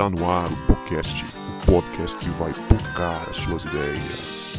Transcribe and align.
Está 0.00 0.08
no 0.08 0.30
ar 0.30 0.50
o 0.50 0.56
podcast, 0.66 1.26
o 1.26 1.66
podcast 1.66 2.16
que 2.16 2.30
vai 2.30 2.54
tocar 2.70 3.28
as 3.28 3.36
suas 3.36 3.62
ideias. 3.64 4.56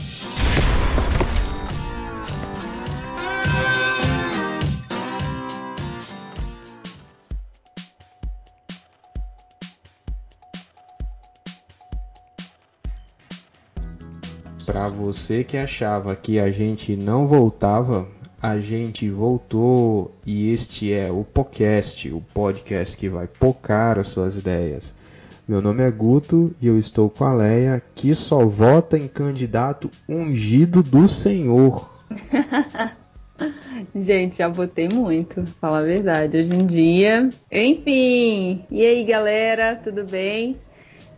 Para 14.63 14.89
você 14.89 15.44
que 15.44 15.58
achava 15.58 16.16
que 16.16 16.39
a 16.39 16.52
gente 16.52 16.95
não 16.95 17.26
voltava, 17.26 18.08
a 18.39 18.59
gente 18.59 19.09
voltou 19.09 20.16
e 20.23 20.53
este 20.53 20.94
é 20.94 21.12
o 21.12 21.23
podcast, 21.23 22.12
o 22.14 22.22
podcast 22.31 22.95
que 22.95 23.09
vai 23.09 23.26
pocar 23.26 23.98
as 23.98 24.09
suas 24.09 24.38
ideias. 24.38 25.01
Meu 25.52 25.62
nome 25.62 25.84
é 25.84 25.91
Guto 25.91 26.55
e 26.62 26.68
eu 26.68 26.80
estou 26.80 27.10
com 27.10 27.26
a 27.26 27.34
Leia, 27.34 27.84
que 27.94 28.16
só 28.16 28.46
vota 28.46 28.98
em 28.98 29.05
candidato 29.05 29.92
ungido 30.08 30.82
do 30.82 31.09
Senhor. 31.09 31.92
Gente, 33.94 34.38
já 34.38 34.48
votei 34.48 34.88
muito, 34.88 35.45
falar 35.59 35.80
a 35.80 35.84
verdade, 35.84 36.38
hoje 36.38 36.56
em 36.56 36.66
dia. 36.66 37.30
Enfim, 37.52 38.64
e 38.72 38.86
aí 38.86 39.04
galera, 39.04 39.76
tudo 39.76 40.06
bem? 40.06 40.56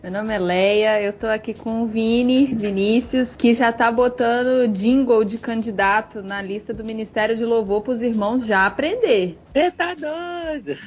Meu 0.03 0.11
nome 0.11 0.33
é 0.33 0.37
Leia, 0.37 1.01
eu 1.01 1.13
tô 1.13 1.27
aqui 1.27 1.53
com 1.53 1.81
o 1.81 1.87
Vini, 1.87 2.53
Vinícius, 2.53 3.37
que 3.37 3.53
já 3.53 3.71
tá 3.71 3.89
botando 3.89 4.67
jingle 4.67 5.23
de 5.23 5.37
candidato 5.37 6.21
na 6.21 6.41
lista 6.41 6.73
do 6.73 6.83
Ministério 6.83 7.37
de 7.37 7.45
Louvor 7.45 7.83
pros 7.83 8.01
irmãos 8.01 8.45
já 8.45 8.65
aprender. 8.65 9.39
Você 9.53 9.71
tá 9.71 9.95
doido? 9.95 10.77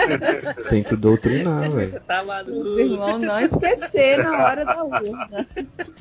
Tem 0.70 0.82
que 0.82 0.96
doutrinar, 0.96 1.70
velho. 1.70 2.00
Tá 2.06 2.24
maluco? 2.24 2.58
Os 2.58 2.78
irmãos 2.78 3.20
não 3.20 3.38
esquecer 3.38 4.24
na 4.24 4.42
hora 4.46 4.64
da 4.64 4.82
urna. 4.82 5.46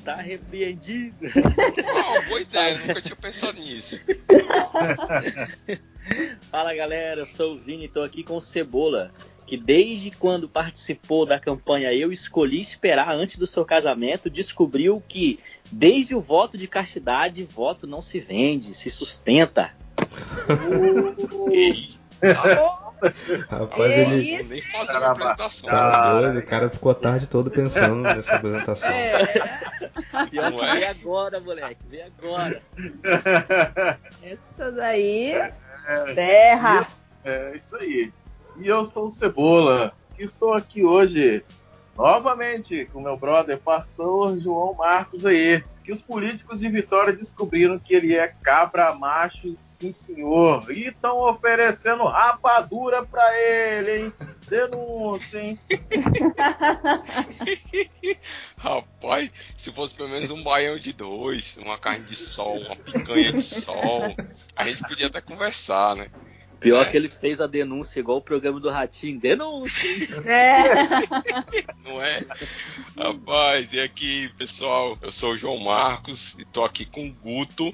Tá 0.06 0.16
repreendido? 0.16 1.18
Oh, 1.36 2.30
boa 2.30 2.40
ideia, 2.40 2.78
nunca 2.78 3.02
tinha 3.02 3.16
pensado 3.18 3.60
nisso. 3.60 4.02
Fala 6.50 6.74
galera, 6.74 7.20
eu 7.20 7.26
sou 7.26 7.56
o 7.56 7.58
Vini 7.58 7.86
e 7.86 7.90
tô 7.90 8.02
aqui 8.02 8.24
com 8.24 8.38
o 8.38 8.42
Cebola. 8.42 9.12
Que 9.46 9.58
desde 9.58 10.12
quando 10.12 10.48
participou 10.50 11.26
da 11.26 11.40
campanha 11.40 11.94
Eu 11.94 12.12
Escolhi 12.12 12.62
Esperar 12.62 13.12
antes 13.12 13.38
do 13.38 13.46
seu 13.46 13.64
casamento, 13.66 14.30
descobriu 14.30 15.02
que 15.08 15.40
desde 15.72 16.16
o 16.16 16.22
voto 16.22 16.58
de 16.58 16.68
castidade, 16.68 17.44
voto 17.44 17.86
não 17.86 18.02
se 18.02 18.20
vende, 18.20 18.74
se 18.74 18.90
sustenta. 18.90 19.72
Rapaz, 23.50 23.92
É 23.92 24.02
ele 24.02 24.16
isso. 24.16 24.50
nem 24.50 24.62
apresentação. 25.10 25.70
tá 25.70 26.14
doido, 26.14 26.40
o 26.40 26.46
cara 26.46 26.70
ficou 26.70 26.92
a 26.92 26.96
tarde 26.96 27.28
toda 27.28 27.50
pensando 27.50 27.96
nessa 27.98 28.36
apresentação. 28.36 28.90
É, 28.90 29.26
Pior 30.30 30.52
Não 30.52 30.60
que 30.60 30.66
é? 30.66 30.76
vem 30.76 30.88
agora, 30.88 31.40
moleque, 31.40 31.86
vem 31.90 32.04
agora. 32.04 32.62
essa 34.24 34.72
daí. 34.72 35.34
Terra! 36.16 36.88
É 37.26 37.58
isso 37.58 37.76
aí. 37.76 38.12
E 38.58 38.68
eu 38.68 38.86
sou 38.86 39.08
o 39.08 39.12
Cebola, 39.12 39.94
que 40.16 40.24
estou 40.24 40.54
aqui 40.54 40.84
hoje 40.84 41.44
novamente 41.96 42.86
com 42.92 43.02
meu 43.02 43.18
brother 43.18 43.60
pastor 43.60 44.38
João 44.38 44.74
Marcos 44.74 45.26
aí. 45.26 45.64
Que 45.84 45.92
os 45.92 46.00
políticos 46.00 46.62
de 46.62 46.70
Vitória 46.70 47.12
descobriram 47.12 47.78
que 47.78 47.94
ele 47.94 48.16
é 48.16 48.34
cabra 48.42 48.94
macho, 48.94 49.58
sim 49.60 49.92
senhor. 49.92 50.72
E 50.72 50.88
estão 50.88 51.20
oferecendo 51.20 52.06
rapadura 52.06 53.06
pra 53.06 53.38
ele, 53.38 54.06
hein? 54.06 54.14
Denúncia, 54.48 55.40
hein? 55.40 55.60
Rapaz, 58.56 59.30
se 59.58 59.74
fosse 59.74 59.94
pelo 59.94 60.08
menos 60.08 60.32
um 60.32 60.42
baião 60.42 60.80
de 60.80 60.94
dois, 60.94 61.58
uma 61.58 61.78
carne 61.78 62.06
de 62.06 62.16
sol, 62.16 62.60
uma 62.60 62.78
picanha 62.78 63.34
de 63.34 63.44
sol, 63.44 64.16
a 64.56 64.66
gente 64.66 64.88
podia 64.88 65.08
até 65.08 65.20
conversar, 65.20 65.98
né? 65.98 66.08
Pior 66.64 66.88
É. 66.88 66.90
que 66.90 66.96
ele 66.98 67.10
fez 67.10 67.42
a 67.42 67.46
denúncia 67.46 68.00
igual 68.00 68.18
o 68.20 68.22
programa 68.22 68.60
do 68.60 68.70
Ratinho. 68.70 69.20
Denúncia! 69.20 70.16
É. 70.26 70.74
Não 71.84 72.02
é? 72.02 72.26
Rapaz, 72.98 73.74
e 73.74 73.82
aqui, 73.82 74.30
pessoal, 74.38 74.98
eu 75.02 75.12
sou 75.12 75.34
o 75.34 75.38
João 75.38 75.60
Marcos 75.60 76.38
e 76.40 76.46
tô 76.46 76.64
aqui 76.64 76.86
com 76.86 77.06
o 77.08 77.14
Guto, 77.14 77.74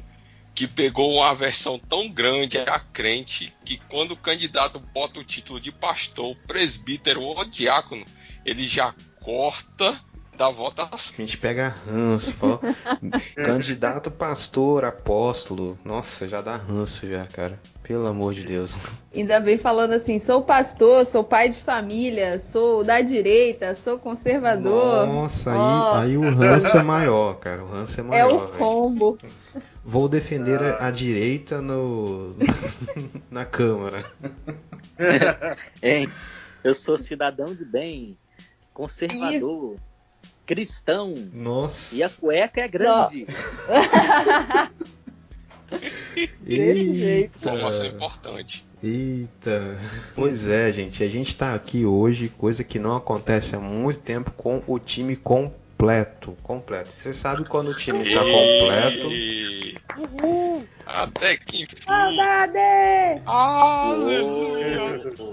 que 0.55 0.67
pegou 0.67 1.13
uma 1.13 1.33
versão 1.35 1.77
tão 1.77 2.09
grande 2.09 2.57
a 2.57 2.79
crente 2.79 3.53
que 3.63 3.77
quando 3.87 4.11
o 4.11 4.17
candidato 4.17 4.79
bota 4.79 5.19
o 5.19 5.23
título 5.23 5.59
de 5.59 5.71
pastor, 5.71 6.35
presbítero 6.47 7.21
ou 7.21 7.45
diácono, 7.45 8.03
ele 8.43 8.67
já 8.67 8.93
corta 9.21 9.99
da 10.39 10.49
votação. 10.49 11.15
A 11.17 11.21
gente 11.21 11.37
pega 11.37 11.75
ranço, 11.85 12.33
fala, 12.33 12.61
candidato 13.43 14.09
pastor, 14.09 14.85
apóstolo. 14.85 15.77
Nossa, 15.83 16.29
já 16.29 16.41
dá 16.41 16.55
ranço 16.55 17.05
já, 17.05 17.25
cara. 17.27 17.59
Pelo 17.83 18.07
amor 18.07 18.33
de 18.33 18.45
Deus. 18.45 18.73
Ainda 19.13 19.39
bem 19.41 19.57
falando 19.57 19.91
assim, 19.93 20.17
sou 20.17 20.41
pastor, 20.41 21.05
sou 21.05 21.25
pai 21.25 21.49
de 21.49 21.59
família, 21.61 22.39
sou 22.39 22.85
da 22.85 23.01
direita, 23.01 23.75
sou 23.75 23.99
conservador. 23.99 25.05
Nossa, 25.07 25.51
Ó. 25.51 25.95
aí, 25.97 26.11
aí 26.11 26.17
o 26.17 26.33
ranço 26.33 26.77
é 26.77 26.83
maior, 26.83 27.33
cara. 27.39 27.61
O 27.61 27.67
ranço 27.69 27.99
é 27.99 28.03
É 28.03 28.07
maior. 28.07 28.33
o 28.33 28.47
velho. 28.47 28.57
combo. 28.57 29.17
Vou 29.83 30.07
defender 30.07 30.61
a, 30.61 30.87
a 30.87 30.91
direita 30.91 31.61
no 31.61 32.33
na 33.29 33.43
Câmara. 33.43 34.05
Hein? 35.83 36.09
Eu 36.63 36.73
sou 36.73 36.97
cidadão 36.97 37.53
de 37.55 37.65
bem, 37.65 38.15
conservador, 38.73 39.77
cristão. 40.49 41.13
Nossa. 41.31 41.95
E 41.95 42.01
a 42.01 42.09
cueca 42.09 42.59
é 42.61 42.67
grande. 42.67 43.27
Desse 46.41 46.93
jeito. 46.95 47.37
Informação 47.37 47.85
importante. 47.85 48.65
Eita. 48.83 49.77
Pois 50.15 50.47
é, 50.47 50.71
gente. 50.71 51.03
A 51.03 51.07
gente 51.07 51.35
tá 51.35 51.53
aqui 51.53 51.85
hoje, 51.85 52.29
coisa 52.29 52.63
que 52.63 52.79
não 52.79 52.95
acontece 52.95 53.55
há 53.55 53.59
muito 53.59 53.99
tempo, 53.99 54.31
com 54.31 54.63
o 54.65 54.79
time 54.79 55.15
completo. 55.15 56.35
Completo. 56.41 56.91
Você 56.91 57.13
sabe 57.13 57.45
quando 57.45 57.67
o 57.69 57.77
time 57.77 58.11
tá 58.11 58.21
completo. 58.21 59.07
Uhul! 59.99 60.65
Até 60.83 61.37
que 61.37 61.61
enfim! 61.61 61.75
Saudade! 61.85 63.21
Aleluia! 63.27 64.79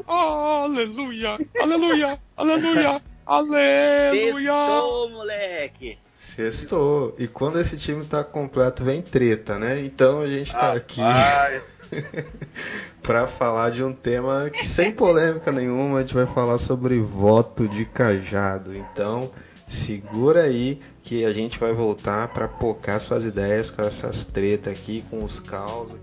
Aleluia! 0.07 1.39
Aleluia! 1.59 2.21
Aleluia! 2.37 3.03
Aleluia! 3.27 4.33
Sextou, 4.33 5.11
moleque. 5.11 5.99
Sextou. 6.17 7.15
E 7.19 7.27
quando 7.27 7.59
esse 7.59 7.77
time 7.77 8.05
tá 8.05 8.23
completo, 8.23 8.85
vem 8.85 9.03
treta, 9.03 9.59
né? 9.59 9.81
Então 9.81 10.21
a 10.21 10.27
gente 10.29 10.53
tá 10.53 10.73
aqui 10.73 11.01
Rapaz, 11.01 11.63
pra 13.03 13.27
falar 13.27 13.71
de 13.71 13.83
um 13.83 13.93
tema 13.93 14.49
que, 14.51 14.65
sem 14.65 14.93
polêmica 14.93 15.51
nenhuma, 15.51 15.99
a 15.99 16.01
gente 16.03 16.15
vai 16.15 16.27
falar 16.27 16.59
sobre 16.59 17.01
voto 17.01 17.67
de 17.67 17.85
cajado. 17.85 18.77
Então, 18.77 19.31
segura 19.67 20.43
aí 20.43 20.81
que 21.03 21.25
a 21.25 21.33
gente 21.33 21.59
vai 21.59 21.73
voltar 21.73 22.29
pra 22.29 22.47
pocar 22.47 23.01
suas 23.01 23.25
ideias 23.25 23.71
com 23.71 23.83
essas 23.83 24.25
tretas 24.25 24.73
aqui, 24.73 25.05
com 25.11 25.25
os 25.25 25.41
causos. 25.41 25.99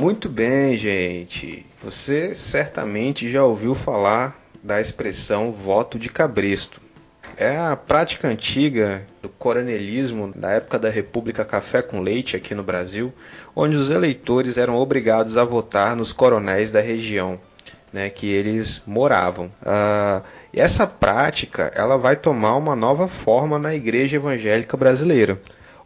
Muito 0.00 0.30
bem, 0.30 0.78
gente. 0.78 1.66
Você 1.82 2.34
certamente 2.34 3.30
já 3.30 3.44
ouviu 3.44 3.74
falar 3.74 4.34
da 4.64 4.80
expressão 4.80 5.52
voto 5.52 5.98
de 5.98 6.08
cabresto. 6.08 6.80
É 7.36 7.54
a 7.58 7.76
prática 7.76 8.26
antiga 8.26 9.02
do 9.20 9.28
coronelismo 9.28 10.32
da 10.34 10.52
época 10.52 10.78
da 10.78 10.88
República 10.88 11.44
Café 11.44 11.82
com 11.82 12.00
Leite 12.00 12.34
aqui 12.34 12.54
no 12.54 12.62
Brasil, 12.62 13.12
onde 13.54 13.76
os 13.76 13.90
eleitores 13.90 14.56
eram 14.56 14.76
obrigados 14.76 15.36
a 15.36 15.44
votar 15.44 15.94
nos 15.94 16.12
coronéis 16.12 16.70
da 16.70 16.80
região 16.80 17.38
né, 17.92 18.08
que 18.08 18.26
eles 18.26 18.80
moravam. 18.86 19.52
Ah, 19.62 20.22
e 20.50 20.62
essa 20.62 20.86
prática 20.86 21.70
ela 21.74 21.98
vai 21.98 22.16
tomar 22.16 22.56
uma 22.56 22.74
nova 22.74 23.06
forma 23.06 23.58
na 23.58 23.74
Igreja 23.74 24.16
Evangélica 24.16 24.78
Brasileira, 24.78 25.38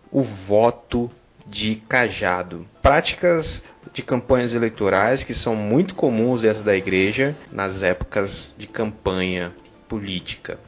o 0.08 0.22
voto 0.22 1.10
de 1.46 1.76
cajado. 1.88 2.66
Práticas 2.80 3.62
de 3.92 4.02
campanhas 4.02 4.54
eleitorais 4.54 5.24
que 5.24 5.34
são 5.34 5.54
muito 5.54 5.94
comuns 5.94 6.42
dentro 6.42 6.62
da 6.62 6.76
igreja 6.76 7.36
nas 7.52 7.82
épocas 7.82 8.54
de 8.58 8.66
campanha 8.66 9.52
política. 9.88 10.58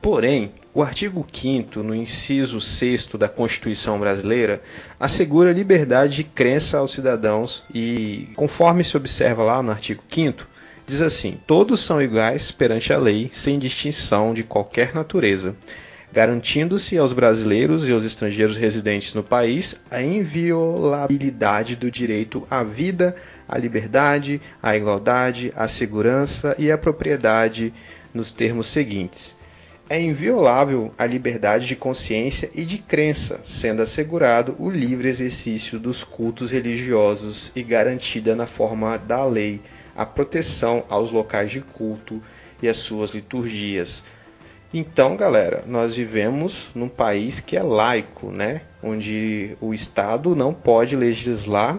Porém, 0.00 0.52
o 0.72 0.82
artigo 0.82 1.26
5 1.30 1.82
no 1.82 1.94
inciso 1.94 2.60
6 2.60 3.06
da 3.18 3.28
Constituição 3.28 3.98
Brasileira, 3.98 4.62
assegura 4.98 5.52
liberdade 5.52 6.16
de 6.16 6.24
crença 6.24 6.78
aos 6.78 6.92
cidadãos 6.92 7.64
e, 7.72 8.28
conforme 8.36 8.84
se 8.84 8.96
observa 8.96 9.42
lá 9.42 9.62
no 9.62 9.70
artigo 9.70 10.02
5 10.10 10.46
diz 10.90 11.00
assim: 11.00 11.38
todos 11.46 11.80
são 11.80 12.02
iguais 12.02 12.50
perante 12.50 12.92
a 12.92 12.98
lei, 12.98 13.30
sem 13.32 13.58
distinção 13.58 14.34
de 14.34 14.42
qualquer 14.42 14.92
natureza. 14.94 15.54
Garantindo-se 16.12 16.98
aos 16.98 17.12
brasileiros 17.12 17.86
e 17.86 17.92
aos 17.92 18.04
estrangeiros 18.04 18.56
residentes 18.56 19.14
no 19.14 19.22
país 19.22 19.76
a 19.90 20.02
inviolabilidade 20.02 21.76
do 21.76 21.90
direito 21.90 22.46
à 22.50 22.64
vida, 22.64 23.14
à 23.48 23.56
liberdade, 23.56 24.40
à 24.62 24.76
igualdade, 24.76 25.52
à 25.54 25.68
segurança 25.68 26.54
e 26.58 26.70
à 26.70 26.76
propriedade 26.76 27.72
nos 28.12 28.32
termos 28.32 28.66
seguintes. 28.66 29.36
É 29.88 30.00
inviolável 30.00 30.94
a 30.96 31.04
liberdade 31.04 31.66
de 31.66 31.74
consciência 31.74 32.48
e 32.54 32.64
de 32.64 32.78
crença, 32.78 33.40
sendo 33.44 33.82
assegurado 33.82 34.54
o 34.58 34.70
livre 34.70 35.08
exercício 35.08 35.80
dos 35.80 36.04
cultos 36.04 36.52
religiosos 36.52 37.50
e 37.56 37.62
garantida 37.62 38.36
na 38.36 38.46
forma 38.46 38.96
da 38.96 39.24
lei 39.24 39.60
a 39.96 40.06
proteção 40.06 40.84
aos 40.88 41.10
locais 41.10 41.50
de 41.50 41.60
culto 41.60 42.22
e 42.62 42.68
às 42.68 42.76
suas 42.76 43.10
liturgias. 43.10 44.02
Então, 44.72 45.16
galera, 45.16 45.64
nós 45.66 45.96
vivemos 45.96 46.68
num 46.76 46.88
país 46.88 47.40
que 47.40 47.56
é 47.56 47.62
laico, 47.62 48.30
né? 48.30 48.62
Onde 48.80 49.56
o 49.60 49.74
Estado 49.74 50.36
não 50.36 50.54
pode 50.54 50.94
legislar 50.94 51.76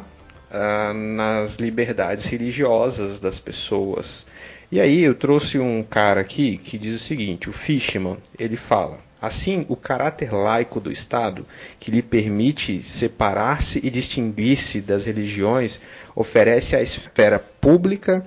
ah, 0.51 0.91
nas 0.93 1.55
liberdades 1.55 2.25
religiosas 2.25 3.21
das 3.21 3.39
pessoas. 3.39 4.27
E 4.69 4.79
aí 4.79 5.01
eu 5.03 5.15
trouxe 5.15 5.57
um 5.57 5.81
cara 5.83 6.19
aqui 6.19 6.57
que 6.57 6.77
diz 6.77 6.93
o 6.95 6.99
seguinte, 6.99 7.49
o 7.49 7.53
Fishman, 7.53 8.17
ele 8.37 8.57
fala: 8.57 8.99
Assim, 9.21 9.65
o 9.69 9.77
caráter 9.77 10.33
laico 10.33 10.81
do 10.81 10.91
Estado, 10.91 11.45
que 11.79 11.91
lhe 11.91 12.01
permite 12.01 12.81
separar-se 12.81 13.79
e 13.81 13.89
distinguir-se 13.89 14.81
das 14.81 15.05
religiões, 15.05 15.79
oferece 16.13 16.75
à 16.75 16.81
esfera 16.81 17.39
pública 17.39 18.25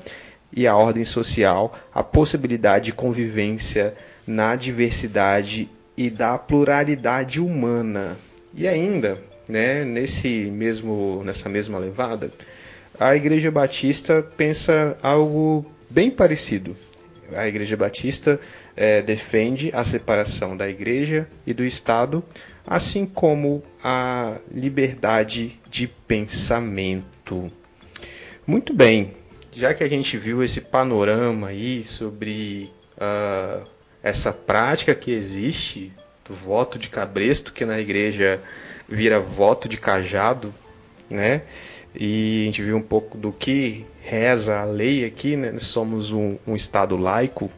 e 0.50 0.66
à 0.66 0.74
ordem 0.74 1.04
social 1.04 1.74
a 1.92 2.02
possibilidade 2.02 2.86
de 2.86 2.92
convivência 2.92 3.94
na 4.26 4.56
diversidade 4.56 5.68
e 5.96 6.10
da 6.10 6.38
pluralidade 6.38 7.40
humana. 7.40 8.16
E 8.54 8.66
ainda, 8.66 9.18
né, 9.48 9.84
nesse 9.84 10.46
mesmo, 10.46 11.22
nessa 11.24 11.48
mesma 11.48 11.78
levada, 11.78 12.30
a 12.98 13.14
Igreja 13.16 13.50
Batista 13.50 14.22
pensa 14.36 14.96
algo 15.02 15.66
bem 15.90 16.10
parecido. 16.10 16.76
A 17.34 17.46
Igreja 17.48 17.76
Batista 17.76 18.38
é, 18.76 19.02
defende 19.02 19.70
a 19.72 19.84
separação 19.84 20.56
da 20.56 20.68
Igreja 20.68 21.28
e 21.46 21.54
do 21.54 21.64
Estado, 21.64 22.22
assim 22.66 23.06
como 23.06 23.62
a 23.82 24.38
liberdade 24.52 25.58
de 25.68 25.86
pensamento. 25.86 27.50
Muito 28.46 28.74
bem, 28.74 29.12
já 29.52 29.72
que 29.72 29.82
a 29.82 29.88
gente 29.88 30.18
viu 30.18 30.42
esse 30.42 30.60
panorama 30.60 31.48
aí 31.48 31.82
sobre 31.82 32.70
uh, 32.96 33.66
essa 34.04 34.32
prática 34.32 34.94
que 34.94 35.10
existe 35.10 35.92
do 36.28 36.34
voto 36.34 36.78
de 36.78 36.88
cabresto, 36.88 37.52
que 37.52 37.64
na 37.64 37.80
igreja 37.80 38.40
vira 38.88 39.18
voto 39.18 39.68
de 39.68 39.76
cajado, 39.76 40.54
né? 41.10 41.42
e 41.94 42.42
a 42.42 42.44
gente 42.46 42.62
viu 42.62 42.76
um 42.76 42.82
pouco 42.82 43.16
do 43.16 43.32
que 43.32 43.86
reza 44.02 44.60
a 44.60 44.64
lei 44.64 45.04
aqui, 45.04 45.36
né? 45.36 45.58
Somos 45.58 46.10
um, 46.10 46.36
um 46.46 46.56
Estado 46.56 46.96
laico. 46.96 47.50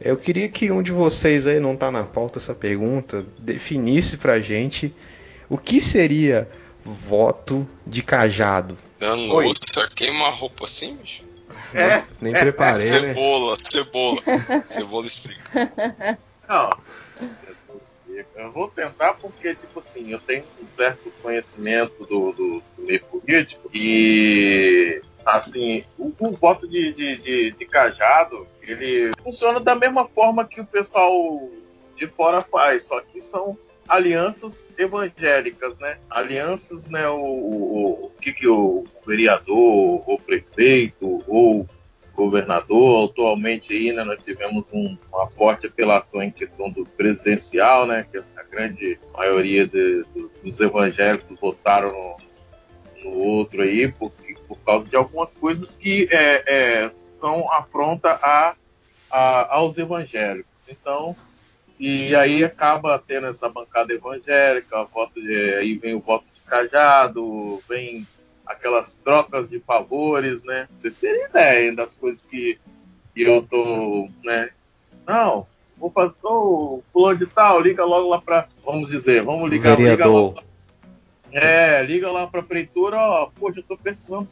Eu 0.00 0.16
queria 0.16 0.48
que 0.48 0.70
um 0.70 0.82
de 0.82 0.92
vocês 0.92 1.46
aí, 1.46 1.58
não 1.58 1.74
está 1.74 1.90
na 1.90 2.04
pauta 2.04 2.38
essa 2.38 2.54
pergunta, 2.54 3.24
definisse 3.38 4.16
pra 4.16 4.40
gente 4.40 4.94
o 5.48 5.58
que 5.58 5.80
seria 5.80 6.48
voto 6.84 7.68
de 7.86 8.02
cajado. 8.02 8.76
Dando 8.98 9.26
louça, 9.26 9.88
queima 9.94 10.26
a 10.26 10.30
roupa 10.30 10.64
assim, 10.64 10.96
bicho? 10.96 11.24
É, 11.74 12.04
Nem 12.20 12.32
preparei, 12.32 12.88
é, 12.88 13.00
né? 13.00 13.14
Cebola, 13.14 13.56
cebola. 13.58 14.22
cebola 14.68 15.06
explica. 15.06 16.18
Não, 16.48 16.76
eu 18.36 18.52
vou 18.52 18.68
tentar 18.68 19.14
porque, 19.14 19.54
tipo 19.54 19.78
assim, 19.78 20.10
eu 20.10 20.20
tenho 20.20 20.44
um 20.60 20.66
certo 20.76 21.12
conhecimento 21.22 22.04
do, 22.04 22.32
do, 22.32 22.62
do 22.76 22.82
meio 22.82 23.02
político 23.04 23.70
e, 23.72 25.00
assim, 25.24 25.84
o, 25.98 26.12
o 26.18 26.36
voto 26.36 26.68
de, 26.68 26.92
de, 26.92 27.16
de, 27.16 27.50
de, 27.52 27.66
cajado, 27.66 28.46
ele 28.60 29.10
funciona 29.22 29.60
da 29.60 29.74
mesma 29.74 30.06
forma 30.06 30.46
que 30.46 30.60
o 30.60 30.66
pessoal 30.66 31.48
de 31.96 32.06
fora 32.08 32.42
faz, 32.42 32.84
só 32.84 33.00
que 33.00 33.22
são 33.22 33.56
alianças 33.88 34.72
evangélicas, 34.78 35.78
né? 35.78 35.98
Alianças, 36.08 36.88
né? 36.88 37.08
O, 37.08 37.20
o, 37.20 38.06
o 38.06 38.10
que, 38.20 38.32
que 38.32 38.48
o 38.48 38.84
vereador, 39.06 40.02
o 40.06 40.18
prefeito 40.18 41.22
ou 41.26 41.68
governador. 42.14 43.10
Atualmente 43.10 43.72
aí, 43.72 43.92
né, 43.92 44.04
nós 44.04 44.24
tivemos 44.24 44.64
um, 44.72 44.96
uma 45.12 45.30
forte 45.30 45.66
apelação 45.66 46.22
em 46.22 46.30
questão 46.30 46.70
do 46.70 46.84
presidencial, 46.84 47.86
né, 47.86 48.06
que 48.10 48.18
a 48.18 48.42
grande 48.50 48.98
maioria 49.12 49.66
de, 49.66 50.04
dos 50.42 50.60
evangélicos 50.60 51.38
votaram 51.40 51.92
no, 51.92 53.10
no 53.10 53.18
outro 53.18 53.62
aí 53.62 53.90
por, 53.90 54.12
por 54.46 54.60
causa 54.60 54.86
de 54.88 54.96
algumas 54.96 55.34
coisas 55.34 55.74
que 55.76 56.08
é, 56.10 56.42
é, 56.46 56.90
são 57.18 57.50
afronta 57.52 58.18
a, 58.22 58.54
a, 59.10 59.56
aos 59.56 59.78
evangélicos. 59.78 60.52
Então, 60.68 61.16
e 61.78 62.14
aí 62.14 62.44
acaba 62.44 62.98
tendo 62.98 63.26
essa 63.26 63.48
bancada 63.48 63.92
evangélica, 63.92 64.84
voto 64.84 65.20
de, 65.20 65.54
aí 65.54 65.76
vem 65.76 65.94
o 65.94 66.00
voto 66.00 66.24
de 66.34 66.40
cajado, 66.42 67.62
vem 67.68 68.06
aquelas 68.46 68.94
trocas 69.04 69.50
de 69.50 69.60
favores, 69.60 70.44
né? 70.44 70.68
Vocês 70.78 70.98
terem 70.98 71.24
ideia 71.24 71.74
das 71.74 71.94
coisas 71.94 72.22
que, 72.22 72.58
que 73.14 73.22
eu 73.22 73.42
tô, 73.42 74.08
né? 74.24 74.50
Não, 75.06 75.46
vou 75.76 75.90
fazer, 75.90 76.14
oh, 76.22 76.82
fulano 76.92 77.18
de 77.18 77.26
tal, 77.26 77.60
liga 77.60 77.84
logo 77.84 78.08
lá 78.08 78.20
para, 78.20 78.48
vamos 78.64 78.90
dizer, 78.90 79.22
vamos 79.22 79.50
ligar, 79.50 79.78
liga 79.78 80.06
lá, 80.06 80.34
é, 81.32 81.82
liga 81.82 82.10
lá 82.10 82.26
para 82.26 82.40
a 82.40 82.44
prefeitura, 82.44 82.96
ó, 82.96 83.30
poxa, 83.34 83.60
eu 83.60 83.64
tô 83.64 83.76
precisando. 83.76 84.28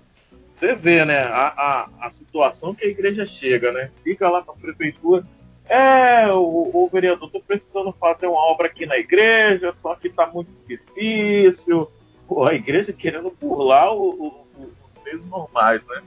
Você 0.57 0.75
vê, 0.75 1.05
né, 1.07 1.23
a, 1.23 1.49
a, 1.49 2.07
a 2.07 2.11
situação 2.11 2.75
que 2.75 2.85
a 2.85 2.89
igreja 2.89 3.25
chega, 3.25 3.73
né? 3.73 3.91
Liga 4.05 4.29
lá 4.29 4.43
para 4.43 4.53
a 4.53 4.59
prefeitura, 4.59 5.25
é, 5.71 6.27
o, 6.33 6.71
o 6.75 6.91
vereador, 6.93 7.31
tô 7.31 7.41
precisando 7.41 7.93
fazer 7.93 8.27
uma 8.27 8.41
obra 8.51 8.67
aqui 8.67 8.87
na 8.87 8.99
igreja, 8.99 9.73
só 9.73 9.95
que 9.95 10.09
tá 10.11 10.27
muito 10.27 10.51
difícil, 10.67 11.89
pô, 12.27 12.45
a 12.45 12.53
igreja 12.53 12.93
querendo 12.93 13.31
burlar 13.41 13.95
o, 13.95 14.11
o, 14.11 14.47
os 14.89 14.99
meios 15.05 15.27
normais, 15.27 15.81
né? 15.87 16.03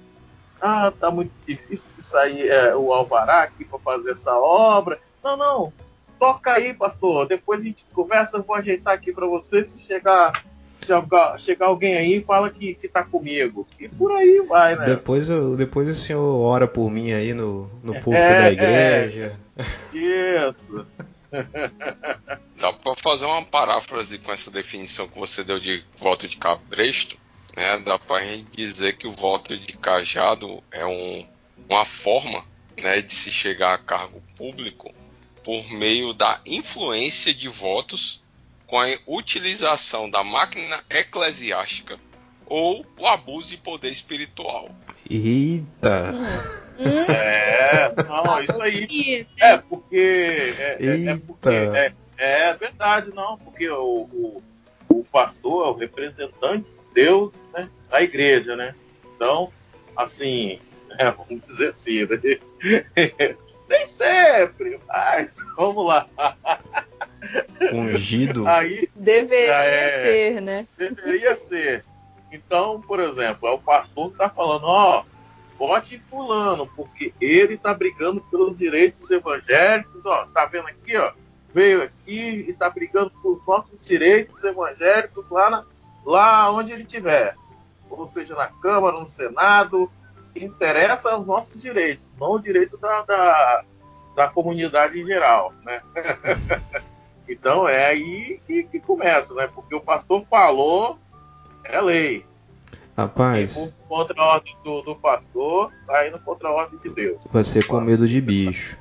Ah, 0.60 0.92
tá 0.92 1.10
muito 1.10 1.32
difícil 1.48 1.94
de 1.96 2.04
sair 2.04 2.50
é, 2.50 2.76
o 2.76 2.92
alvará 2.92 3.44
aqui 3.44 3.64
para 3.64 3.80
fazer 3.80 4.12
essa 4.12 4.38
obra. 4.38 5.00
Não, 5.24 5.38
não, 5.38 5.74
toca 6.20 6.52
aí, 6.52 6.74
pastor. 6.74 7.26
Depois 7.26 7.62
a 7.62 7.64
gente 7.64 7.86
conversa, 7.94 8.38
eu 8.38 8.44
vou 8.44 8.58
ajeitar 8.58 8.94
aqui 8.94 9.14
para 9.14 9.28
você. 9.28 9.64
Se 9.64 9.80
chegar, 9.80 10.44
chegar, 10.86 11.40
chegar 11.40 11.66
alguém 11.68 11.96
aí, 11.96 12.22
fala 12.22 12.50
que, 12.50 12.76
que 12.76 12.88
tá 12.88 13.04
comigo. 13.04 13.68
E 13.80 13.88
por 13.88 14.12
aí 14.12 14.40
vai, 14.48 14.76
né? 14.76 14.86
Depois, 14.86 15.30
eu, 15.30 15.56
depois 15.56 15.88
o 15.88 15.96
senhor 15.96 16.40
ora 16.40 16.68
por 16.68 16.90
mim 16.90 17.12
aí 17.12 17.34
no, 17.34 17.70
no 17.84 17.94
púlpito 17.94 18.16
é, 18.16 18.42
da 18.42 18.52
igreja. 18.52 19.40
É. 19.58 19.98
Isso. 19.98 20.86
Dá 22.60 22.72
para 22.72 22.96
fazer 22.96 23.26
uma 23.26 23.44
paráfrase 23.44 24.18
com 24.20 24.32
essa 24.32 24.52
definição 24.52 25.08
que 25.08 25.18
você 25.18 25.44
deu 25.44 25.60
de 25.60 25.84
voto 25.98 26.28
de 26.28 26.38
cabresto, 26.38 27.18
né? 27.56 27.78
Dá 27.80 27.98
para 27.98 28.26
gente 28.26 28.56
dizer 28.56 28.98
que 28.98 29.08
o 29.08 29.12
voto 29.12 29.58
de 29.58 29.74
cajado 29.74 30.64
é 30.72 30.86
um, 30.86 31.28
uma 31.68 31.86
forma 31.86 32.44
né, 32.78 33.02
de 33.02 33.14
se 33.14 33.32
chegar 33.32 33.74
a 33.74 33.78
cargo 33.78 34.22
público 34.36 34.94
por 35.44 35.70
meio 35.72 36.14
da 36.14 36.40
influência 36.46 37.34
de 37.34 37.50
votos 37.50 38.23
com 38.74 38.80
a 38.80 38.88
utilização 39.06 40.10
da 40.10 40.24
máquina 40.24 40.84
eclesiástica 40.90 42.00
ou 42.48 42.84
o 42.98 43.06
abuso 43.06 43.50
de 43.50 43.58
poder 43.58 43.92
espiritual. 43.92 44.68
Eita! 45.08 46.12
É, 46.80 47.94
não, 48.04 48.42
isso 48.42 48.60
aí. 48.60 49.28
É, 49.40 49.58
porque. 49.58 50.56
É, 50.58 50.78
é, 50.88 51.06
é 51.06 51.18
porque 51.18 51.50
é, 51.50 51.94
é, 52.18 52.54
verdade, 52.56 53.14
não, 53.14 53.38
porque 53.38 53.70
o, 53.70 54.10
o, 54.12 54.44
o, 54.90 55.04
pastor 55.04 55.68
é 55.68 55.70
o 55.70 55.74
representante 55.74 56.72
de 56.72 56.94
Deus 56.96 57.32
né, 57.54 57.70
da 57.92 58.02
igreja, 58.02 58.56
né? 58.56 58.74
Então, 59.16 59.54
assim, 59.96 60.60
é, 60.98 61.12
vamos 61.12 61.46
dizer 61.46 61.70
assim, 61.70 62.08
né? 62.08 62.40
nem 63.70 63.86
sempre, 63.86 64.80
mas 64.88 65.36
vamos 65.56 65.86
lá. 65.86 66.08
Ungido. 67.74 68.48
Aí, 68.48 68.90
Deveria 68.96 69.54
é, 69.54 70.04
ser, 70.04 70.42
né? 70.42 70.68
Deveria 70.78 71.36
ser. 71.36 71.86
Então, 72.32 72.82
por 72.82 73.00
exemplo, 73.00 73.48
é 73.48 73.52
o 73.52 73.60
pastor 73.60 74.08
que 74.08 74.14
está 74.14 74.30
falando, 74.30 74.64
ó, 74.64 75.04
vote 75.58 76.02
fulano, 76.10 76.68
porque 76.76 77.14
ele 77.22 77.54
está 77.54 77.74
brigando 77.74 78.22
pelos 78.22 78.58
direitos 78.58 79.10
evangélicos, 79.10 80.06
ó, 80.06 80.26
tá 80.34 80.46
vendo 80.46 80.68
aqui, 80.68 80.98
ó, 80.98 81.14
veio 81.54 81.84
aqui 81.84 82.46
e 82.48 82.50
está 82.50 82.70
brigando 82.70 83.12
pelos 83.22 83.46
nossos 83.46 83.86
direitos 83.86 84.44
evangélicos 84.44 85.30
lá, 85.30 85.50
na, 85.50 85.66
lá 86.04 86.52
onde 86.52 86.74
ele 86.74 86.82
estiver, 86.82 87.36
ou 87.90 88.08
seja, 88.08 88.34
na 88.36 88.48
Câmara, 88.48 89.00
no 89.00 89.08
Senado, 89.08 89.90
interessa 90.36 91.16
os 91.16 91.28
nossos 91.28 91.62
direitos, 91.62 92.08
não 92.20 92.34
o 92.34 92.40
direito 92.40 92.78
da, 92.78 93.04
da, 93.04 93.64
da 94.16 94.28
comunidade 94.30 95.00
em 95.00 95.06
geral, 95.06 95.54
né? 95.64 95.82
Então 97.28 97.68
é 97.68 97.86
aí 97.88 98.40
que, 98.46 98.64
que 98.64 98.80
começa, 98.80 99.34
né? 99.34 99.48
Porque 99.54 99.74
o 99.76 99.82
pastor 99.82 100.26
falou, 100.30 100.98
é 101.64 101.80
lei. 101.82 102.26
Rapaz, 102.96 103.74
contra 103.88 104.22
a 104.22 104.34
ordem 104.36 104.56
do, 104.64 104.82
do 104.84 104.96
pastor, 104.96 105.72
tá 105.88 106.08
indo 106.08 106.20
contra 106.20 106.50
a 106.50 106.52
ordem 106.52 106.80
de 106.80 106.94
Deus. 106.94 107.18
você 107.32 107.64
com 107.64 107.82
medo 107.82 108.08
de 108.08 108.22
bicho. 108.22 108.78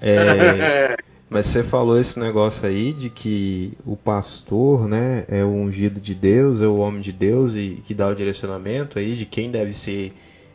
É, 0.00 0.96
mas 1.30 1.46
você 1.46 1.62
falou 1.62 1.98
esse 1.98 2.18
negócio 2.18 2.66
aí 2.66 2.92
de 2.92 3.10
que 3.10 3.78
o 3.86 3.96
pastor, 3.96 4.88
né, 4.88 5.24
é 5.28 5.44
o 5.44 5.48
ungido 5.48 6.00
de 6.00 6.14
Deus, 6.14 6.60
é 6.60 6.66
o 6.66 6.78
homem 6.78 7.00
de 7.00 7.12
Deus 7.12 7.54
e 7.54 7.80
que 7.86 7.94
dá 7.94 8.08
o 8.08 8.14
direcionamento 8.14 8.98
aí 8.98 9.14
de 9.14 9.24
quem 9.24 9.52
deve 9.52 9.72
ser 9.72 10.12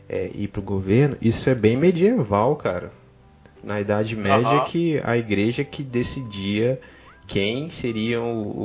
é, 0.08 0.30
ir 0.34 0.48
pro 0.48 0.60
governo. 0.60 1.16
Isso 1.22 1.48
é 1.48 1.54
bem 1.54 1.76
medieval, 1.76 2.54
cara. 2.56 2.90
Na 3.62 3.80
Idade 3.80 4.14
Média 4.16 4.56
Aham. 4.56 4.64
que 4.64 5.00
a 5.04 5.16
igreja 5.16 5.64
que 5.64 5.82
decidia 5.82 6.80
quem 7.30 7.68
seriam 7.68 8.34
o- 8.34 8.60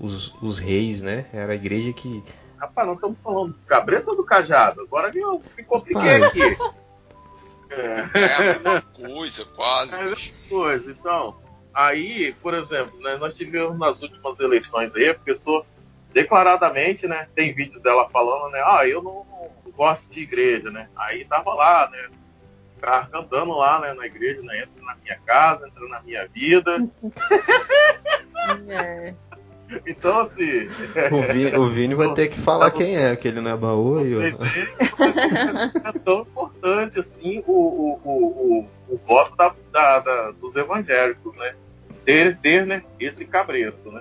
o- 0.00 0.04
os, 0.04 0.34
os 0.42 0.58
reis, 0.58 1.00
né? 1.00 1.24
Era 1.32 1.52
a 1.52 1.56
igreja 1.56 1.92
que 1.92 2.22
Rapaz, 2.58 2.86
não 2.86 2.94
estamos 2.94 3.16
falando 3.22 3.52
do 3.52 3.66
cabeça 3.66 4.10
ou 4.10 4.16
do 4.16 4.24
cajado? 4.24 4.80
Agora 4.82 5.10
que 5.10 5.18
eu 5.18 5.40
me 5.56 5.62
compliquei 5.64 6.18
Rapaz. 6.18 6.24
aqui. 6.26 6.56
É. 7.70 8.18
É 8.20 8.34
a 8.34 8.40
mesma 8.54 8.80
coisa, 8.80 9.44
quase, 9.44 9.94
É. 9.96 10.08
bicho. 10.08 10.32
coisa. 10.48 10.90
Então, 10.90 11.36
aí, 11.74 12.32
por 12.42 12.54
exemplo, 12.54 12.98
né, 13.00 13.16
nós 13.16 13.36
tivemos 13.36 13.78
nas 13.78 14.00
últimas 14.02 14.38
eleições 14.40 14.94
aí, 14.94 15.08
a 15.08 15.14
pessoa 15.14 15.64
declaradamente, 16.12 17.06
né, 17.06 17.28
tem 17.34 17.52
vídeos 17.54 17.82
dela 17.82 18.08
falando, 18.08 18.50
né, 18.52 18.62
ah, 18.64 18.86
eu 18.88 19.02
não, 19.02 19.26
não 19.64 19.72
gosto 19.72 20.10
de 20.10 20.20
igreja, 20.20 20.70
né, 20.70 20.88
aí 20.96 21.24
tava 21.26 21.52
lá, 21.52 21.90
né, 21.90 22.08
ficava 22.76 23.06
cantando 23.06 23.52
lá, 23.56 23.80
né, 23.80 23.92
na 23.94 24.06
igreja, 24.06 24.40
né, 24.42 24.58
entra 24.62 24.84
na 24.84 24.94
minha 25.02 25.18
casa, 25.26 25.66
entra 25.66 25.88
na 25.88 26.00
minha 26.02 26.26
vida, 26.28 26.76
É. 28.68 29.12
então 29.84 30.20
assim, 30.20 30.68
o 31.10 31.22
Vini, 31.32 31.56
o 31.56 31.68
Vini 31.68 31.94
vai 31.96 32.14
ter 32.14 32.28
que 32.28 32.38
falar 32.38 32.70
quem 32.70 32.96
é, 32.96 33.16
que 33.16 33.26
ele 33.26 33.40
não 33.40 33.50
é 33.50 33.56
baú 33.56 33.96
como 34.04 34.22
é 34.22 35.92
tão 36.04 36.20
importante 36.20 37.00
assim 37.00 37.42
o, 37.44 37.52
o, 37.52 38.00
o, 38.04 38.10
o, 38.14 38.94
o 38.94 39.00
voto 39.04 39.34
da, 39.36 39.52
da- 39.72 39.98
da- 39.98 40.30
dos 40.32 40.54
evangélicos, 40.54 41.34
né, 41.36 41.54
ter, 42.04 42.38
ter, 42.38 42.64
né, 42.64 42.82
esse 43.00 43.24
cabresto, 43.24 43.90
né. 43.90 44.00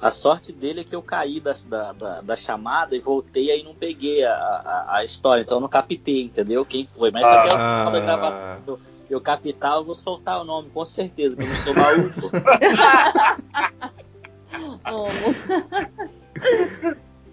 A 0.00 0.10
sorte 0.10 0.52
dele 0.52 0.80
é 0.80 0.84
que 0.84 0.94
eu 0.94 1.02
caí 1.02 1.40
da, 1.40 1.54
da, 1.66 1.92
da, 1.92 2.20
da 2.20 2.36
chamada 2.36 2.94
e 2.94 3.00
voltei 3.00 3.50
aí 3.50 3.62
não 3.62 3.74
peguei 3.74 4.24
a, 4.24 4.32
a, 4.32 4.96
a 4.96 5.04
história, 5.04 5.40
então 5.42 5.56
eu 5.56 5.60
não 5.62 5.68
captei, 5.68 6.22
entendeu? 6.24 6.64
Quem 6.66 6.86
foi. 6.86 7.10
Mas 7.10 7.22
isso 7.22 7.34
aqui 7.34 7.48
é 7.48 7.52
o 7.52 7.56
final 7.56 7.92
da 7.92 8.00
gravação. 8.00 8.78
Eu 9.08 9.20
captar, 9.20 9.76
eu 9.76 9.84
vou 9.84 9.94
soltar 9.94 10.40
o 10.40 10.44
nome, 10.44 10.68
com 10.70 10.84
certeza, 10.84 11.36
porque 11.36 11.48
eu 11.48 11.54
não 11.54 12.12
sou. 12.12 12.30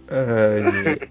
Ai, 0.10 1.10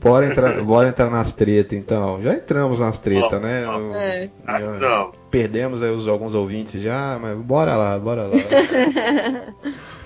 bora, 0.00 0.26
entrar, 0.26 0.62
bora 0.62 0.88
entrar 0.88 1.10
nas 1.10 1.32
tretas 1.32 1.78
então. 1.78 2.20
Já 2.22 2.34
entramos 2.34 2.80
nas 2.80 2.98
tretas, 2.98 3.30
Vamos, 3.30 3.92
né? 3.92 4.24
É. 4.24 4.30
Ah. 4.46 5.10
Perdemos 5.30 5.82
aí 5.82 5.90
os, 5.90 6.08
alguns 6.08 6.34
ouvintes 6.34 6.82
já, 6.82 7.18
mas 7.20 7.38
bora 7.38 7.76
lá, 7.76 7.98
bora 7.98 8.24
lá. 8.24 8.32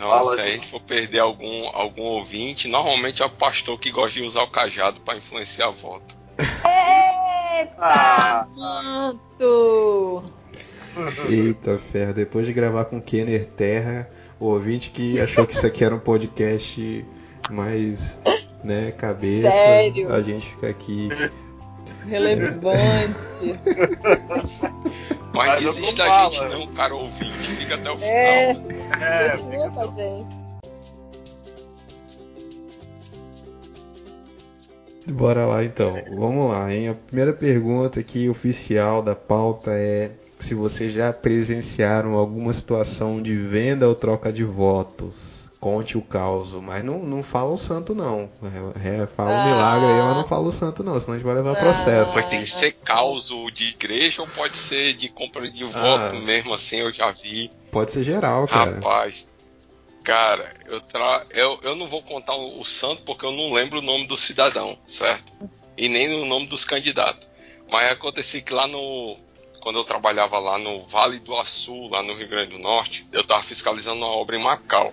Não, 0.00 0.08
Fala, 0.08 0.34
se 0.34 0.40
a 0.40 0.46
gente 0.46 0.66
for 0.66 0.80
perder 0.80 1.18
algum, 1.18 1.68
algum 1.74 2.02
ouvinte, 2.04 2.66
normalmente 2.68 3.22
é 3.22 3.26
o 3.26 3.30
pastor 3.30 3.78
que 3.78 3.90
gosta 3.90 4.18
de 4.18 4.26
usar 4.26 4.42
o 4.42 4.48
cajado 4.48 4.98
para 5.02 5.18
influenciar 5.18 5.68
voto. 5.70 6.16
Ah, 7.78 8.46
Santo! 8.56 10.24
Eita 11.28 11.78
ferro, 11.78 12.14
depois 12.14 12.46
de 12.46 12.52
gravar 12.54 12.86
com 12.86 13.00
Kenner 13.00 13.44
Terra, 13.44 14.08
o 14.38 14.46
ouvinte 14.46 14.90
que 14.90 15.20
achou 15.20 15.46
que 15.46 15.52
isso 15.52 15.66
aqui 15.66 15.84
era 15.84 15.94
um 15.94 15.98
podcast 15.98 17.04
mais, 17.50 18.16
né, 18.64 18.92
cabeça, 18.92 19.50
Sério? 19.50 20.12
a 20.12 20.22
gente 20.22 20.46
fica 20.46 20.70
aqui. 20.70 21.08
Relevante. 22.08 23.14
Mas 25.34 25.62
Mas 25.62 25.76
tô 25.76 25.92
da 25.92 26.30
gente 26.30 26.44
não, 26.46 26.66
cara 26.68 26.94
ouvinte, 26.94 27.50
fica 27.50 27.74
até 27.74 27.90
o 27.90 27.96
final. 27.98 28.12
É, 28.12 28.56
é, 29.00 29.36
continua 29.36 29.70
com 29.70 29.80
a 29.80 29.86
gente. 29.86 30.40
Bora 35.06 35.44
lá 35.44 35.64
então, 35.64 35.94
vamos 36.14 36.50
lá, 36.50 36.72
hein? 36.72 36.88
A 36.88 36.94
primeira 36.94 37.32
pergunta 37.32 37.98
aqui 38.00 38.28
oficial 38.28 39.02
da 39.02 39.16
pauta 39.16 39.72
é 39.72 40.12
se 40.38 40.54
vocês 40.54 40.92
já 40.92 41.12
presenciaram 41.12 42.14
alguma 42.14 42.52
situação 42.52 43.20
de 43.20 43.34
venda 43.34 43.88
ou 43.88 43.94
troca 43.94 44.32
de 44.32 44.44
votos. 44.44 45.49
Conte 45.60 45.98
o 45.98 46.00
caos, 46.00 46.52
mas 46.54 46.82
não, 46.82 47.00
não 47.00 47.22
fala 47.22 47.50
o 47.52 47.58
santo 47.58 47.94
não. 47.94 48.30
É, 48.82 49.02
é, 49.02 49.06
fala 49.06 49.30
o 49.30 49.34
Ah. 49.34 49.44
milagre 49.44 49.86
aí, 49.88 50.02
mas 50.02 50.16
não 50.16 50.26
fala 50.26 50.48
o 50.48 50.52
santo 50.52 50.82
não, 50.82 50.98
senão 50.98 51.14
a 51.14 51.18
gente 51.18 51.26
vai 51.26 51.34
levar 51.34 51.54
processo. 51.54 52.14
Mas 52.14 52.24
tem 52.26 52.40
que 52.40 52.46
ser 52.46 52.72
causo 52.72 53.50
de 53.50 53.66
igreja 53.66 54.22
ou 54.22 54.28
pode 54.28 54.56
ser 54.56 54.94
de 54.94 55.10
compra 55.10 55.50
de 55.50 55.62
voto 55.64 56.16
mesmo 56.16 56.54
assim, 56.54 56.78
eu 56.78 56.90
já 56.90 57.10
vi. 57.10 57.50
Pode 57.70 57.90
ser 57.92 58.02
geral, 58.02 58.48
cara. 58.48 58.76
Rapaz, 58.76 59.28
cara, 60.02 60.54
eu, 60.66 60.80
tra... 60.80 61.24
eu, 61.30 61.60
eu 61.62 61.76
não 61.76 61.86
vou 61.88 62.02
contar 62.02 62.34
o, 62.34 62.58
o 62.58 62.64
santo 62.64 63.02
porque 63.02 63.26
eu 63.26 63.32
não 63.32 63.52
lembro 63.52 63.80
o 63.80 63.82
nome 63.82 64.06
do 64.06 64.16
cidadão, 64.16 64.78
certo? 64.86 65.30
E 65.76 65.88
nem 65.90 66.22
o 66.22 66.24
nome 66.24 66.46
dos 66.46 66.64
candidatos. 66.64 67.28
Mas 67.70 67.92
aconteceu 67.92 68.42
que 68.42 68.52
lá 68.54 68.66
no. 68.66 69.16
Quando 69.60 69.78
eu 69.78 69.84
trabalhava 69.84 70.38
lá 70.38 70.56
no 70.56 70.86
Vale 70.86 71.18
do 71.18 71.36
Açu, 71.36 71.88
lá 71.88 72.02
no 72.02 72.14
Rio 72.14 72.28
Grande 72.28 72.56
do 72.56 72.58
Norte, 72.58 73.06
eu 73.12 73.22
tava 73.22 73.42
fiscalizando 73.42 73.98
uma 73.98 74.08
obra 74.08 74.34
em 74.36 74.42
Macau, 74.42 74.92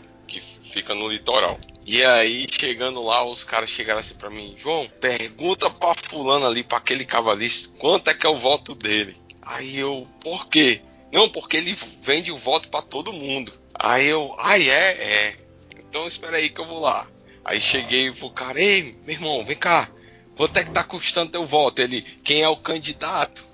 fica 0.67 0.93
no 0.93 1.07
litoral. 1.07 1.59
E 1.86 2.03
aí, 2.03 2.45
chegando 2.50 3.03
lá, 3.03 3.24
os 3.24 3.43
caras 3.43 3.69
chegaram 3.69 4.00
assim 4.00 4.15
pra 4.15 4.29
mim, 4.29 4.55
João, 4.57 4.88
pergunta 5.00 5.69
pra 5.69 5.93
fulano 5.95 6.45
ali, 6.45 6.63
pra 6.63 6.77
aquele 6.77 7.05
cavalista, 7.05 7.69
quanto 7.79 8.09
é 8.09 8.13
que 8.13 8.25
é 8.25 8.29
o 8.29 8.36
voto 8.36 8.75
dele? 8.75 9.15
Aí 9.41 9.77
eu, 9.77 10.05
por 10.21 10.47
quê? 10.47 10.81
Não, 11.12 11.29
porque 11.29 11.55
ele 11.57 11.75
vende 12.01 12.31
o 12.31 12.38
voto 12.38 12.67
pra 12.67 12.81
todo 12.81 13.13
mundo. 13.13 13.53
Aí 13.74 14.07
eu, 14.07 14.36
ai 14.38 14.69
é, 14.69 14.91
é. 14.91 15.36
Então 15.79 16.05
espera 16.05 16.38
aí 16.38 16.50
que 16.50 16.59
eu 16.59 16.65
vou 16.65 16.79
lá. 16.79 17.07
Aí 17.45 17.62
cheguei 17.62 18.12
pro 18.12 18.29
cara, 18.29 18.62
ei, 18.62 18.97
meu 19.05 19.15
irmão, 19.15 19.45
vem 19.45 19.55
cá. 19.55 19.89
Quanto 20.36 20.57
é 20.57 20.63
que 20.65 20.71
tá 20.71 20.83
custando 20.83 21.31
teu 21.31 21.45
voto? 21.45 21.81
Ele, 21.81 22.01
quem 22.01 22.41
é 22.41 22.50
o 22.50 22.57
candidato? 22.57 23.47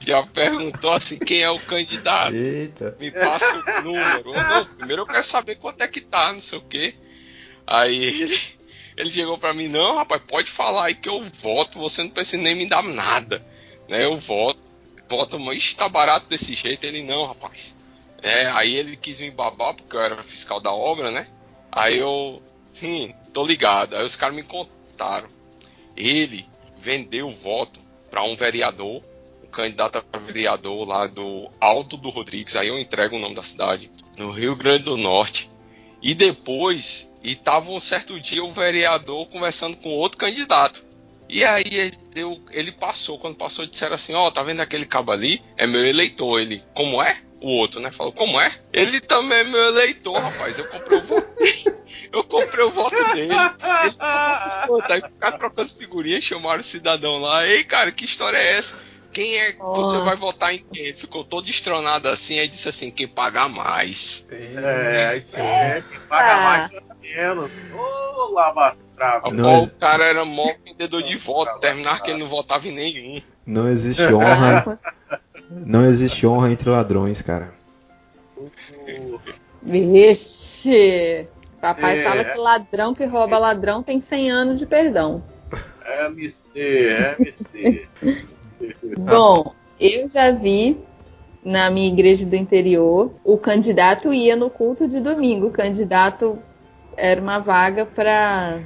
Já 0.00 0.22
perguntou 0.26 0.92
assim, 0.92 1.18
quem 1.18 1.42
é 1.42 1.50
o 1.50 1.58
candidato? 1.60 2.34
Eita. 2.34 2.96
Me 2.98 3.10
passa 3.10 3.58
o 3.58 3.82
número. 3.82 4.32
Não, 4.32 4.64
primeiro 4.64 5.02
eu 5.02 5.06
quero 5.06 5.24
saber 5.24 5.56
quanto 5.56 5.82
é 5.82 5.88
que 5.88 6.00
tá, 6.00 6.32
não 6.32 6.40
sei 6.40 6.58
o 6.58 6.62
quê. 6.62 6.94
Aí 7.66 8.02
ele, 8.02 8.38
ele 8.96 9.10
chegou 9.10 9.36
pra 9.36 9.52
mim, 9.52 9.68
não, 9.68 9.96
rapaz, 9.96 10.22
pode 10.26 10.50
falar 10.50 10.86
aí 10.86 10.94
que 10.94 11.08
eu 11.08 11.20
voto, 11.20 11.78
você 11.78 12.02
não 12.02 12.10
precisa 12.10 12.42
nem 12.42 12.54
me 12.54 12.68
dar 12.68 12.82
nada. 12.82 13.44
Né, 13.88 14.04
eu 14.04 14.16
voto. 14.16 14.58
Voto, 15.08 15.38
mas 15.40 15.74
tá 15.74 15.88
barato 15.88 16.26
desse 16.28 16.54
jeito. 16.54 16.84
Ele, 16.84 17.02
não, 17.02 17.26
rapaz. 17.26 17.76
É, 18.22 18.46
aí 18.46 18.76
ele 18.76 18.96
quis 18.96 19.20
me 19.20 19.30
babar, 19.30 19.74
porque 19.74 19.96
eu 19.96 20.00
era 20.00 20.22
fiscal 20.22 20.60
da 20.60 20.72
obra, 20.72 21.10
né? 21.10 21.26
Aí 21.72 21.98
eu, 21.98 22.42
sim, 22.72 23.12
tô 23.32 23.44
ligado. 23.44 23.96
Aí 23.96 24.04
os 24.04 24.16
caras 24.16 24.36
me 24.36 24.42
contaram. 24.42 25.28
Ele 25.96 26.46
vendeu 26.78 27.28
o 27.28 27.32
voto 27.32 27.80
pra 28.10 28.22
um 28.22 28.36
vereador, 28.36 29.02
candidato 29.50 30.02
a 30.12 30.18
vereador 30.18 30.86
lá 30.88 31.06
do 31.06 31.50
Alto 31.60 31.96
do 31.96 32.08
Rodrigues, 32.10 32.56
aí 32.56 32.68
eu 32.68 32.78
entrego 32.78 33.16
o 33.16 33.18
nome 33.18 33.34
da 33.34 33.42
cidade, 33.42 33.90
no 34.18 34.30
Rio 34.30 34.56
Grande 34.56 34.84
do 34.84 34.96
Norte. 34.96 35.50
E 36.02 36.14
depois, 36.14 37.12
e 37.22 37.34
tava 37.34 37.70
um 37.70 37.78
certo 37.80 38.18
dia 38.18 38.42
o 38.42 38.50
vereador 38.52 39.26
conversando 39.26 39.76
com 39.76 39.90
outro 39.90 40.16
candidato. 40.18 40.82
E 41.28 41.44
aí 41.44 41.90
deu- 42.12 42.40
ele 42.50 42.72
passou, 42.72 43.18
quando 43.18 43.36
passou, 43.36 43.66
disseram 43.66 43.94
assim, 43.94 44.14
ó, 44.14 44.30
tá 44.30 44.42
vendo 44.42 44.60
aquele 44.60 44.84
cabo 44.86 45.12
ali? 45.12 45.42
É 45.56 45.66
meu 45.66 45.84
eleitor. 45.86 46.40
Ele, 46.40 46.62
como 46.74 47.00
é? 47.02 47.20
O 47.40 47.48
outro, 47.56 47.80
né? 47.80 47.92
Falou, 47.92 48.12
como 48.12 48.40
é? 48.40 48.52
Ele 48.72 49.00
também 49.00 49.38
é 49.38 49.44
meu 49.44 49.60
eleitor, 49.68 50.18
rapaz. 50.20 50.58
Eu 50.58 50.66
comprei 50.68 50.98
o 50.98 51.02
voto. 51.02 51.26
eu 52.12 52.24
comprei 52.24 52.64
o 52.64 52.70
voto 52.70 52.96
dele. 53.14 53.32
Ele 53.32 54.66
Pô, 54.66 54.78
tá 54.82 54.96
ficaram 54.96 55.38
trocando 55.38 55.68
figurinha, 55.70 56.20
chamaram 56.20 56.60
o 56.60 56.64
cidadão 56.64 57.18
lá. 57.20 57.46
Ei, 57.46 57.62
cara, 57.62 57.92
que 57.92 58.04
história 58.04 58.36
é 58.36 58.56
essa? 58.56 58.76
Quem 59.12 59.36
é? 59.38 59.52
Você 59.52 59.58
Nossa. 59.58 60.00
vai 60.00 60.16
votar 60.16 60.54
em 60.54 60.58
quem? 60.58 60.94
Ficou 60.94 61.24
todo 61.24 61.48
estronado 61.48 62.08
assim, 62.08 62.38
aí 62.38 62.46
disse 62.48 62.68
assim, 62.68 62.90
quem 62.90 63.08
pagar 63.08 63.48
mais. 63.48 64.28
É, 64.30 65.22
é, 65.34 65.82
quem 65.88 65.98
paga 66.08 66.32
Ah. 66.32 66.40
mais 66.42 66.70
chora 66.70 66.96
menos. 67.00 67.50
Ô, 67.74 68.40
ex- 69.58 69.68
o 69.72 69.76
cara 69.76 70.04
era 70.04 70.24
mó 70.24 70.52
vendedor 70.64 71.02
de 71.02 71.16
voto, 71.16 71.58
terminar 71.58 72.00
que 72.02 72.10
ele 72.10 72.20
não 72.20 72.28
votava 72.28 72.68
em 72.68 72.72
nenhum. 72.72 73.20
Não 73.46 73.68
existe 73.68 74.02
honra, 74.12 74.64
não 75.50 75.84
existe 75.86 76.26
honra 76.26 76.50
entre 76.52 76.68
ladrões, 76.70 77.20
cara. 77.22 77.52
Vixe! 79.62 81.26
Papai 81.60 81.98
É. 82.00 82.02
fala 82.04 82.24
que 82.24 82.38
ladrão 82.38 82.94
que 82.94 83.04
rouba 83.04 83.38
ladrão 83.38 83.82
tem 83.82 84.00
100 84.00 84.30
anos 84.30 84.58
de 84.58 84.66
perdão. 84.66 85.22
É 85.84 86.06
MST, 86.06 86.58
é 86.58 87.16
MST. 87.18 87.88
Bom, 88.98 89.54
eu 89.80 90.08
já 90.08 90.30
vi 90.30 90.78
na 91.44 91.70
minha 91.70 91.88
igreja 91.88 92.26
do 92.26 92.36
interior, 92.36 93.12
o 93.24 93.38
candidato 93.38 94.12
ia 94.12 94.36
no 94.36 94.50
culto 94.50 94.86
de 94.86 95.00
domingo. 95.00 95.46
O 95.46 95.50
candidato 95.50 96.38
era 96.96 97.20
uma 97.20 97.38
vaga 97.38 97.86
para, 97.86 98.60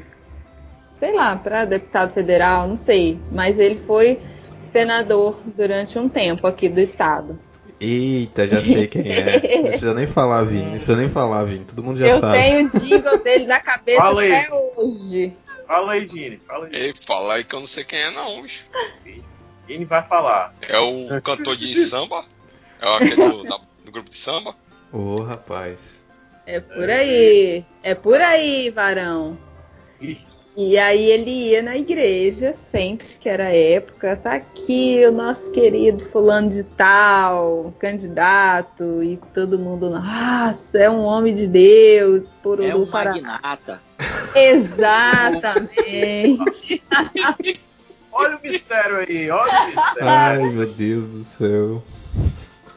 sei 0.97 1.13
lá, 1.15 1.37
para 1.37 1.65
deputado 1.65 2.13
federal, 2.13 2.67
não 2.67 2.77
sei. 2.77 3.19
Mas 3.31 3.59
ele 3.59 3.79
foi 3.87 4.19
senador 4.63 5.39
durante 5.57 5.99
um 5.99 6.09
tempo 6.09 6.47
aqui 6.47 6.69
do 6.69 6.81
estado. 6.81 7.39
Eita, 7.81 8.47
já 8.49 8.61
sei 8.63 8.87
quem 8.87 9.13
é. 9.13 9.41
Não 9.59 9.69
precisa 9.69 9.95
nem 9.95 10.07
falar, 10.07 10.43
Vini. 10.45 10.63
Não 10.63 10.71
precisa 10.73 10.97
nem 10.97 11.09
falar, 11.09 11.45
Vini. 11.45 11.65
Todo 11.65 11.83
mundo 11.83 11.99
já 11.99 12.07
Eu 12.07 12.21
sabe. 12.21 12.39
tenho 12.39 12.67
o 12.67 12.81
jingle 12.81 13.19
dele 13.19 13.47
na 13.47 13.61
cabeça 13.61 14.01
Fala 14.01 14.23
aí. 14.23 14.33
até 14.33 14.55
hoje. 14.55 15.33
Fala 15.67 15.93
aí, 15.93 16.07
Dini. 16.07 16.41
Fala 16.47 16.67
aí. 16.67 16.73
Ei, 16.75 16.95
fala 17.05 17.35
aí 17.35 17.45
que 17.45 17.55
eu 17.55 17.61
não 17.61 17.67
sei 17.67 17.85
quem 17.85 17.99
é 17.99 18.11
não, 18.11 18.43
bicho. 18.43 18.67
Dini 19.67 19.85
vai 19.85 20.03
falar. 20.07 20.55
É 20.69 20.79
o 20.79 21.21
cantor 21.23 21.57
de 21.57 21.75
samba? 21.77 22.25
É 22.81 22.97
aquele 22.97 23.29
do, 23.29 23.43
da- 23.45 23.61
do 23.85 23.93
grupo 23.93 24.11
de 24.11 24.19
samba? 24.19 24.55
Ô, 24.93 25.23
rapaz. 25.23 26.03
É 26.47 26.61
por 26.61 26.89
aí. 26.91 27.65
É 27.83 27.95
por 27.95 28.21
aí, 28.21 28.71
varão. 28.71 29.39
E 30.57 30.79
aí 30.79 31.11
ele 31.11 31.31
ia 31.51 31.63
na 31.63 31.77
igreja 31.77 32.53
sempre, 32.53 33.09
que 33.19 33.29
era 33.29 33.53
época, 33.53 34.17
tá 34.17 34.35
aqui 34.35 35.03
o 35.05 35.11
nosso 35.11 35.51
querido 35.51 36.05
fulano 36.11 36.49
de 36.49 36.63
tal, 36.63 37.75
candidato, 37.81 39.03
e 39.03 39.17
todo 39.35 39.59
mundo, 39.59 39.91
nossa, 39.91 40.79
é 40.79 40.89
um 40.89 41.03
homem 41.03 41.35
de 41.35 41.49
Deus, 41.49 42.23
por 42.41 42.63
É 42.63 42.73
um 42.73 42.87
para... 42.87 43.15
magnata. 43.15 43.83
Exatamente. 44.37 46.81
Olha 48.15 48.37
o 48.37 48.41
mistério 48.41 48.97
aí, 48.99 49.29
olha 49.29 49.53
o 49.53 49.67
mistério. 49.67 50.09
Ai, 50.09 50.49
meu 50.51 50.73
Deus 50.73 51.09
do 51.09 51.25
céu. 51.25 51.83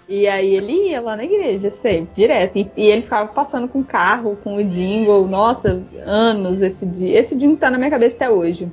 E 0.10 0.25
aí 0.27 0.56
ele 0.56 0.89
ia 0.89 1.01
lá 1.01 1.15
na 1.15 1.25
igreja, 1.25 1.70
sempre, 1.70 2.10
direto. 2.15 2.58
E, 2.58 2.72
e 2.77 2.88
ele 2.88 3.01
ficava 3.03 3.27
passando 3.27 3.67
com 3.67 3.82
o 3.82 3.86
carro, 3.86 4.38
com 4.44 4.56
o 4.56 4.63
jingle. 4.63 5.27
Nossa, 5.27 5.84
anos 6.06 6.62
esse 6.62 6.86
dia. 6.86 7.20
Esse 7.20 7.36
jingle 7.36 7.58
tá 7.58 7.70
na 7.70 7.77
minha 7.77 7.89
cabeça 7.89 8.15
até 8.15 8.29
hoje. 8.29 8.72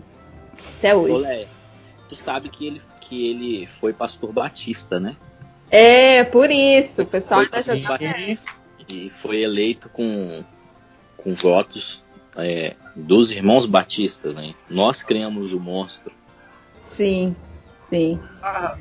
Até 0.79 0.95
hoje. 0.95 1.13
Olé, 1.13 1.47
tu 2.09 2.15
sabe 2.15 2.49
que 2.49 2.67
ele, 2.67 2.83
que 3.01 3.31
ele 3.31 3.67
foi 3.81 3.93
pastor 3.93 4.33
batista, 4.33 5.01
né? 5.01 5.17
É, 5.71 6.23
por 6.25 6.51
isso. 6.51 7.03
O 7.03 7.07
pessoal 7.07 7.41
Foi 7.41 7.47
ainda 7.47 7.57
pastor 7.57 7.77
jogava. 7.77 7.99
batista 7.99 8.53
e 8.89 9.11
foi 9.11 9.43
eleito 9.43 9.89
com, 9.89 10.45
com 11.17 11.35
votos 11.35 12.05
é, 12.37 12.75
dos 12.95 13.31
irmãos 13.33 13.67
batistas, 13.67 14.35
né? 14.35 14.55
Nós 14.71 15.03
criamos 15.03 15.53
o 15.53 15.59
monstro. 15.59 16.13
Sim, 16.97 17.35
sim. 17.91 18.19
Ah, 18.43 18.77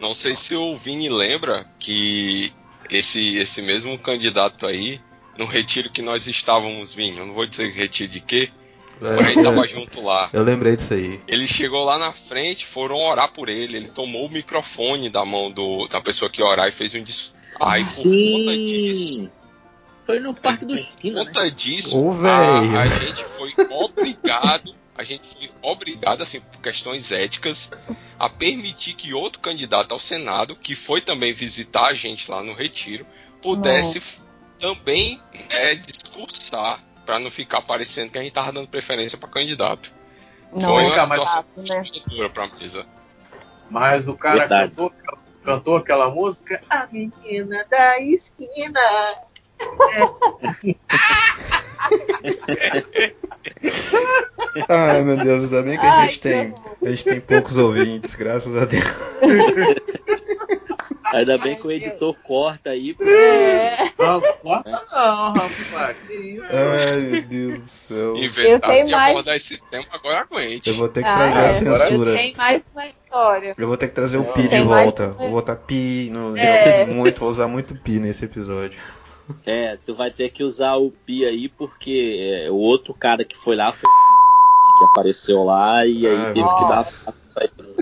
Não 0.00 0.14
sei 0.14 0.34
se 0.34 0.54
o 0.54 0.76
Vini 0.76 1.08
lembra 1.08 1.64
que 1.78 2.52
esse, 2.90 3.36
esse 3.36 3.62
mesmo 3.62 3.96
candidato 3.98 4.66
aí, 4.66 5.00
no 5.38 5.44
retiro 5.44 5.90
que 5.90 6.02
nós 6.02 6.26
estávamos, 6.26 6.92
Vini, 6.94 7.18
eu 7.18 7.26
não 7.26 7.34
vou 7.34 7.46
dizer 7.46 7.70
retiro 7.70 8.10
de 8.10 8.20
quê, 8.20 8.50
mas 9.00 9.12
a 9.18 9.22
gente 9.24 9.44
tava 9.44 9.66
junto 9.68 10.02
lá. 10.02 10.30
Eu 10.32 10.42
lembrei 10.42 10.74
disso 10.76 10.94
aí. 10.94 11.20
Ele 11.28 11.46
chegou 11.46 11.84
lá 11.84 11.98
na 11.98 12.12
frente, 12.12 12.66
foram 12.66 12.96
orar 12.96 13.30
por 13.30 13.48
ele. 13.48 13.76
Ele 13.76 13.88
tomou 13.88 14.26
o 14.26 14.30
microfone 14.32 15.08
da 15.10 15.24
mão 15.24 15.50
do, 15.50 15.86
da 15.88 16.00
pessoa 16.00 16.30
que 16.30 16.40
ia 16.40 16.46
orar 16.46 16.68
e 16.68 16.72
fez 16.72 16.94
um 16.94 17.02
discurso. 17.02 17.36
Aí, 17.60 17.82
por 17.84 18.02
conta 18.02 18.56
disso, 18.56 19.08
Sim! 19.14 19.28
Foi 20.04 20.20
no 20.20 20.32
Parque 20.34 20.64
do 20.64 20.76
por 20.76 20.86
China, 21.02 21.24
né? 21.24 21.26
conta 21.26 21.50
disso, 21.50 21.98
Ô, 22.00 22.10
a, 22.10 22.14
velho. 22.14 22.78
a 22.78 22.86
gente 22.86 23.24
foi 23.24 23.52
obrigado, 23.70 24.74
a 24.96 25.02
gente 25.02 25.28
foi 25.28 25.50
obrigado, 25.62 26.22
assim, 26.22 26.40
por 26.40 26.60
questões 26.60 27.12
éticas, 27.12 27.70
a 28.18 28.28
permitir 28.28 28.94
que 28.94 29.12
outro 29.14 29.40
candidato 29.40 29.92
ao 29.92 29.98
Senado, 29.98 30.56
que 30.56 30.74
foi 30.74 31.00
também 31.00 31.32
visitar 31.32 31.86
a 31.86 31.94
gente 31.94 32.30
lá 32.30 32.42
no 32.42 32.52
retiro, 32.52 33.06
pudesse 33.42 34.02
também 34.58 35.20
é, 35.50 35.74
discursar, 35.74 36.82
para 37.04 37.18
não 37.18 37.30
ficar 37.30 37.62
parecendo 37.62 38.10
que 38.10 38.18
a 38.18 38.22
gente 38.22 38.32
tava 38.32 38.52
dando 38.52 38.66
preferência 38.66 39.16
para 39.16 39.28
candidato. 39.28 39.94
Não 40.52 40.60
foi 40.60 40.84
é 40.84 40.88
uma 40.88 41.00
situação 41.00 41.42
né? 41.42 41.48
constrangedora 41.54 42.30
pra 42.30 42.48
mesa. 42.48 42.86
Mas 43.70 44.08
o 44.08 44.14
cara 44.14 44.40
Verdade. 44.40 44.70
cantou, 44.70 44.92
cantou 45.44 45.76
aquela 45.76 46.10
música. 46.10 46.60
A 46.68 46.86
menina 46.90 47.64
da 47.70 48.00
esquina. 48.00 48.80
Ai, 54.68 55.02
meu 55.02 55.16
Deus, 55.18 55.44
ainda 55.44 55.62
bem 55.62 55.78
que 55.78 55.86
a 55.86 55.92
Ai, 55.94 56.08
gente 56.08 56.18
que 56.18 56.28
tem. 56.28 56.54
A 56.84 56.88
gente 56.90 57.04
tem 57.04 57.20
poucos 57.20 57.56
ouvintes, 57.58 58.14
graças 58.14 58.56
a 58.56 58.64
Deus. 58.64 58.84
Ainda 61.12 61.38
bem 61.38 61.52
Ai, 61.54 61.60
que 61.60 61.66
o 61.66 61.70
Deus. 61.70 61.82
editor 61.82 62.14
corta 62.22 62.70
aí. 62.70 62.92
porque- 62.94 63.10
É, 63.12 63.90
Não, 63.98 64.20
corta 64.20 64.70
não, 64.70 65.32
rapaz. 65.32 65.96
Que 66.06 66.14
isso? 66.14 66.42
Ai, 66.50 67.00
meu 67.00 67.22
Deus 67.22 67.58
do 67.60 67.66
céu. 67.68 68.16
Inventar 68.16 68.70
tenho 68.70 68.86
de 68.86 68.92
mais- 68.92 69.10
abordar 69.10 69.36
esse 69.36 69.60
tema, 69.70 69.86
agora 69.92 70.20
aguente. 70.30 70.68
Eu 70.68 70.74
vou 70.76 70.88
ter 70.88 71.02
que 71.02 71.08
Ah, 71.08 71.14
trazer 71.14 71.38
é. 71.38 71.46
a 71.46 71.50
censura. 71.50 72.10
eu 72.10 72.16
tenho 72.16 72.36
mais 72.36 72.62
uma 72.74 72.86
história. 72.86 73.54
Eu 73.56 73.68
vou 73.68 73.76
ter 73.76 73.88
que 73.88 73.94
trazer 73.94 74.16
o 74.18 74.24
pi 74.24 74.48
de 74.48 74.60
volta. 74.62 75.04
uma- 75.06 75.14
Vou 75.14 75.30
botar 75.30 75.56
pi 75.56 76.10
no. 76.12 76.36
É. 76.36 76.84
Muito, 76.86 77.20
vou 77.20 77.30
usar 77.30 77.46
muito 77.46 77.74
pi 77.76 77.98
nesse 78.00 78.24
episódio. 78.24 78.78
É, 79.44 79.76
tu 79.84 79.94
vai 79.94 80.10
ter 80.10 80.30
que 80.30 80.44
usar 80.44 80.76
o 80.76 80.90
pi 80.90 81.24
aí, 81.24 81.48
porque 81.48 82.44
é, 82.44 82.50
o 82.50 82.56
outro 82.56 82.94
cara 82.94 83.24
que 83.24 83.36
foi 83.36 83.56
lá 83.56 83.72
foi 83.72 83.88
que 84.78 84.84
apareceu 84.84 85.44
lá 85.44 85.86
e 85.86 86.06
aí 86.06 86.16
Ai, 86.16 86.32
teve 86.32 86.46
meu 86.46 86.56
que 86.56 86.68
dar. 86.68 86.86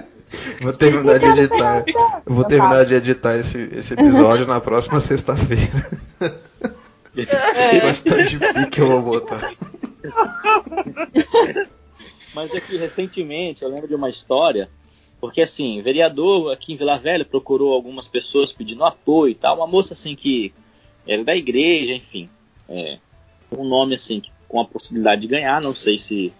Vou 0.60 0.72
terminar 0.72 1.18
de 1.18 1.26
editar. 1.26 1.84
Vou 2.26 2.44
terminar 2.44 2.84
de 2.84 2.94
editar 2.94 3.36
esse, 3.36 3.60
esse 3.72 3.94
episódio 3.94 4.46
na 4.46 4.60
próxima 4.60 5.00
sexta-feira. 5.00 5.86
É. 7.16 7.80
Quantidade 7.80 8.30
de 8.30 8.38
pi 8.38 8.70
que 8.70 8.80
eu 8.80 8.88
vou 8.88 9.02
botar. 9.02 9.52
Mas 12.34 12.52
aqui, 12.52 12.76
recentemente, 12.76 13.62
eu 13.62 13.70
lembro 13.70 13.86
de 13.86 13.94
uma 13.94 14.10
história, 14.10 14.68
porque 15.20 15.40
assim, 15.40 15.80
vereador 15.80 16.52
aqui 16.52 16.72
em 16.72 16.76
Vila 16.76 16.98
Velha 16.98 17.24
procurou 17.24 17.72
algumas 17.72 18.08
pessoas 18.08 18.52
pedindo 18.52 18.84
apoio 18.84 19.30
e 19.30 19.34
tal, 19.36 19.58
uma 19.58 19.66
moça 19.68 19.94
assim 19.94 20.16
que 20.16 20.52
era 21.06 21.24
da 21.24 21.36
igreja, 21.36 21.94
enfim, 21.94 22.28
é, 22.68 22.98
um 23.50 23.64
nome 23.64 23.94
assim, 23.94 24.22
com 24.48 24.60
a 24.60 24.64
possibilidade 24.64 25.22
de 25.22 25.28
ganhar, 25.28 25.60
não 25.60 25.74
sei 25.74 25.98
se, 25.98 26.32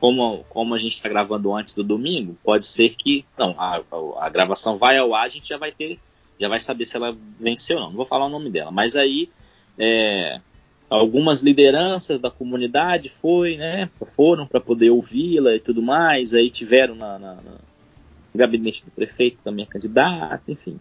como, 0.00 0.44
como 0.48 0.74
a 0.74 0.78
gente 0.78 0.94
está 0.94 1.08
gravando 1.08 1.54
antes 1.54 1.74
do 1.74 1.84
domingo, 1.84 2.36
pode 2.42 2.64
ser 2.66 2.90
que, 2.90 3.24
não, 3.38 3.54
a, 3.58 3.82
a, 4.20 4.28
gravação 4.28 4.78
vai 4.78 4.96
ao 4.98 5.14
ar, 5.14 5.26
a 5.26 5.28
gente 5.28 5.48
já 5.48 5.58
vai 5.58 5.72
ter, 5.72 5.98
já 6.38 6.48
vai 6.48 6.58
saber 6.58 6.84
se 6.84 6.96
ela 6.96 7.16
venceu 7.38 7.76
ou 7.76 7.82
não, 7.82 7.90
não 7.90 7.96
vou 7.96 8.06
falar 8.06 8.26
o 8.26 8.30
nome 8.30 8.50
dela, 8.50 8.70
mas 8.70 8.96
aí, 8.96 9.30
é, 9.78 10.40
algumas 10.88 11.42
lideranças 11.42 12.20
da 12.20 12.30
comunidade 12.30 13.08
foi, 13.08 13.56
né, 13.56 13.90
foram 14.14 14.46
para 14.46 14.60
poder 14.60 14.90
ouvi-la 14.90 15.54
e 15.54 15.60
tudo 15.60 15.82
mais, 15.82 16.34
aí 16.34 16.50
tiveram 16.50 16.94
na, 16.94 17.18
na- 17.18 17.34
na- 17.34 17.42
no 17.42 18.38
gabinete 18.38 18.84
do 18.84 18.90
prefeito 18.90 19.38
também 19.42 19.64
a 19.64 19.68
candidata, 19.68 20.42
enfim, 20.48 20.78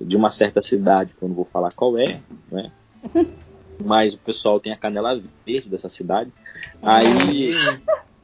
de 0.00 0.16
uma 0.16 0.30
certa 0.30 0.60
cidade, 0.62 1.12
que 1.18 1.22
eu 1.22 1.28
não 1.28 1.34
vou 1.36 1.44
falar 1.44 1.72
qual 1.72 1.98
é, 1.98 2.20
né, 2.50 2.70
mas 3.84 4.14
o 4.14 4.18
pessoal 4.18 4.58
tem 4.60 4.72
a 4.72 4.76
canela 4.76 5.20
verde 5.46 5.68
dessa 5.68 5.88
cidade, 5.88 6.30
aí 6.82 7.54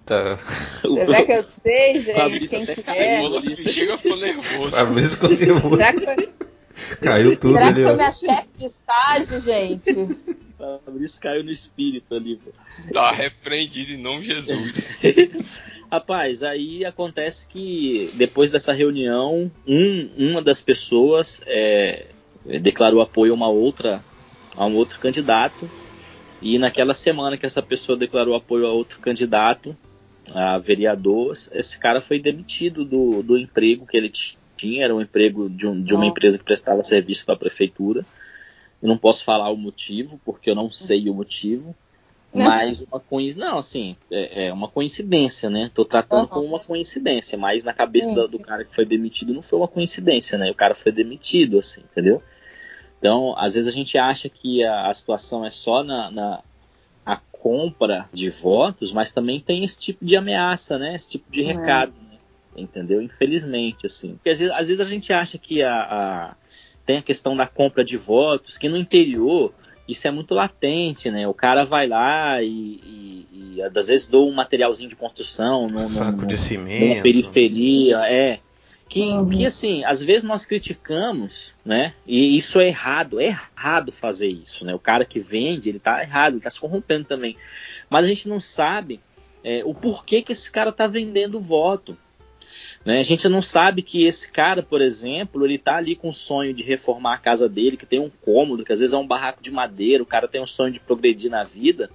Tá. 0.04 0.36
o- 0.84 0.94
Será 0.96 1.24
que 1.24 1.32
eu 1.32 1.44
sei, 1.62 2.00
gente? 2.00 2.14
Fabrício 2.16 2.48
Quem 2.50 2.62
até 2.64 2.74
que 2.74 2.82
caiu. 2.82 3.00
é? 3.02 3.22
Cebola 3.22 3.42
chega 3.66 3.98
ficou 3.98 4.16
nervoso. 4.18 4.76
Fabrício 4.76 5.10
ficou 5.10 5.28
nervoso. 5.30 5.76
Será 5.76 5.92
que 5.92 6.00
foi, 6.00 6.28
Caiu 7.00 7.36
tudo 7.38 7.52
será 7.54 7.66
que 7.66 7.72
ali, 7.74 7.82
foi 7.84 7.92
ó. 7.92 7.96
minha 7.96 8.10
chefe 8.12 8.48
de 8.58 8.64
estágio, 8.64 9.40
gente? 9.42 9.90
o 9.92 10.80
Fabrício 10.84 11.20
caiu 11.20 11.44
no 11.44 11.52
espírito 11.52 12.14
ali, 12.16 12.36
pô. 12.36 12.50
Tá 12.92 13.12
repreendido 13.12 13.92
em 13.92 13.96
nome 13.98 14.22
de 14.22 14.34
Jesus. 14.34 14.96
Rapaz, 15.92 16.42
aí 16.42 16.86
acontece 16.86 17.46
que 17.46 18.10
depois 18.14 18.50
dessa 18.50 18.72
reunião, 18.72 19.50
um- 19.66 20.30
uma 20.30 20.40
das 20.40 20.58
pessoas 20.58 21.42
é, 21.44 22.06
declarou 22.62 23.02
apoio 23.02 23.32
a 23.34 23.36
uma 23.36 23.48
outra, 23.50 24.02
a 24.56 24.64
um 24.64 24.74
outro 24.74 24.98
candidato. 24.98 25.70
E 26.40 26.58
naquela 26.58 26.94
semana 26.94 27.36
que 27.36 27.44
essa 27.44 27.60
pessoa 27.60 27.98
declarou 27.98 28.34
apoio 28.34 28.66
a 28.66 28.72
outro 28.72 29.00
candidato, 29.00 29.76
a 30.34 30.56
vereador, 30.56 31.34
esse 31.52 31.78
cara 31.78 32.00
foi 32.00 32.18
demitido 32.18 32.86
do, 32.86 33.22
do 33.22 33.36
emprego 33.36 33.84
que 33.84 33.94
ele 33.98 34.10
tinha, 34.56 34.84
era 34.84 34.94
um 34.94 35.00
emprego 35.02 35.50
de, 35.50 35.66
um- 35.66 35.82
de 35.82 35.92
uma 35.92 36.04
Nossa. 36.04 36.10
empresa 36.12 36.38
que 36.38 36.44
prestava 36.44 36.82
serviço 36.82 37.26
para 37.26 37.34
a 37.34 37.38
prefeitura. 37.38 38.06
Eu 38.80 38.88
não 38.88 38.96
posso 38.96 39.24
falar 39.24 39.50
o 39.50 39.58
motivo, 39.58 40.18
porque 40.24 40.48
eu 40.48 40.54
não 40.54 40.70
sei 40.70 41.10
o 41.10 41.14
motivo. 41.14 41.76
Né? 42.34 42.44
Mas 42.44 42.80
uma 42.80 42.98
coincidência. 42.98 43.50
Não, 43.50 43.58
assim, 43.58 43.96
é, 44.10 44.46
é 44.46 44.52
uma 44.52 44.68
coincidência, 44.68 45.50
né? 45.50 45.70
Tô 45.74 45.84
tratando 45.84 46.22
Uhum. 46.22 46.26
como 46.28 46.46
uma 46.46 46.60
coincidência, 46.60 47.36
mas 47.36 47.62
na 47.62 47.72
cabeça 47.74 48.14
da- 48.14 48.26
do 48.26 48.38
cara 48.38 48.64
que 48.64 48.74
foi 48.74 48.84
demitido 48.86 49.34
não 49.34 49.42
foi 49.42 49.58
uma 49.58 49.68
coincidência, 49.68 50.38
né? 50.38 50.50
O 50.50 50.54
cara 50.54 50.74
foi 50.74 50.90
demitido, 50.92 51.58
assim, 51.58 51.82
entendeu? 51.90 52.22
Então, 52.98 53.34
às 53.36 53.54
vezes 53.54 53.70
a 53.70 53.74
gente 53.76 53.98
acha 53.98 54.28
que 54.28 54.64
a, 54.64 54.88
a 54.88 54.94
situação 54.94 55.44
é 55.44 55.50
só 55.50 55.82
na, 55.82 56.10
na 56.10 56.42
a 57.04 57.16
compra 57.32 58.08
de 58.12 58.30
votos, 58.30 58.92
mas 58.92 59.10
também 59.10 59.40
tem 59.40 59.64
esse 59.64 59.78
tipo 59.78 60.04
de 60.04 60.16
ameaça, 60.16 60.78
né? 60.78 60.94
Esse 60.94 61.08
tipo 61.10 61.30
de 61.30 61.42
É. 61.42 61.46
recado, 61.46 61.92
né? 62.00 62.16
entendeu? 62.56 63.02
Infelizmente, 63.02 63.86
assim. 63.86 64.14
Porque 64.14 64.30
às 64.30 64.38
vezes, 64.38 64.54
às 64.54 64.68
vezes 64.68 64.80
a 64.80 64.84
gente 64.88 65.12
acha 65.12 65.36
que 65.36 65.62
a, 65.62 65.74
a- 65.74 66.36
tem 66.86 66.98
a 66.98 67.02
questão 67.02 67.36
da 67.36 67.46
compra 67.46 67.84
de 67.84 67.96
votos, 67.96 68.56
que 68.56 68.68
no 68.68 68.76
interior 68.76 69.52
isso 69.92 70.08
é 70.08 70.10
muito 70.10 70.34
latente, 70.34 71.10
né? 71.10 71.26
O 71.28 71.34
cara 71.34 71.64
vai 71.64 71.86
lá 71.86 72.42
e, 72.42 72.48
e, 72.48 73.28
e 73.56 73.62
às 73.62 73.86
vezes 73.86 74.06
dou 74.06 74.28
um 74.28 74.34
materialzinho 74.34 74.88
de 74.88 74.96
construção 74.96 75.66
num, 75.66 75.88
saco 75.88 76.26
de 76.26 76.36
cimento, 76.36 76.94
numa 76.94 77.02
periferia, 77.02 77.98
é. 78.08 78.40
Que, 78.88 79.00
uhum. 79.00 79.30
que 79.30 79.46
assim, 79.46 79.82
às 79.84 80.02
vezes 80.02 80.22
nós 80.22 80.44
criticamos, 80.44 81.54
né? 81.64 81.94
E 82.06 82.36
isso 82.36 82.60
é 82.60 82.68
errado, 82.68 83.18
é 83.18 83.26
errado 83.26 83.90
fazer 83.90 84.28
isso, 84.28 84.66
né? 84.66 84.74
O 84.74 84.78
cara 84.78 85.04
que 85.04 85.18
vende, 85.18 85.70
ele 85.70 85.78
tá 85.78 86.02
errado, 86.02 86.34
ele 86.34 86.42
tá 86.42 86.50
se 86.50 86.60
corrompendo 86.60 87.06
também. 87.06 87.36
Mas 87.88 88.04
a 88.04 88.08
gente 88.08 88.28
não 88.28 88.38
sabe 88.38 89.00
é, 89.42 89.62
o 89.64 89.72
porquê 89.72 90.20
que 90.20 90.32
esse 90.32 90.50
cara 90.50 90.70
tá 90.70 90.86
vendendo 90.86 91.40
voto. 91.40 91.96
Né? 92.84 92.98
A 92.98 93.04
gente 93.04 93.28
não 93.28 93.40
sabe 93.40 93.82
que 93.82 94.04
esse 94.04 94.30
cara, 94.30 94.62
por 94.62 94.80
exemplo, 94.80 95.44
ele 95.44 95.58
tá 95.58 95.76
ali 95.76 95.94
com 95.94 96.08
o 96.08 96.12
sonho 96.12 96.52
de 96.52 96.62
reformar 96.62 97.14
a 97.14 97.18
casa 97.18 97.48
dele, 97.48 97.76
que 97.76 97.86
tem 97.86 98.00
um 98.00 98.10
cômodo, 98.10 98.64
que 98.64 98.72
às 98.72 98.80
vezes 98.80 98.92
é 98.92 98.98
um 98.98 99.06
barraco 99.06 99.42
de 99.42 99.50
madeira, 99.50 100.02
o 100.02 100.06
cara 100.06 100.26
tem 100.26 100.40
um 100.40 100.46
sonho 100.46 100.72
de 100.72 100.80
progredir 100.80 101.30
na 101.30 101.44
vida. 101.44 101.90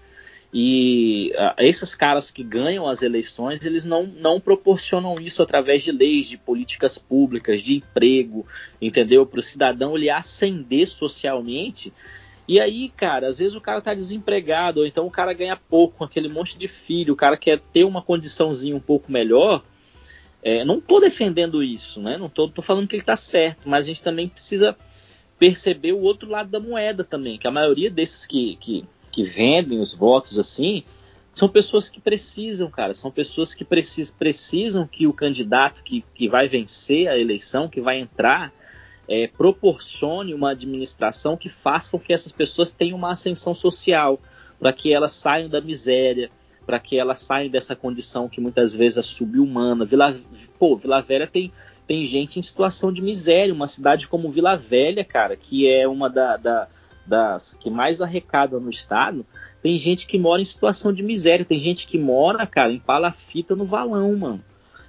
E 0.54 1.34
uh, 1.36 1.62
esses 1.62 1.94
caras 1.94 2.32
que 2.32 2.42
ganham 2.42 2.88
as 2.88 3.02
eleições, 3.02 3.64
eles 3.66 3.84
não, 3.84 4.08
não 4.08 4.40
proporcionam 4.40 5.20
isso 5.20 5.44
através 5.44 5.84
de 5.84 5.92
leis, 5.92 6.30
de 6.30 6.38
políticas 6.38 6.98
públicas, 6.98 7.62
de 7.62 7.76
emprego, 7.76 8.46
entendeu? 8.82 9.26
Para 9.26 9.42
o 9.42 9.44
cidadão 9.44 9.98
ele 9.98 10.10
ascender 10.10 10.88
socialmente. 10.88 11.92
E 12.48 12.62
aí, 12.62 12.88
cara, 12.96 13.28
às 13.28 13.40
vezes 13.40 13.56
o 13.56 13.62
cara 13.62 13.82
tá 13.82 13.94
desempregado, 13.94 14.80
ou 14.80 14.86
então 14.86 15.06
o 15.06 15.12
cara 15.12 15.34
ganha 15.34 15.58
pouco 15.58 15.98
com 15.98 16.06
aquele 16.06 16.30
monte 16.30 16.58
de 16.58 16.68
filho, 16.70 17.14
o 17.14 17.18
cara 17.18 17.36
quer 17.36 17.60
ter 17.60 17.84
uma 17.84 18.02
condiçãozinha 18.02 18.76
um 18.76 18.80
pouco 18.80 19.12
melhor. 19.12 19.62
É, 20.48 20.64
não 20.64 20.78
estou 20.78 21.02
defendendo 21.02 21.62
isso, 21.62 22.02
né? 22.02 22.16
Não 22.16 22.28
estou 22.28 22.50
falando 22.62 22.88
que 22.88 22.96
ele 22.96 23.04
está 23.04 23.18
certo, 23.18 23.68
mas 23.68 23.84
a 23.84 23.88
gente 23.90 24.02
também 24.02 24.30
precisa 24.30 24.78
perceber 25.38 25.92
o 25.92 26.00
outro 26.00 26.30
lado 26.30 26.50
da 26.50 26.58
moeda 26.58 27.04
também, 27.04 27.38
que 27.38 27.46
a 27.46 27.52
maioria 27.52 27.92
desses 27.92 28.26
que, 28.26 28.56
que, 28.56 28.86
que 29.12 29.26
vendem 29.26 29.78
os 29.78 29.94
votos 29.94 30.40
assim 30.40 30.86
são 31.34 31.50
pessoas 31.50 31.90
que 31.90 32.00
precisam, 32.00 32.72
cara, 32.72 32.96
são 32.96 33.12
pessoas 33.12 33.54
que 33.54 33.66
precis, 33.66 34.10
precisam 34.10 34.88
que 34.88 35.06
o 35.06 35.12
candidato 35.12 35.84
que, 35.84 36.02
que 36.16 36.30
vai 36.30 36.48
vencer 36.48 37.10
a 37.10 37.20
eleição, 37.20 37.68
que 37.68 37.82
vai 37.82 38.00
entrar, 38.00 38.54
é, 39.06 39.28
proporcione 39.28 40.34
uma 40.34 40.52
administração 40.52 41.36
que 41.36 41.50
faça 41.50 41.92
com 41.92 42.00
que 42.00 42.14
essas 42.14 42.32
pessoas 42.32 42.72
tenham 42.72 42.98
uma 42.98 43.12
ascensão 43.12 43.54
social, 43.54 44.18
para 44.58 44.72
que 44.72 44.94
elas 44.94 45.12
saiam 45.12 45.50
da 45.50 45.60
miséria, 45.60 46.32
para 46.68 46.80
que 46.80 47.00
elas 47.00 47.20
saiam 47.20 47.50
dessa 47.50 47.78
condição 47.78 48.28
que 48.28 48.42
muitas 48.42 48.76
vezes 48.76 48.98
é 48.98 49.02
subhumana. 49.02 49.86
Vila, 49.86 50.20
pô, 50.60 50.76
Vila 50.76 51.02
Velha 51.02 51.26
tem, 51.26 51.50
tem 51.88 52.06
gente 52.06 52.38
em 52.38 52.42
situação 52.42 52.92
de 52.92 53.02
miséria. 53.02 53.54
Uma 53.54 53.68
cidade 53.68 54.06
como 54.06 54.30
Vila 54.30 54.58
Velha, 54.58 55.06
cara, 55.06 55.38
que 55.38 55.66
é 55.66 55.88
uma 55.88 56.10
da, 56.10 56.36
da, 56.36 56.68
das 57.06 57.54
que 57.54 57.70
mais 57.70 58.02
arrecada 58.02 58.60
no 58.60 58.70
estado, 58.70 59.26
tem 59.64 59.80
gente 59.80 60.06
que 60.06 60.20
mora 60.20 60.42
em 60.42 60.46
situação 60.46 60.92
de 60.92 61.02
miséria. 61.02 61.46
Tem 61.46 61.58
gente 61.58 61.88
que 61.88 61.98
mora, 61.98 62.46
cara, 62.46 62.74
em 62.74 62.80
palafita 62.80 63.56
no 63.56 63.64
valão, 63.64 64.14
mano. 64.18 64.44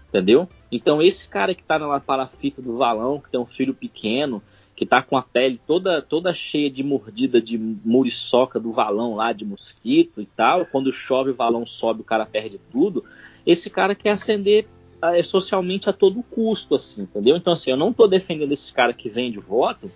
Entendeu? 0.09 0.49
Então 0.73 1.01
esse 1.01 1.29
cara 1.29 1.55
que 1.55 1.62
tá 1.62 1.79
na 1.79 2.01
palafita 2.01 2.61
do 2.61 2.77
valão, 2.77 3.21
que 3.21 3.31
tem 3.31 3.38
um 3.38 3.47
filho 3.47 3.73
pequeno, 3.73 4.43
que 4.79 4.87
tá 4.87 5.03
com 5.03 5.17
a 5.17 5.23
pele 5.23 5.61
toda 5.67 6.01
toda 6.01 6.33
cheia 6.33 6.71
de 6.71 6.85
mordida 6.85 7.43
de 7.43 7.59
muriçoca 7.59 8.61
do 8.61 8.71
valão 8.71 9.17
lá 9.17 9.33
de 9.33 9.45
mosquito 9.45 10.23
e 10.23 10.25
tal. 10.25 10.64
Quando 10.67 10.93
chove 10.93 11.33
o 11.33 11.35
valão 11.35 11.67
sobe, 11.67 12.03
o 12.03 12.05
cara 12.05 12.25
perde 12.25 12.61
tudo. 12.71 13.05
Esse 13.45 13.69
cara 13.69 13.93
quer 13.93 14.11
ascender 14.11 14.69
é, 15.03 15.21
socialmente 15.21 15.91
a 15.91 15.93
todo 15.93 16.23
custo, 16.23 16.77
assim, 16.77 17.03
entendeu? 17.03 17.37
Então, 17.37 17.55
assim, 17.55 17.73
eu 17.73 17.77
não 17.77 17.93
tô 17.93 18.07
defendendo 18.07 18.53
esse 18.53 18.73
cara 18.73 18.93
que 18.93 19.09
vende 19.09 19.38
voto, 19.38 19.91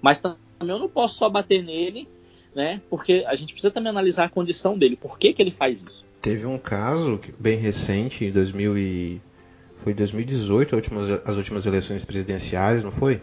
mas 0.00 0.20
também 0.20 0.38
eu 0.60 0.78
não 0.78 0.88
posso 0.88 1.16
só 1.16 1.28
bater 1.28 1.64
nele, 1.64 2.06
né? 2.54 2.80
Porque 2.88 3.24
a 3.26 3.34
gente 3.34 3.52
precisa 3.52 3.72
também 3.72 3.90
analisar 3.90 4.26
a 4.26 4.28
condição 4.28 4.78
dele. 4.78 4.94
Por 4.94 5.18
que, 5.18 5.32
que 5.32 5.42
ele 5.42 5.50
faz 5.50 5.82
isso? 5.82 6.04
Teve 6.22 6.46
um 6.46 6.56
caso 6.56 7.18
bem 7.36 7.58
recente, 7.58 8.24
em 8.24 8.30
2000 8.30 8.78
e... 8.78 9.20
foi 9.78 9.92
2018, 9.92 10.76
as 11.24 11.36
últimas 11.36 11.66
eleições 11.66 12.04
presidenciais, 12.04 12.84
não 12.84 12.92
foi? 12.92 13.20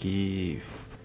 Que 0.00 0.58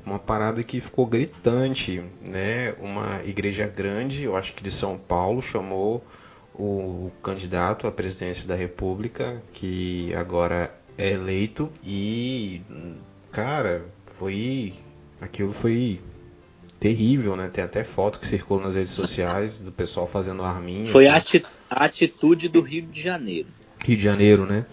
uma 0.05 0.17
parada 0.17 0.63
que 0.63 0.79
ficou 0.79 1.05
gritante, 1.05 2.01
né? 2.21 2.73
Uma 2.79 3.21
igreja 3.25 3.67
grande, 3.67 4.23
eu 4.23 4.35
acho 4.35 4.53
que 4.53 4.63
de 4.63 4.71
São 4.71 4.97
Paulo, 4.97 5.41
chamou 5.41 6.01
o 6.53 7.11
candidato 7.21 7.85
à 7.85 7.91
presidência 7.91 8.47
da 8.47 8.55
República, 8.55 9.43
que 9.51 10.13
agora 10.15 10.73
é 10.97 11.11
eleito 11.11 11.69
e 11.83 12.61
cara, 13.31 13.85
foi 14.05 14.73
aquilo 15.19 15.51
foi 15.51 15.99
terrível, 16.79 17.35
né? 17.35 17.49
Tem 17.51 17.63
até 17.63 17.83
foto 17.83 18.19
que 18.19 18.27
circula 18.27 18.63
nas 18.63 18.75
redes 18.75 18.93
sociais 18.93 19.59
do 19.59 19.73
pessoal 19.73 20.07
fazendo 20.07 20.41
arminha. 20.41 20.87
Foi 20.87 21.07
a 21.07 21.21
atitude 21.69 22.47
do 22.47 22.61
Rio 22.61 22.83
de 22.83 23.01
Janeiro. 23.01 23.49
Rio 23.83 23.97
de 23.97 24.03
Janeiro, 24.03 24.45
né? 24.45 24.65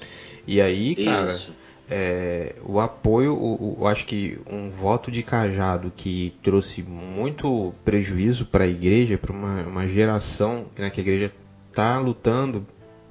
E 0.46 0.60
aí, 0.60 0.94
cara, 0.94 1.26
Isso 1.26 1.62
é, 1.94 2.54
o 2.64 2.80
apoio, 2.80 3.34
o, 3.34 3.86
acho 3.86 4.06
que 4.06 4.40
um 4.50 4.70
voto 4.70 5.10
de 5.10 5.22
cajado 5.22 5.92
que 5.94 6.34
trouxe 6.42 6.82
muito 6.82 7.74
prejuízo 7.84 8.46
para 8.46 8.64
a 8.64 8.66
igreja, 8.66 9.18
para 9.18 9.30
uma, 9.30 9.60
uma, 9.64 9.86
geração 9.86 10.64
né, 10.74 10.88
que 10.88 11.00
a 11.00 11.02
igreja 11.02 11.30
está 11.68 11.98
lutando 11.98 12.66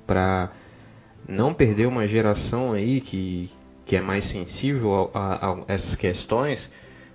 para 0.07 0.51
não 1.29 1.53
perder 1.53 1.85
uma 1.85 2.07
geração 2.07 2.73
aí 2.73 3.01
que, 3.01 3.51
que 3.85 3.95
é 3.95 4.01
mais 4.01 4.23
sensível 4.23 5.11
a, 5.13 5.19
a, 5.19 5.51
a 5.51 5.63
essas 5.67 5.93
questões, 5.93 6.67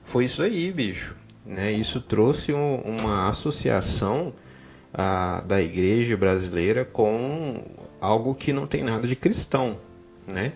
foi 0.04 0.26
isso 0.26 0.42
aí, 0.42 0.70
bicho. 0.70 1.16
Né? 1.44 1.72
Isso 1.72 2.00
trouxe 2.00 2.52
um, 2.52 2.76
uma 2.76 3.26
associação 3.26 4.32
a, 4.94 5.42
da 5.44 5.60
igreja 5.60 6.16
brasileira 6.16 6.84
com 6.84 7.60
algo 8.00 8.36
que 8.36 8.52
não 8.52 8.68
tem 8.68 8.84
nada 8.84 9.08
de 9.08 9.16
cristão, 9.16 9.76
né? 10.28 10.52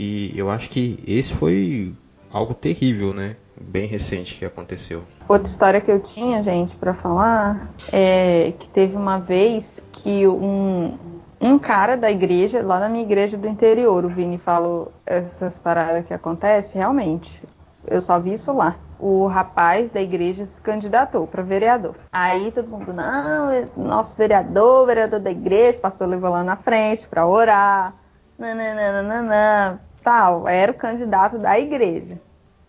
E 0.00 0.32
eu 0.38 0.48
acho 0.48 0.70
que 0.70 1.02
esse 1.08 1.34
foi 1.34 1.92
algo 2.32 2.54
terrível, 2.54 3.12
né? 3.12 3.34
Bem 3.60 3.84
recente 3.84 4.36
que 4.36 4.44
aconteceu. 4.44 5.02
Outra 5.28 5.48
história 5.48 5.80
que 5.80 5.90
eu 5.90 5.98
tinha, 5.98 6.40
gente, 6.40 6.76
para 6.76 6.94
falar 6.94 7.68
é 7.92 8.52
que 8.60 8.68
teve 8.68 8.94
uma 8.94 9.18
vez 9.18 9.82
que 9.90 10.24
um, 10.28 10.96
um 11.40 11.58
cara 11.58 11.96
da 11.96 12.08
igreja, 12.08 12.62
lá 12.62 12.78
na 12.78 12.88
minha 12.88 13.02
igreja 13.02 13.36
do 13.36 13.48
interior, 13.48 14.04
o 14.04 14.08
Vini 14.08 14.38
falou 14.38 14.92
essas 15.04 15.58
paradas 15.58 16.06
que 16.06 16.14
acontecem, 16.14 16.78
realmente. 16.80 17.42
Eu 17.84 18.00
só 18.00 18.20
vi 18.20 18.34
isso 18.34 18.52
lá. 18.52 18.76
O 19.00 19.26
rapaz 19.26 19.90
da 19.90 20.00
igreja 20.00 20.46
se 20.46 20.60
candidatou 20.60 21.26
para 21.26 21.42
vereador. 21.42 21.96
Aí 22.12 22.52
todo 22.52 22.68
mundo, 22.68 22.92
não, 22.92 23.50
nosso 23.76 24.16
vereador, 24.16 24.86
vereador 24.86 25.18
da 25.18 25.30
igreja, 25.32 25.78
o 25.78 25.80
pastor 25.80 26.06
levou 26.06 26.30
lá 26.30 26.44
na 26.44 26.54
frente 26.54 27.08
para 27.08 27.26
orar. 27.26 27.94
Nananana, 28.38 29.80
tal, 30.08 30.48
era 30.48 30.72
o 30.72 30.74
candidato 30.74 31.36
da 31.36 31.60
igreja. 31.60 32.18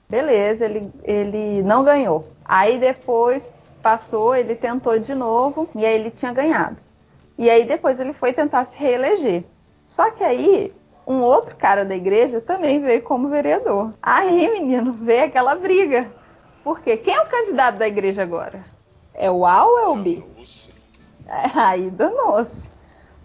Beleza, 0.10 0.65
ele, 0.65 0.91
ele 1.06 1.63
não 1.63 1.86
ganhou. 1.86 2.28
Aí 2.43 2.78
depois 2.78 3.54
passou, 3.82 4.36
ele 4.36 4.56
tentou 4.56 4.99
de 4.99 5.15
novo 5.15 5.69
e 5.73 5.86
aí 5.86 5.95
ele 5.95 6.12
tinha 6.12 6.34
ganhado. 6.34 6.75
E 7.38 7.49
aí 7.49 7.63
depois 7.65 7.97
ele 7.97 8.12
foi 8.12 8.34
tentar 8.34 8.65
se 8.65 8.78
reeleger. 8.78 9.45
Só 9.88 10.12
que 10.12 10.21
aí 10.21 10.73
um 11.08 11.21
outro 11.21 11.56
cara 11.56 11.86
da 11.86 11.95
igreja 11.95 12.41
também 12.41 12.82
veio 12.82 13.02
como 13.04 13.30
vereador. 13.30 13.93
Aí, 14.04 14.52
menino, 14.52 14.91
veio 14.91 15.23
aquela 15.23 15.56
briga. 15.56 16.12
Por 16.62 16.82
quê? 16.82 16.97
Quem 16.97 17.15
é 17.15 17.21
o 17.21 17.30
candidato 17.30 17.78
da 17.78 17.88
igreja 17.88 18.21
agora? 18.21 18.65
É 19.13 19.32
o 19.32 19.45
A 19.45 19.65
ou 19.65 19.80
é 19.80 19.88
o 19.88 19.95
B? 19.95 20.21
Aí 21.56 21.89
danou-se 21.89 22.69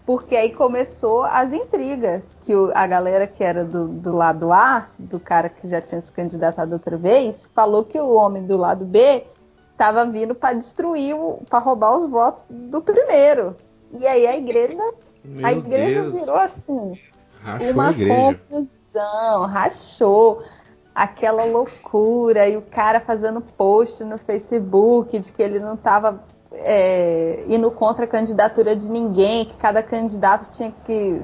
porque 0.05 0.35
aí 0.35 0.53
começou 0.53 1.23
as 1.23 1.51
intrigas, 1.51 2.21
que 2.41 2.55
o, 2.55 2.71
a 2.75 2.85
galera 2.85 3.25
que 3.25 3.43
era 3.43 3.65
do, 3.65 3.87
do, 3.87 4.15
lado 4.15 4.53
A, 4.53 4.87
do 4.99 5.19
cara 5.19 5.49
que 5.49 5.67
já 5.67 5.81
tinha 5.81 5.99
se 5.99 6.11
candidatado 6.11 6.73
outra 6.73 6.95
vez, 6.95 7.49
falou 7.55 7.83
que 7.83 7.99
o 7.99 8.13
homem 8.13 8.45
do 8.45 8.55
lado 8.55 8.85
B 8.85 9.25
estava 9.71 10.05
vindo 10.05 10.35
para 10.35 10.53
destruir, 10.53 11.15
para 11.49 11.59
roubar 11.59 11.97
os 11.97 12.07
votos 12.07 12.45
do 12.49 12.81
primeiro. 12.81 13.55
E 13.99 14.05
aí 14.05 14.27
a 14.27 14.37
igreja, 14.37 14.83
Meu 15.23 15.45
a 15.45 15.53
igreja 15.53 16.03
Deus. 16.03 16.19
virou 16.19 16.37
assim, 16.37 16.99
rachou 17.41 17.71
uma 17.71 17.93
confusão, 17.93 19.45
rachou 19.47 20.43
aquela 20.93 21.45
loucura 21.45 22.47
e 22.47 22.55
o 22.55 22.61
cara 22.61 23.01
fazendo 23.01 23.41
post 23.41 24.03
no 24.03 24.17
Facebook 24.17 25.17
de 25.19 25.31
que 25.31 25.41
ele 25.41 25.59
não 25.59 25.73
estava 25.73 26.23
é, 26.53 27.43
indo 27.47 27.69
contra 27.71 28.05
a 28.05 28.07
candidatura 28.07 28.75
de 28.75 28.89
ninguém, 28.89 29.45
que 29.45 29.55
cada 29.57 29.81
candidato 29.83 30.49
tinha 30.51 30.73
que 30.85 31.21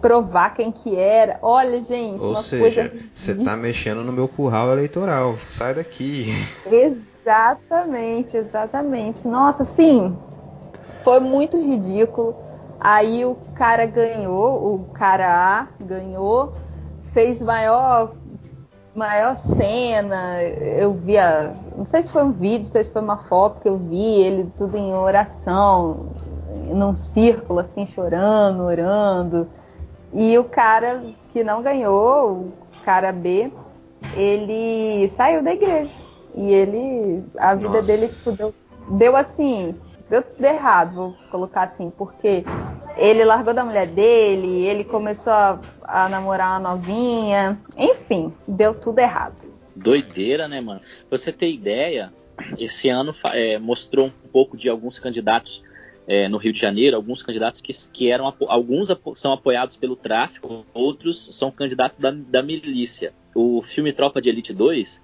provar 0.00 0.54
quem 0.54 0.70
que 0.70 0.94
era. 0.94 1.38
Olha, 1.40 1.82
gente, 1.82 2.22
ou 2.22 2.36
seja, 2.36 2.92
você 3.12 3.34
tá 3.34 3.56
mexendo 3.56 4.04
no 4.04 4.12
meu 4.12 4.28
curral 4.28 4.70
eleitoral. 4.72 5.36
Sai 5.48 5.74
daqui. 5.74 6.26
Exatamente, 6.70 8.36
exatamente. 8.36 9.26
Nossa, 9.26 9.64
sim, 9.64 10.16
foi 11.02 11.20
muito 11.20 11.56
ridículo. 11.56 12.36
Aí 12.78 13.24
o 13.24 13.34
cara 13.54 13.86
ganhou, 13.86 14.74
o 14.74 14.84
cara 14.92 15.26
A 15.32 15.68
ganhou, 15.82 16.52
fez 17.14 17.40
maior 17.40 18.14
maior 18.94 19.36
cena. 19.36 20.42
Eu 20.42 20.92
via, 20.94 21.54
não 21.76 21.84
sei 21.84 22.02
se 22.02 22.12
foi 22.12 22.22
um 22.22 22.32
vídeo, 22.32 22.66
não 22.66 22.72
sei 22.72 22.84
se 22.84 22.92
foi 22.92 23.02
uma 23.02 23.16
foto 23.16 23.60
que 23.60 23.68
eu 23.68 23.76
vi 23.76 24.20
ele 24.22 24.50
tudo 24.56 24.76
em 24.76 24.94
oração, 24.94 26.06
num 26.68 26.94
círculo 26.94 27.58
assim, 27.60 27.84
chorando, 27.84 28.62
orando. 28.62 29.48
E 30.12 30.38
o 30.38 30.44
cara 30.44 31.02
que 31.30 31.42
não 31.42 31.62
ganhou, 31.62 32.32
o 32.32 32.52
cara 32.84 33.12
B, 33.12 33.52
ele 34.14 35.08
saiu 35.08 35.42
da 35.42 35.52
igreja. 35.52 35.92
E 36.34 36.52
ele, 36.52 37.24
a 37.38 37.54
vida 37.54 37.68
Nossa. 37.68 37.82
dele 37.82 38.08
tipo, 38.08 38.32
deu, 38.32 38.54
deu 38.90 39.16
assim, 39.16 39.74
deu 40.08 40.22
tudo 40.22 40.44
errado, 40.44 40.94
vou 40.94 41.14
colocar 41.30 41.62
assim, 41.62 41.90
porque 41.90 42.44
ele 42.96 43.24
largou 43.24 43.52
da 43.54 43.64
mulher 43.64 43.88
dele, 43.88 44.66
ele 44.66 44.84
começou 44.84 45.32
a, 45.32 45.58
a 45.82 46.08
namorar 46.08 46.60
uma 46.60 46.70
novinha, 46.70 47.60
enfim, 47.76 48.32
deu 48.46 48.74
tudo 48.74 49.00
errado. 49.00 49.53
Doideira, 49.74 50.48
né, 50.48 50.60
mano? 50.60 50.80
Pra 51.08 51.18
você 51.18 51.32
ter 51.32 51.50
ideia, 51.50 52.12
esse 52.58 52.88
ano 52.88 53.12
é, 53.32 53.58
mostrou 53.58 54.06
um 54.06 54.28
pouco 54.28 54.56
de 54.56 54.68
alguns 54.68 54.98
candidatos 54.98 55.62
é, 56.06 56.28
no 56.28 56.36
Rio 56.36 56.52
de 56.52 56.60
Janeiro, 56.60 56.96
alguns 56.96 57.22
candidatos 57.22 57.60
que, 57.60 57.72
que 57.92 58.10
eram 58.10 58.32
alguns 58.48 58.88
são 59.14 59.32
apoiados 59.32 59.76
pelo 59.76 59.96
tráfico, 59.96 60.66
outros 60.72 61.28
são 61.32 61.50
candidatos 61.50 61.98
da, 61.98 62.10
da 62.10 62.42
milícia. 62.42 63.12
O 63.34 63.62
filme 63.62 63.92
Tropa 63.92 64.20
de 64.20 64.28
Elite 64.28 64.52
2 64.52 65.02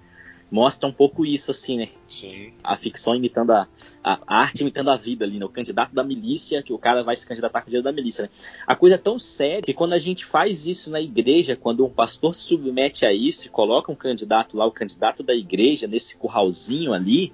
mostra 0.51 0.87
um 0.87 0.91
pouco 0.91 1.25
isso, 1.25 1.49
assim, 1.49 1.77
né? 1.77 1.89
Sim. 2.07 2.51
a 2.61 2.75
ficção 2.75 3.15
imitando 3.15 3.51
a, 3.51 3.67
a, 4.03 4.19
a 4.27 4.39
arte 4.41 4.61
imitando 4.61 4.89
a 4.89 4.97
vida 4.97 5.23
ali, 5.23 5.39
né? 5.39 5.45
O 5.45 5.49
candidato 5.49 5.95
da 5.95 6.03
milícia, 6.03 6.61
que 6.61 6.73
o 6.73 6.77
cara 6.77 7.03
vai 7.03 7.15
se 7.15 7.25
candidatar 7.25 7.61
com 7.61 7.67
o 7.67 7.69
dinheiro 7.69 7.85
da 7.85 7.91
milícia, 7.93 8.23
né? 8.23 8.29
A 8.67 8.75
coisa 8.75 8.95
é 8.95 8.97
tão 8.97 9.17
séria 9.17 9.61
que 9.61 9.73
quando 9.73 9.93
a 9.93 9.99
gente 9.99 10.25
faz 10.25 10.67
isso 10.67 10.89
na 10.89 10.99
igreja, 10.99 11.55
quando 11.55 11.85
um 11.85 11.89
pastor 11.89 12.35
se 12.35 12.43
submete 12.43 13.05
a 13.05 13.13
isso 13.13 13.47
e 13.47 13.49
coloca 13.49 13.91
um 13.91 13.95
candidato 13.95 14.57
lá, 14.57 14.65
o 14.65 14.71
candidato 14.71 15.23
da 15.23 15.33
igreja, 15.33 15.87
nesse 15.87 16.17
curralzinho 16.17 16.93
ali, 16.93 17.31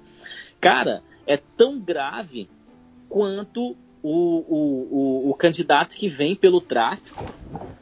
cara, 0.60 1.02
é 1.26 1.36
tão 1.36 1.80
grave 1.80 2.48
quanto 3.08 3.76
o, 4.02 4.44
o, 4.48 5.30
o, 5.30 5.34
candidato 5.34 5.96
que 5.96 6.08
vem 6.08 6.34
pelo 6.34 6.60
tráfico 6.60 7.24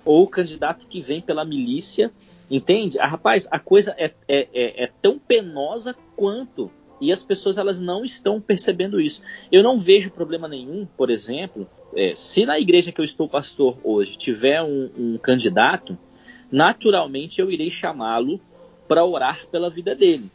ou 0.04 0.24
o 0.24 0.28
candidato 0.28 0.86
que 0.86 1.00
vem 1.00 1.20
pela 1.20 1.44
milícia, 1.44 2.12
entende? 2.50 2.98
Ah, 2.98 3.06
rapaz, 3.06 3.48
a 3.50 3.58
coisa 3.58 3.94
é, 3.98 4.12
é, 4.28 4.48
é, 4.52 4.84
é 4.84 4.90
tão 5.00 5.18
penosa 5.18 5.94
quanto 6.16 6.70
e 7.00 7.12
as 7.12 7.22
pessoas 7.22 7.58
elas 7.58 7.80
não 7.80 8.04
estão 8.04 8.40
percebendo 8.40 9.00
isso. 9.00 9.22
Eu 9.50 9.62
não 9.62 9.78
vejo 9.78 10.10
problema 10.10 10.48
nenhum, 10.48 10.86
por 10.96 11.10
exemplo, 11.10 11.68
é, 11.94 12.14
se 12.14 12.46
na 12.46 12.58
igreja 12.58 12.92
que 12.92 13.00
eu 13.00 13.04
estou 13.04 13.28
pastor 13.28 13.76
hoje 13.84 14.16
tiver 14.16 14.62
um, 14.62 14.90
um 14.96 15.18
candidato, 15.18 15.98
naturalmente 16.50 17.40
eu 17.40 17.50
irei 17.50 17.70
chamá-lo 17.70 18.40
para 18.88 19.04
orar 19.04 19.46
pela 19.50 19.68
vida 19.68 19.94
dele. 19.94 20.30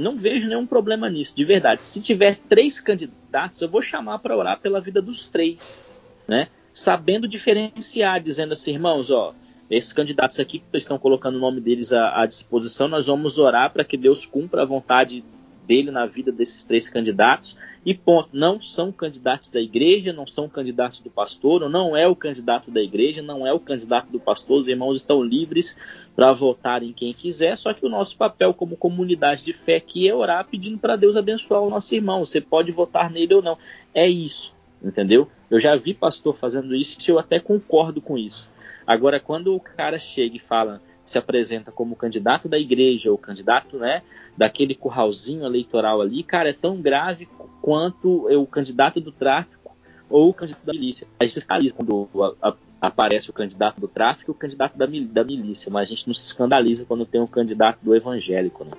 Não 0.00 0.16
vejo 0.16 0.48
nenhum 0.48 0.66
problema 0.66 1.08
nisso, 1.08 1.36
de 1.36 1.44
verdade. 1.44 1.84
Se 1.84 2.00
tiver 2.00 2.38
três 2.48 2.80
candidatos, 2.80 3.60
eu 3.60 3.68
vou 3.68 3.82
chamar 3.82 4.18
para 4.18 4.36
orar 4.36 4.58
pela 4.58 4.80
vida 4.80 5.00
dos 5.00 5.28
três, 5.28 5.84
né? 6.26 6.48
Sabendo 6.72 7.28
diferenciar, 7.28 8.20
dizendo 8.20 8.52
assim, 8.52 8.72
irmãos, 8.72 9.10
ó, 9.10 9.34
esses 9.70 9.92
candidatos 9.92 10.40
aqui 10.40 10.58
que 10.58 10.78
estão 10.78 10.98
colocando 10.98 11.36
o 11.36 11.40
nome 11.40 11.60
deles 11.60 11.92
à, 11.92 12.22
à 12.22 12.26
disposição, 12.26 12.88
nós 12.88 13.06
vamos 13.06 13.38
orar 13.38 13.72
para 13.72 13.84
que 13.84 13.96
Deus 13.96 14.24
cumpra 14.24 14.62
a 14.62 14.66
vontade 14.66 15.22
dele 15.70 15.92
na 15.92 16.04
vida 16.04 16.32
desses 16.32 16.64
três 16.64 16.88
candidatos. 16.88 17.56
E 17.86 17.94
ponto, 17.94 18.30
não 18.32 18.60
são 18.60 18.90
candidatos 18.90 19.50
da 19.50 19.60
igreja, 19.60 20.12
não 20.12 20.26
são 20.26 20.48
candidatos 20.48 20.98
do 20.98 21.08
pastor, 21.08 21.70
não 21.70 21.96
é 21.96 22.08
o 22.08 22.16
candidato 22.16 22.72
da 22.72 22.82
igreja, 22.82 23.22
não 23.22 23.46
é 23.46 23.52
o 23.52 23.60
candidato 23.60 24.10
do 24.10 24.18
pastor, 24.18 24.58
os 24.58 24.68
irmãos 24.68 24.96
estão 24.96 25.22
livres 25.22 25.78
para 26.16 26.32
votar 26.32 26.82
em 26.82 26.92
quem 26.92 27.14
quiser, 27.14 27.56
só 27.56 27.72
que 27.72 27.86
o 27.86 27.88
nosso 27.88 28.16
papel 28.18 28.52
como 28.52 28.76
comunidade 28.76 29.44
de 29.44 29.52
fé 29.52 29.76
aqui 29.76 30.08
é 30.08 30.14
orar 30.14 30.44
pedindo 30.44 30.76
para 30.76 30.96
Deus 30.96 31.16
abençoar 31.16 31.62
o 31.62 31.70
nosso 31.70 31.94
irmão. 31.94 32.26
Você 32.26 32.40
pode 32.40 32.72
votar 32.72 33.08
nele 33.08 33.34
ou 33.34 33.40
não. 33.40 33.56
É 33.94 34.08
isso, 34.08 34.54
entendeu? 34.82 35.28
Eu 35.48 35.60
já 35.60 35.76
vi 35.76 35.94
pastor 35.94 36.34
fazendo 36.34 36.74
isso 36.74 36.98
e 37.08 37.10
eu 37.12 37.18
até 37.18 37.38
concordo 37.38 38.00
com 38.00 38.18
isso. 38.18 38.50
Agora, 38.86 39.20
quando 39.20 39.54
o 39.54 39.60
cara 39.60 40.00
chega 40.00 40.36
e 40.36 40.40
fala, 40.40 40.82
se 41.10 41.18
apresenta 41.18 41.72
como 41.72 41.96
candidato 41.96 42.48
da 42.48 42.56
igreja 42.56 43.10
ou 43.10 43.18
candidato, 43.18 43.76
né, 43.76 44.00
daquele 44.36 44.76
curralzinho 44.76 45.44
eleitoral 45.44 46.00
ali, 46.00 46.22
cara, 46.22 46.50
é 46.50 46.52
tão 46.52 46.80
grave 46.80 47.28
quanto 47.60 48.28
o 48.28 48.46
candidato 48.46 49.00
do 49.00 49.10
tráfico 49.10 49.76
ou 50.08 50.28
o 50.28 50.34
candidato 50.34 50.64
da 50.64 50.72
milícia. 50.72 51.08
A 51.18 51.24
gente 51.24 51.32
se 51.32 51.40
escandaliza 51.40 51.74
quando 51.74 52.08
a, 52.40 52.48
a, 52.48 52.54
aparece 52.80 53.28
o 53.28 53.32
candidato 53.32 53.80
do 53.80 53.88
tráfico 53.88 54.30
e 54.30 54.32
o 54.32 54.36
candidato 54.36 54.78
da, 54.78 54.86
da 54.86 55.24
milícia, 55.24 55.68
mas 55.68 55.88
a 55.88 55.90
gente 55.90 56.06
não 56.06 56.14
se 56.14 56.26
escandaliza 56.26 56.84
quando 56.84 57.04
tem 57.04 57.20
um 57.20 57.26
candidato 57.26 57.80
do 57.82 57.92
evangélico, 57.92 58.64
né? 58.64 58.70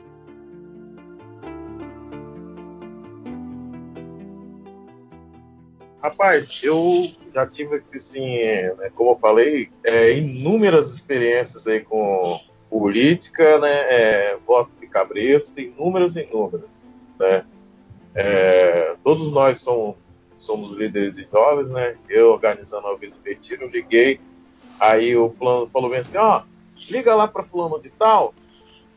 Rapaz, 6.02 6.60
eu 6.64 7.12
já 7.32 7.46
tive, 7.46 7.84
assim, 7.94 8.38
né, 8.78 8.92
como 8.96 9.12
eu 9.12 9.18
falei, 9.18 9.70
é, 9.84 10.18
inúmeras 10.18 10.92
experiências 10.92 11.68
aí 11.68 11.80
com 11.80 12.40
política, 12.70 13.60
né, 13.60 13.70
é, 13.70 14.38
voto 14.46 14.74
de 14.80 14.88
cabresto, 14.88 15.60
inúmeras, 15.60 16.16
inúmeras, 16.16 16.84
né. 17.20 17.46
É, 18.16 18.96
todos 19.04 19.32
nós 19.32 19.62
somos, 19.62 19.96
somos 20.38 20.76
líderes 20.76 21.16
de 21.16 21.28
jovens, 21.32 21.70
né, 21.70 21.96
eu 22.10 22.32
organizando 22.32 22.88
a 22.88 22.96
vez 22.96 23.20
eu 23.52 23.68
liguei, 23.68 24.20
aí 24.80 25.16
o 25.16 25.30
plano 25.30 25.70
falou 25.72 25.92
bem 25.92 26.00
assim, 26.00 26.18
ó, 26.18 26.42
liga 26.90 27.14
lá 27.14 27.28
para 27.28 27.44
fulano 27.44 27.80
de 27.80 27.92
tal, 27.92 28.34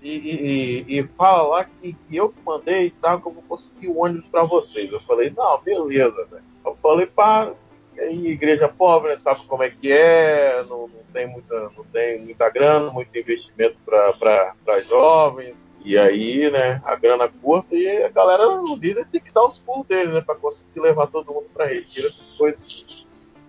e, 0.05 0.85
e- 0.88 0.99
e- 0.99 1.09
fala 1.17 1.43
lá 1.49 1.64
que, 1.64 1.95
que 1.95 2.17
eu 2.17 2.33
mandei 2.45 2.87
e 2.87 2.90
tal, 2.90 3.14
eu 3.25 3.33
vou 3.33 3.43
conseguir 3.49 3.88
o 3.88 3.99
ônibus 3.99 4.29
para 4.31 4.45
vocês. 4.45 4.93
Eu 4.93 5.01
falei, 5.01 5.33
não, 5.35 5.59
beleza, 5.62 6.27
velho. 6.31 6.45
Eu 6.64 6.77
falei, 6.83 7.07
pá, 7.07 7.55
aí 7.99 8.27
igreja 8.27 8.69
pobre, 8.69 9.11
né, 9.11 9.17
sabe 9.17 9.47
como 9.47 9.62
é 9.62 9.71
que 9.71 9.90
é, 9.90 10.62
não, 10.69 10.88
não 10.88 11.05
tem, 11.12 11.27
muita, 11.27 11.71
não 11.77 11.85
tem 11.93 12.21
muita 12.21 12.51
grana, 12.51 12.90
muito 12.90 13.17
investimento 13.19 13.79
para 13.85 14.81
jovens, 14.81 15.71
e 15.85 15.97
aí, 15.97 16.51
né, 16.51 16.83
a 16.85 16.97
grana 16.97 17.29
curta, 17.29 17.75
e 17.75 18.03
a 18.03 18.09
galera, 18.11 18.47
o 18.61 18.77
líder 18.77 19.07
tem 19.11 19.21
que 19.21 19.33
dar 19.33 19.45
os 19.45 19.59
pulos 19.59 19.87
dele, 19.87 20.12
né, 20.12 20.21
para 20.21 20.35
conseguir 20.35 20.81
levar 20.81 21.07
todo 21.07 21.33
mundo 21.33 21.47
para 21.55 21.67
retiro, 21.67 22.07
essas 22.07 22.29
coisas. 22.31 23.07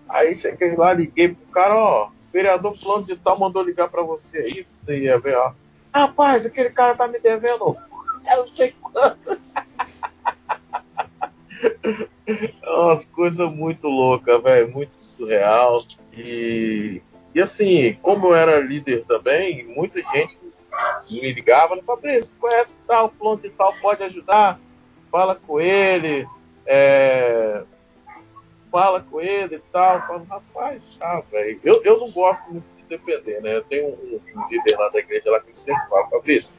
Aí 0.08 0.36
cheguei 0.36 0.76
lá, 0.76 0.92
liguei 0.92 1.28
pro 1.28 1.46
cara, 1.48 1.76
ó, 1.76 2.10
vereador 2.32 2.78
plano 2.78 3.04
de 3.04 3.16
tal 3.16 3.38
mandou 3.38 3.62
ligar 3.62 3.88
para 3.88 4.02
você 4.02 4.38
aí, 4.38 4.64
pra 4.64 4.72
você 4.78 4.98
ia 5.00 5.18
ver, 5.18 5.36
ó. 5.36 5.52
Rapaz, 5.96 6.44
aquele 6.44 6.68
cara 6.68 6.94
tá 6.94 7.08
me 7.08 7.18
devendo, 7.18 7.74
eu 8.30 8.36
não 8.36 8.48
sei 8.48 8.74
quanto. 8.82 9.40
É 12.62 12.70
umas 12.70 13.06
coisas 13.06 13.50
muito 13.50 13.88
loucas, 13.88 14.42
velho, 14.42 14.70
muito 14.70 14.94
surreal. 14.96 15.82
E, 16.12 17.00
e 17.34 17.40
assim, 17.40 17.94
como 18.02 18.26
eu 18.26 18.34
era 18.34 18.60
líder 18.60 19.06
também, 19.06 19.64
muita 19.64 20.02
gente 20.02 20.38
me 21.08 21.32
ligava, 21.32 21.80
Fabrício, 21.82 22.30
conhece 22.38 22.76
tal, 22.86 23.08
plano 23.08 23.40
de 23.40 23.48
tal, 23.48 23.72
pode 23.80 24.02
ajudar? 24.02 24.60
Fala 25.10 25.34
com 25.34 25.58
ele, 25.58 26.26
é, 26.66 27.62
fala 28.70 29.00
com 29.00 29.18
ele 29.18 29.56
e 29.56 29.62
tal. 29.72 29.94
Eu 29.94 30.02
falo, 30.02 30.24
rapaz, 30.24 30.96
tá, 30.98 31.22
velho. 31.32 31.58
Eu, 31.64 31.80
eu 31.84 31.98
não 31.98 32.10
gosto 32.10 32.52
muito 32.52 32.75
depender, 32.86 33.40
né? 33.40 33.56
Eu 33.56 33.62
tenho 33.62 33.88
um, 33.88 34.20
um 34.34 34.48
líder 34.48 34.76
lá 34.76 34.88
da 34.88 34.98
igreja 34.98 35.30
lá 35.30 35.40
que 35.40 35.56
sempre 35.56 35.88
fala, 35.88 36.08
Fabrício, 36.08 36.52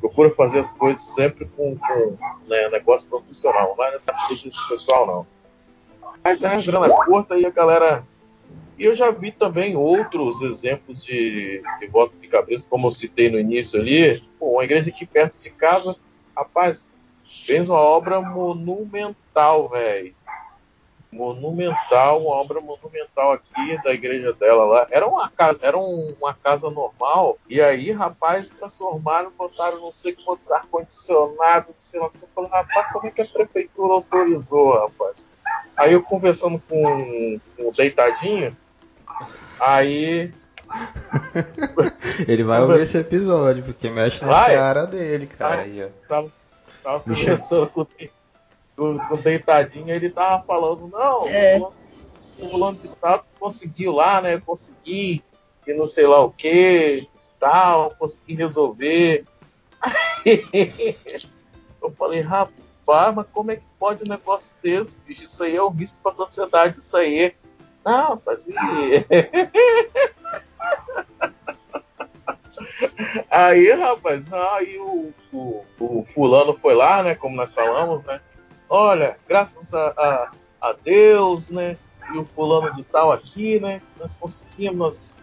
procura 0.00 0.30
fazer 0.30 0.58
as 0.58 0.70
coisas 0.70 1.02
sempre 1.02 1.46
com, 1.56 1.76
com 1.76 2.16
né, 2.46 2.68
negócio 2.68 3.08
profissional, 3.08 3.68
não 3.68 3.74
vai 3.74 3.90
nessa 3.90 4.12
coisa 4.26 4.48
pessoal, 4.68 5.06
não. 5.06 5.26
Mas 6.22 6.40
né, 6.40 6.60
grana 6.62 6.88
curta 7.04 7.38
e 7.38 7.46
a 7.46 7.50
galera. 7.50 8.04
E 8.78 8.84
eu 8.84 8.94
já 8.94 9.10
vi 9.10 9.30
também 9.30 9.76
outros 9.76 10.42
exemplos 10.42 11.04
de, 11.04 11.62
de 11.78 11.86
voto 11.86 12.16
de 12.16 12.26
cabeça, 12.26 12.66
como 12.68 12.88
eu 12.88 12.90
citei 12.90 13.30
no 13.30 13.38
início 13.38 13.80
ali. 13.80 14.22
Pô, 14.38 14.54
uma 14.54 14.64
igreja 14.64 14.90
aqui 14.90 15.06
perto 15.06 15.40
de 15.40 15.50
casa, 15.50 15.96
rapaz, 16.36 16.90
fez 17.46 17.68
uma 17.68 17.78
obra 17.78 18.20
monumental, 18.20 19.68
velho. 19.68 20.14
Monumental, 21.14 22.20
uma 22.22 22.34
obra 22.36 22.60
monumental 22.60 23.32
aqui 23.32 23.82
da 23.82 23.92
igreja 23.92 24.32
dela 24.32 24.64
lá. 24.64 24.86
Era 24.90 25.06
uma 25.06 25.28
casa, 25.30 25.58
era 25.62 25.78
um- 25.78 26.14
uma 26.20 26.34
casa 26.34 26.68
normal, 26.70 27.38
e 27.48 27.60
aí, 27.60 27.92
rapaz, 27.92 28.48
transformaram, 28.50 29.30
botaram 29.38 29.80
não 29.80 29.92
sei 29.92 30.14
quantos 30.24 30.50
ar-condicionado, 30.50 31.68
sei 31.78 32.00
lá. 32.00 32.10
Eu 32.20 32.28
falei, 32.34 32.50
rapaz, 32.50 32.92
como 32.92 33.06
é 33.06 33.10
que 33.10 33.22
a 33.22 33.26
prefeitura 33.26 33.94
autorizou, 33.94 34.72
rapaz? 34.78 35.28
Aí 35.76 35.92
eu 35.92 36.02
conversando 36.02 36.60
com, 36.68 37.40
com 37.56 37.68
o 37.68 37.72
Deitadinho, 37.72 38.56
aí 39.60 40.32
Ele 42.26 42.42
vai 42.42 42.60
ouvir 42.60 42.80
esse 42.80 42.98
episódio, 42.98 43.62
porque 43.64 43.88
mexe 43.90 44.24
na 44.24 44.32
Vai? 44.32 44.50
seara 44.50 44.86
dele, 44.86 45.26
cara. 45.26 45.62
Aí, 45.62 45.84
ó. 45.84 45.88
tava, 46.08 46.32
tava 46.82 47.00
conversando 47.00 47.66
com, 47.68 47.84
com, 47.84 47.90
com 48.76 49.14
o 49.14 49.16
Deitadinho, 49.16 49.90
ele 49.90 50.10
tava 50.10 50.44
falando, 50.44 50.88
não, 50.88 51.28
É. 51.28 51.58
o 51.58 51.72
fulano 52.38 52.76
de 52.78 52.88
tal 52.88 53.24
conseguiu 53.38 53.92
lá, 53.92 54.20
né? 54.20 54.40
Consegui, 54.40 55.22
e 55.66 55.72
não 55.72 55.86
sei 55.86 56.06
lá 56.06 56.20
o 56.20 56.30
quê. 56.30 57.08
tal, 57.38 57.90
consegui 57.96 58.34
resolver. 58.34 59.24
eu 61.82 61.90
falei, 61.90 62.20
rapaz, 62.20 63.14
mas 63.14 63.26
como 63.32 63.50
é 63.50 63.56
que 63.56 63.64
pode 63.78 64.02
um 64.02 64.08
negócio 64.08 64.56
desse, 64.62 64.98
bicho? 65.00 65.24
Isso 65.24 65.44
aí 65.44 65.54
é 65.56 65.62
um 65.62 65.68
risco 65.68 66.00
para 66.02 66.10
a 66.10 66.14
sociedade, 66.14 66.78
isso 66.78 66.96
aí. 66.96 67.34
Não, 67.84 68.10
rapaz, 68.10 68.46
e... 68.48 68.54
Aí, 73.30 73.70
rapaz, 73.72 74.32
aí 74.32 74.78
o, 74.78 75.12
o, 75.32 75.64
o, 75.78 76.06
fulano 76.14 76.56
foi 76.60 76.74
lá, 76.74 77.02
né? 77.02 77.14
Como 77.14 77.36
nós 77.36 77.52
falamos, 77.54 78.04
né? 78.04 78.20
Olha, 78.76 79.16
graças 79.28 79.72
a, 79.72 79.94
a, 79.96 80.32
a 80.60 80.72
Deus, 80.72 81.48
né? 81.48 81.76
E 82.12 82.18
o 82.18 82.24
fulano 82.24 82.74
de 82.74 82.82
tal 82.82 83.12
aqui, 83.12 83.60
né? 83.60 83.80
Nós 84.00 84.16
conseguimos 84.16 85.14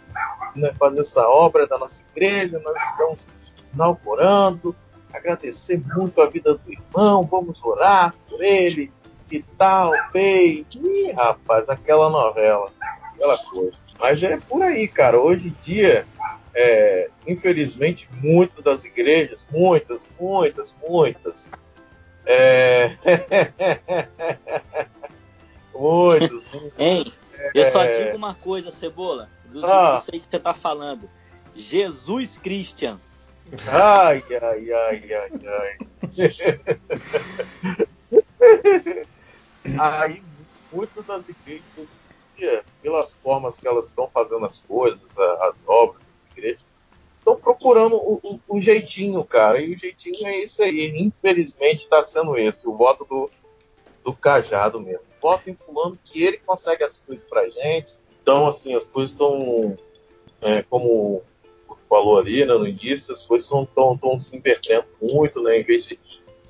né, 0.56 0.74
fazer 0.80 1.02
essa 1.02 1.28
obra 1.28 1.68
da 1.68 1.78
nossa 1.78 2.02
igreja, 2.14 2.62
nós 2.64 2.82
estamos 2.82 3.28
inaugurando, 3.74 4.74
agradecer 5.12 5.84
muito 5.94 6.22
a 6.22 6.30
vida 6.30 6.54
do 6.54 6.72
irmão, 6.72 7.26
vamos 7.26 7.62
orar 7.62 8.16
por 8.30 8.42
ele 8.42 8.90
e 9.30 9.44
tal, 9.44 9.92
bem. 10.14 10.66
Ih, 10.74 11.12
rapaz, 11.12 11.68
aquela 11.68 12.10
novela, 12.10 12.72
aquela 13.14 13.38
coisa. 13.38 13.80
Mas 14.00 14.24
é 14.24 14.38
por 14.38 14.62
aí, 14.62 14.88
cara. 14.88 15.20
Hoje 15.20 15.50
em 15.50 15.56
dia, 15.62 16.08
é, 16.56 17.10
infelizmente, 17.28 18.10
muitas 18.14 18.64
das 18.64 18.86
igrejas, 18.86 19.46
muitas, 19.52 20.10
muitas, 20.18 20.74
muitas, 20.82 21.52
é... 22.26 22.98
muitas. 25.74 26.48
Hein? 26.78 27.12
Eu 27.54 27.66
só 27.66 27.84
é. 27.84 28.06
digo 28.06 28.18
uma 28.18 28.36
coisa, 28.36 28.70
Cebola, 28.72 29.30
do 29.46 29.66
ah. 29.66 30.02
que 30.06 30.20
que 30.20 30.28
você 30.30 30.40
tá 30.40 30.54
falando. 30.54 31.10
Jesus 31.56 32.38
Christian. 32.38 33.00
Ai, 33.68 34.24
ai, 34.42 34.72
ai, 34.72 35.14
ai, 35.14 35.32
ai. 35.48 35.78
Aí, 39.80 40.24
muitas 40.72 41.06
das 41.06 41.30
igrejas, 41.30 41.88
pelas 42.82 43.14
formas 43.14 43.60
que 43.60 43.68
elas 43.68 43.88
estão 43.88 44.10
fazendo 44.14 44.46
as 44.46 44.62
coisas, 44.62 45.18
as 45.18 45.64
obras, 45.68 46.02
igreja, 46.36 46.60
estão 47.34 47.42
procurando 47.42 47.96
o, 47.96 48.20
o, 48.24 48.40
o, 48.48 48.62
jeitinho, 48.62 49.24
cara. 49.24 49.62
E 49.62 49.74
o 49.74 49.78
jeitinho 49.78 50.28
é 50.28 50.40
esse 50.40 50.62
aí. 50.62 50.88
Infelizmente 50.98 51.82
está 51.82 52.04
sendo 52.04 52.38
esse, 52.38 52.68
o 52.68 52.76
voto 52.76 53.06
do, 53.06 53.30
do 54.04 54.14
cajado 54.14 54.80
mesmo. 54.80 55.06
Voto 55.22 55.50
em 55.50 55.56
fulano 55.56 55.98
que 56.04 56.24
ele 56.24 56.38
consegue 56.38 56.84
as 56.84 57.00
coisas 57.00 57.26
pra 57.28 57.50
gente. 57.50 58.00
Então, 58.22 58.48
assim, 58.48 58.76
as 58.76 58.86
coisas 58.86 59.12
estão, 59.12 59.78
é, 60.42 60.62
como 60.64 61.24
falou 61.90 62.18
ali 62.18 62.46
né, 62.46 62.54
no 62.54 62.68
início, 62.68 63.14
as 63.14 63.24
coisas 63.24 63.46
estão 63.46 64.18
se 64.18 64.36
invertendo 64.36 64.86
muito, 65.02 65.42
né? 65.42 65.60
Em 65.60 65.64
vez 65.64 65.86
de 65.86 66.00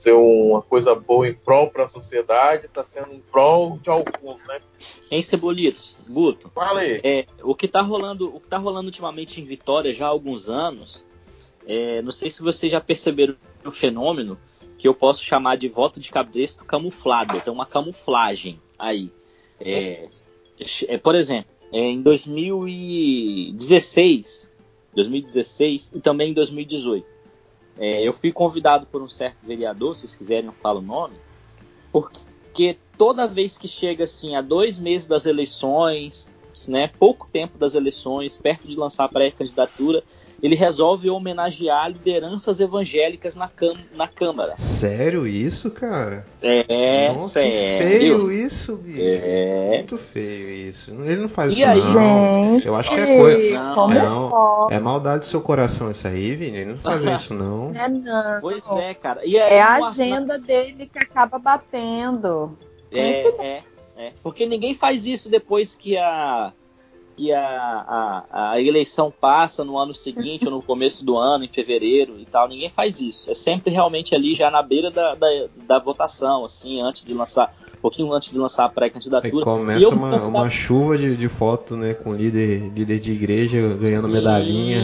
ser 0.02 0.14
uma 0.14 0.64
coisa 0.64 0.96
boa 0.96 1.28
em 1.28 1.34
prol 1.34 1.70
para 1.70 1.84
a 1.84 1.88
sociedade, 1.88 2.66
está 2.66 2.84
sendo 2.84 3.14
em 3.14 3.20
prol 3.20 3.78
de 3.78 3.88
alguns, 3.88 4.44
né? 4.46 4.60
Em 5.12 5.22
Cebolito, 5.22 5.80
Guto. 6.10 6.50
Fala 6.50 6.80
aí. 6.80 7.00
É, 7.04 7.28
o 7.44 7.54
que 7.54 7.68
está 7.68 7.82
rolando, 7.82 8.36
o 8.36 8.40
que 8.40 8.48
tá 8.48 8.58
rolando 8.58 8.88
ultimamente 8.88 9.40
em 9.40 9.46
Vitória 9.46 9.94
já 9.94 10.08
há 10.08 10.10
alguns 10.10 10.50
anos, 10.50 11.06
é, 11.68 12.02
não 12.02 12.12
sei 12.12 12.32
se 12.32 12.42
vocês 12.42 12.72
já 12.72 12.82
perceberam 12.82 13.36
o 13.64 13.70
fenômeno 13.70 14.40
que 14.76 14.88
eu 14.88 14.96
posso 14.96 15.24
chamar 15.24 15.58
de 15.58 15.70
voto 15.70 16.00
de 16.00 16.10
cabresto 16.10 16.66
camuflado. 16.66 17.40
Tem 17.40 17.54
uma 17.54 17.68
camuflagem 17.68 18.60
aí. 18.80 19.12
É, 19.60 20.10
é, 20.88 20.98
por 20.98 21.14
exemplo, 21.14 21.52
é, 21.72 21.80
em 21.80 22.02
2016, 22.02 24.52
2016 24.96 25.92
e 25.94 26.00
também 26.00 26.32
em 26.32 26.34
2018 26.34 27.11
é, 27.82 28.08
eu 28.08 28.14
fui 28.14 28.32
convidado 28.32 28.86
por 28.86 29.02
um 29.02 29.08
certo 29.08 29.38
vereador, 29.44 29.96
se 29.96 30.02
vocês 30.02 30.14
quiserem 30.14 30.46
eu 30.46 30.54
falo 30.54 30.78
o 30.78 30.84
nome, 30.84 31.16
porque 31.92 32.78
toda 32.96 33.26
vez 33.26 33.58
que 33.58 33.68
chega 33.68 34.04
assim 34.04 34.36
a 34.36 34.42
dois 34.42 34.78
meses 34.78 35.08
das 35.08 35.26
eleições, 35.26 36.30
né, 36.68 36.92
pouco 37.00 37.28
tempo 37.34 37.58
das 37.58 37.74
eleições, 37.74 38.38
perto 38.38 38.68
de 38.68 38.76
lançar 38.76 39.06
a 39.06 39.10
pré-candidatura, 39.10 40.04
ele 40.42 40.56
resolve 40.56 41.10
homenagear 41.10 41.90
lideranças 41.90 42.60
evangélicas 42.60 43.36
na, 43.36 43.50
na 43.96 44.08
Câmara. 44.08 44.56
Sério 44.58 45.28
isso, 45.28 45.70
cara? 45.70 46.26
É, 46.42 47.12
Nossa, 47.14 47.42
sério. 47.42 47.52
Que 47.52 47.90
feio 47.90 48.32
isso, 48.32 48.76
bicho. 48.78 49.00
É. 49.02 49.78
Muito 49.78 49.98
feio 49.98 50.50
isso. 50.68 50.92
Ele 51.04 51.22
não 51.22 51.30
faz 51.30 51.56
e 51.56 51.62
isso, 51.62 51.98
aí, 52.00 52.06
não. 52.06 52.44
Gente, 52.44 52.66
Eu 52.66 52.76
acho 52.76 52.90
que 52.90 52.96
é 52.96 53.18
coisa. 53.18 53.60
Não, 53.60 53.88
não, 53.88 54.68
é 54.72 54.80
maldade 54.80 55.20
do 55.20 55.26
seu 55.26 55.42
coração 55.42 55.92
isso 55.92 56.08
aí, 56.08 56.36
Vini. 56.36 56.58
Ele 56.58 56.72
não 56.72 56.80
faz 56.80 57.04
isso, 57.22 57.34
não. 57.34 57.74
É, 57.76 57.88
não. 57.88 58.42
Pois 58.42 58.64
é, 58.72 58.94
cara. 58.96 59.24
E 59.24 59.38
é 59.38 59.62
a 59.62 59.76
agenda 59.76 60.40
dele 60.40 60.90
que 60.92 60.98
acaba 60.98 61.38
batendo. 61.38 62.58
É, 62.92 63.28
é, 63.28 63.64
é. 63.98 64.14
Porque 64.24 64.46
ninguém 64.48 64.74
faz 64.74 65.06
isso 65.06 65.30
depois 65.30 65.76
que 65.76 65.98
a 65.98 66.52
que 67.22 67.32
a, 67.32 68.26
a, 68.32 68.52
a, 68.54 68.62
eleição 68.62 69.14
passa 69.22 69.64
no 69.64 69.78
ano 69.78 69.94
seguinte 69.94 70.46
ou 70.46 70.52
no 70.52 70.62
começo 70.62 71.06
do 71.06 71.18
ano, 71.20 71.44
em 71.44 71.48
fevereiro 71.48 72.20
e 72.20 72.26
tal. 72.26 72.48
Ninguém 72.48 72.72
faz 72.72 73.00
isso. 73.00 73.30
É 73.30 73.34
sempre 73.36 73.72
realmente 73.72 74.16
ali 74.16 74.34
já 74.34 74.50
na 74.50 74.64
beira 74.64 74.90
da, 74.90 75.14
da, 75.14 75.28
da 75.68 75.78
votação, 75.78 76.44
assim, 76.44 76.82
antes 76.82 77.04
de 77.04 77.14
lançar, 77.14 77.54
um 77.78 77.82
pouquinho 77.82 78.12
antes 78.12 78.32
de 78.32 78.40
lançar 78.40 78.66
a 78.66 78.70
pré-candidatura. 78.70 79.38
Aí 79.38 79.44
começa 79.44 79.90
uma, 79.90 80.16
uma 80.24 80.50
chuva 80.50 80.98
de, 80.98 81.16
de 81.16 81.30
foto, 81.30 81.78
né, 81.78 81.94
com 81.94 82.16
líder, 82.16 82.70
líder 82.70 83.00
de 83.00 83.12
igreja 83.12 83.60
ganhando 83.80 84.08
sim, 84.08 84.14
medalhinha, 84.14 84.84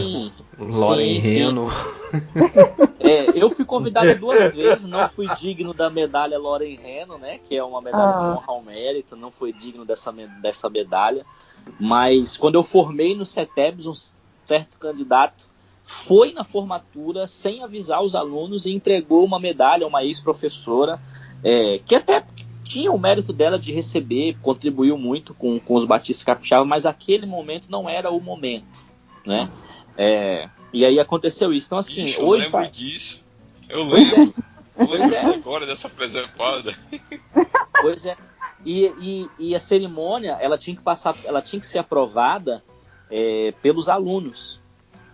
Loren 0.58 1.18
Reno. 1.18 1.68
É, 3.00 3.42
eu 3.42 3.48
fui 3.48 3.64
convidado 3.64 4.14
duas 4.18 4.52
vezes, 4.52 4.84
não 4.84 5.08
fui 5.08 5.26
digno 5.36 5.72
da 5.72 5.88
medalha 5.88 6.38
Loren 6.38 6.74
Reno, 6.76 7.16
né, 7.16 7.38
que 7.42 7.56
é 7.56 7.64
uma 7.64 7.80
medalha 7.80 8.16
ah. 8.16 8.18
de 8.18 8.26
honra 8.26 8.44
ao 8.48 8.62
mérito, 8.62 9.16
não 9.16 9.30
fui 9.30 9.50
digno 9.50 9.84
dessa, 9.84 10.12
dessa 10.42 10.68
medalha. 10.68 11.24
Mas 11.78 12.36
quando 12.36 12.56
eu 12.56 12.62
formei 12.62 13.14
no 13.14 13.24
CETEBS, 13.24 13.86
um 13.86 13.94
certo 14.44 14.78
candidato 14.78 15.46
foi 15.82 16.32
na 16.32 16.44
formatura 16.44 17.26
sem 17.26 17.62
avisar 17.62 18.02
os 18.02 18.14
alunos 18.14 18.66
e 18.66 18.72
entregou 18.72 19.24
uma 19.24 19.40
medalha 19.40 19.84
a 19.84 19.88
uma 19.88 20.04
ex-professora, 20.04 21.00
é, 21.42 21.80
que 21.84 21.94
até 21.94 22.22
tinha 22.62 22.92
o 22.92 22.98
mérito 22.98 23.32
dela 23.32 23.58
de 23.58 23.72
receber, 23.72 24.36
contribuiu 24.42 24.98
muito 24.98 25.32
com, 25.32 25.58
com 25.58 25.74
os 25.74 25.86
batistas 25.86 26.24
capixaba, 26.24 26.64
mas 26.64 26.84
aquele 26.84 27.24
momento 27.24 27.70
não 27.70 27.88
era 27.88 28.10
o 28.10 28.20
momento, 28.20 28.84
né? 29.24 29.48
É, 29.96 30.50
e 30.72 30.84
aí 30.84 31.00
aconteceu 31.00 31.52
isso. 31.54 31.68
Então, 31.68 31.78
assim, 31.78 32.06
eu 32.10 32.26
hoje. 32.26 32.44
lembro 32.44 32.70
disso. 32.70 33.24
Eu 33.68 33.84
lembro. 33.84 34.34
Eu 34.76 34.90
lembro 34.90 35.14
é. 35.14 35.34
agora 35.34 35.66
dessa 35.66 35.88
preservada. 35.88 36.74
Pois 37.80 38.04
é. 38.04 38.16
E, 38.64 38.86
e, 38.98 39.30
e, 39.38 39.54
a 39.54 39.60
cerimônia 39.60 40.36
ela 40.40 40.58
tinha 40.58 40.76
que 40.76 40.82
passar, 40.82 41.14
ela 41.24 41.40
tinha 41.40 41.60
que 41.60 41.66
ser 41.66 41.78
aprovada 41.78 42.62
é, 43.10 43.54
pelos 43.62 43.88
alunos. 43.88 44.60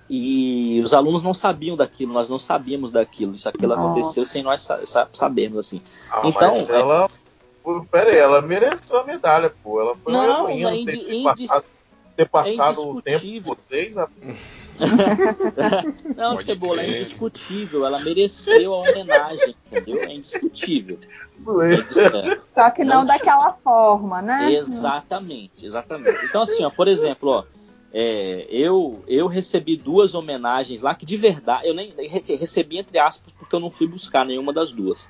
E 0.09 0.81
os 0.83 0.93
alunos 0.93 1.23
não 1.23 1.33
sabiam 1.33 1.77
daquilo, 1.77 2.13
nós 2.13 2.29
não 2.29 2.39
sabíamos 2.39 2.91
daquilo. 2.91 3.35
Isso 3.35 3.49
aquilo 3.49 3.73
aconteceu 3.73 4.25
sem 4.27 4.43
nós 4.43 4.63
sa 4.63 5.09
sabermos 5.13 5.59
assim. 5.59 5.81
Ah, 6.11 6.21
então, 6.25 6.55
mas 6.55 6.69
ela, 6.69 7.09
é... 7.67 7.81
pera 7.91 8.11
aí, 8.11 8.19
ela 8.19 8.43
mereceu 8.43 8.99
a 8.99 9.05
medalha, 9.05 9.51
pô. 9.63 9.81
Ela 9.81 9.97
foi 9.97 10.13
não, 10.13 10.41
uma 10.41 10.53
heroína 10.53 10.93
ter, 10.93 11.05
ter 11.05 11.23
passado, 11.23 11.65
ter 12.17 12.29
passado 12.29 12.81
é 12.81 12.87
o 12.87 13.03
tempo 13.03 13.27
com 13.27 13.55
vocês. 13.55 13.99
A... 13.99 14.09
não, 16.17 16.35
Pode 16.35 16.45
Cebola, 16.45 16.81
é 16.81 16.85
crer. 16.85 16.95
é 16.95 16.99
indiscutível. 16.99 17.87
Ela 17.87 18.01
mereceu 18.01 18.75
a 18.75 18.79
homenagem, 18.79 19.57
entendeu? 19.67 20.03
É 20.03 20.15
indiscutível. 20.15 20.99
É 21.03 22.41
Só 22.55 22.71
que 22.71 22.85
não, 22.85 22.99
não 22.99 23.07
daquela 23.07 23.53
forma, 23.53 24.23
né? 24.23 24.53
Exatamente, 24.53 25.67
exatamente. 25.67 26.25
Então, 26.25 26.43
assim, 26.43 26.65
ó, 26.65 26.71
por 26.71 26.89
exemplo, 26.89 27.31
ó, 27.31 27.45
é, 27.93 28.47
eu, 28.51 29.03
eu 29.07 29.27
recebi 29.27 29.77
duas 29.77 30.15
homenagens 30.15 30.83
lá 30.83 30.95
que 30.95 31.07
de 31.07 31.17
verdade, 31.17 31.67
eu 31.67 31.75
nem 31.75 31.95
recebi 32.39 32.79
entre 32.79 32.99
aspas 32.99 33.33
porque 33.39 33.55
eu 33.55 33.61
não 33.61 33.71
fui 33.71 33.87
buscar 33.87 34.25
nenhuma 34.25 34.53
das 34.53 34.73
duas. 34.73 35.09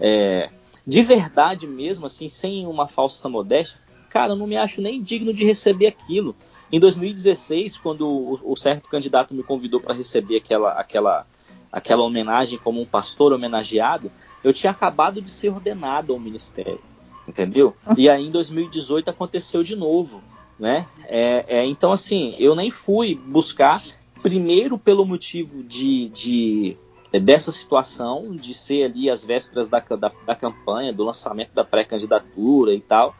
É, 0.00 0.48
de 0.86 1.02
verdade 1.02 1.66
mesmo, 1.66 2.06
assim, 2.06 2.28
sem 2.28 2.66
uma 2.66 2.86
falsa 2.86 3.28
modéstia, 3.28 3.80
cara, 4.10 4.32
eu 4.32 4.36
não 4.36 4.46
me 4.46 4.56
acho 4.56 4.82
nem 4.82 5.02
digno 5.02 5.32
de 5.32 5.44
receber 5.44 5.86
aquilo. 5.86 6.36
Em 6.70 6.78
2016, 6.78 7.76
quando 7.78 8.38
o, 8.42 8.54
certo 8.56 8.88
candidato 8.88 9.34
me 9.34 9.42
convidou 9.42 9.80
para 9.80 9.94
receber 9.94 10.36
aquela, 10.36 10.72
aquela, 10.72 11.26
aquela 11.72 12.02
homenagem 12.02 12.58
como 12.58 12.80
um 12.80 12.86
pastor 12.86 13.32
homenageado, 13.32 14.10
eu 14.44 14.52
tinha 14.52 14.70
acabado 14.70 15.20
de 15.20 15.30
ser 15.30 15.48
ordenado 15.48 16.12
ao 16.12 16.18
ministério, 16.18 16.80
entendeu? 17.26 17.74
E 17.96 18.08
aí 18.08 18.26
em 18.26 18.30
2018 18.30 19.10
aconteceu 19.10 19.64
de 19.64 19.74
novo, 19.74 20.22
né? 20.58 20.86
É, 21.06 21.44
é, 21.48 21.66
então 21.66 21.90
assim, 21.90 22.36
eu 22.38 22.54
nem 22.54 22.70
fui 22.70 23.14
buscar 23.14 23.82
primeiro 24.22 24.78
pelo 24.78 25.04
motivo 25.04 25.64
de, 25.64 26.08
de 26.10 26.76
dessa 27.18 27.50
situação 27.50 28.36
de 28.36 28.54
ser 28.54 28.84
ali 28.84 29.10
as 29.10 29.24
vésperas 29.24 29.68
da, 29.68 29.80
da, 29.80 30.12
da 30.24 30.34
campanha, 30.36 30.92
do 30.92 31.02
lançamento 31.02 31.52
da 31.52 31.64
pré-candidatura 31.64 32.72
e 32.74 32.80
tal. 32.80 33.16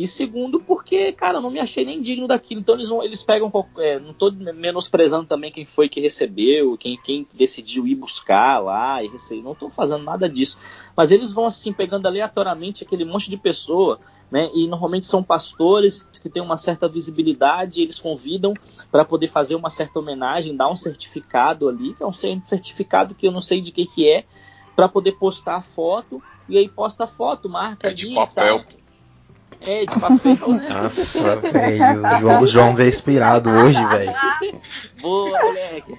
E 0.00 0.06
segundo, 0.06 0.58
porque, 0.58 1.12
cara, 1.12 1.36
eu 1.36 1.42
não 1.42 1.50
me 1.50 1.60
achei 1.60 1.84
nem 1.84 2.00
digno 2.00 2.26
daquilo. 2.26 2.62
Então 2.62 2.74
eles 2.74 2.88
vão, 2.88 3.04
eles 3.04 3.22
pegam. 3.22 3.52
É, 3.76 3.98
não 3.98 4.14
tô 4.14 4.30
menosprezando 4.30 5.26
também 5.26 5.52
quem 5.52 5.66
foi 5.66 5.90
que 5.90 6.00
recebeu, 6.00 6.78
quem, 6.78 6.96
quem 7.04 7.28
decidiu 7.34 7.86
ir 7.86 7.96
buscar 7.96 8.60
lá 8.60 9.04
e 9.04 9.08
receber. 9.08 9.42
Não 9.42 9.54
tô 9.54 9.68
fazendo 9.68 10.02
nada 10.02 10.26
disso. 10.26 10.58
Mas 10.96 11.10
eles 11.10 11.32
vão 11.32 11.44
assim, 11.44 11.70
pegando 11.70 12.06
aleatoriamente 12.06 12.82
aquele 12.82 13.04
monte 13.04 13.28
de 13.28 13.36
pessoa. 13.36 14.00
Né, 14.30 14.48
e 14.54 14.68
normalmente 14.68 15.06
são 15.06 15.24
pastores 15.24 16.08
que 16.22 16.30
têm 16.30 16.40
uma 16.40 16.56
certa 16.56 16.88
visibilidade, 16.88 17.82
eles 17.82 17.98
convidam 17.98 18.54
para 18.88 19.04
poder 19.04 19.26
fazer 19.26 19.56
uma 19.56 19.68
certa 19.68 19.98
homenagem, 19.98 20.56
dar 20.56 20.70
um 20.70 20.76
certificado 20.76 21.68
ali, 21.68 21.94
que 21.94 22.02
é 22.04 22.06
um 22.06 22.12
certificado 22.12 23.12
que 23.12 23.26
eu 23.26 23.32
não 23.32 23.40
sei 23.40 23.60
de 23.60 23.72
que, 23.72 23.86
que 23.86 24.08
é, 24.08 24.24
para 24.76 24.88
poder 24.88 25.18
postar 25.18 25.56
a 25.56 25.62
foto, 25.62 26.22
e 26.48 26.56
aí 26.56 26.68
posta 26.68 27.04
a 27.04 27.06
foto, 27.08 27.48
marca 27.48 27.88
é 27.88 27.92
de 27.92 28.14
papel. 28.14 28.64
É, 29.60 29.80
de 29.80 30.00
papel, 30.00 30.48
né? 30.54 30.68
Nossa, 30.70 31.36
velho. 31.36 32.02
O 32.02 32.20
João, 32.20 32.46
João 32.46 32.74
veio 32.74 32.88
inspirado 32.88 33.50
hoje, 33.50 33.84
velho. 33.84 34.14
Boa, 35.00 35.38
moleque. 35.42 35.94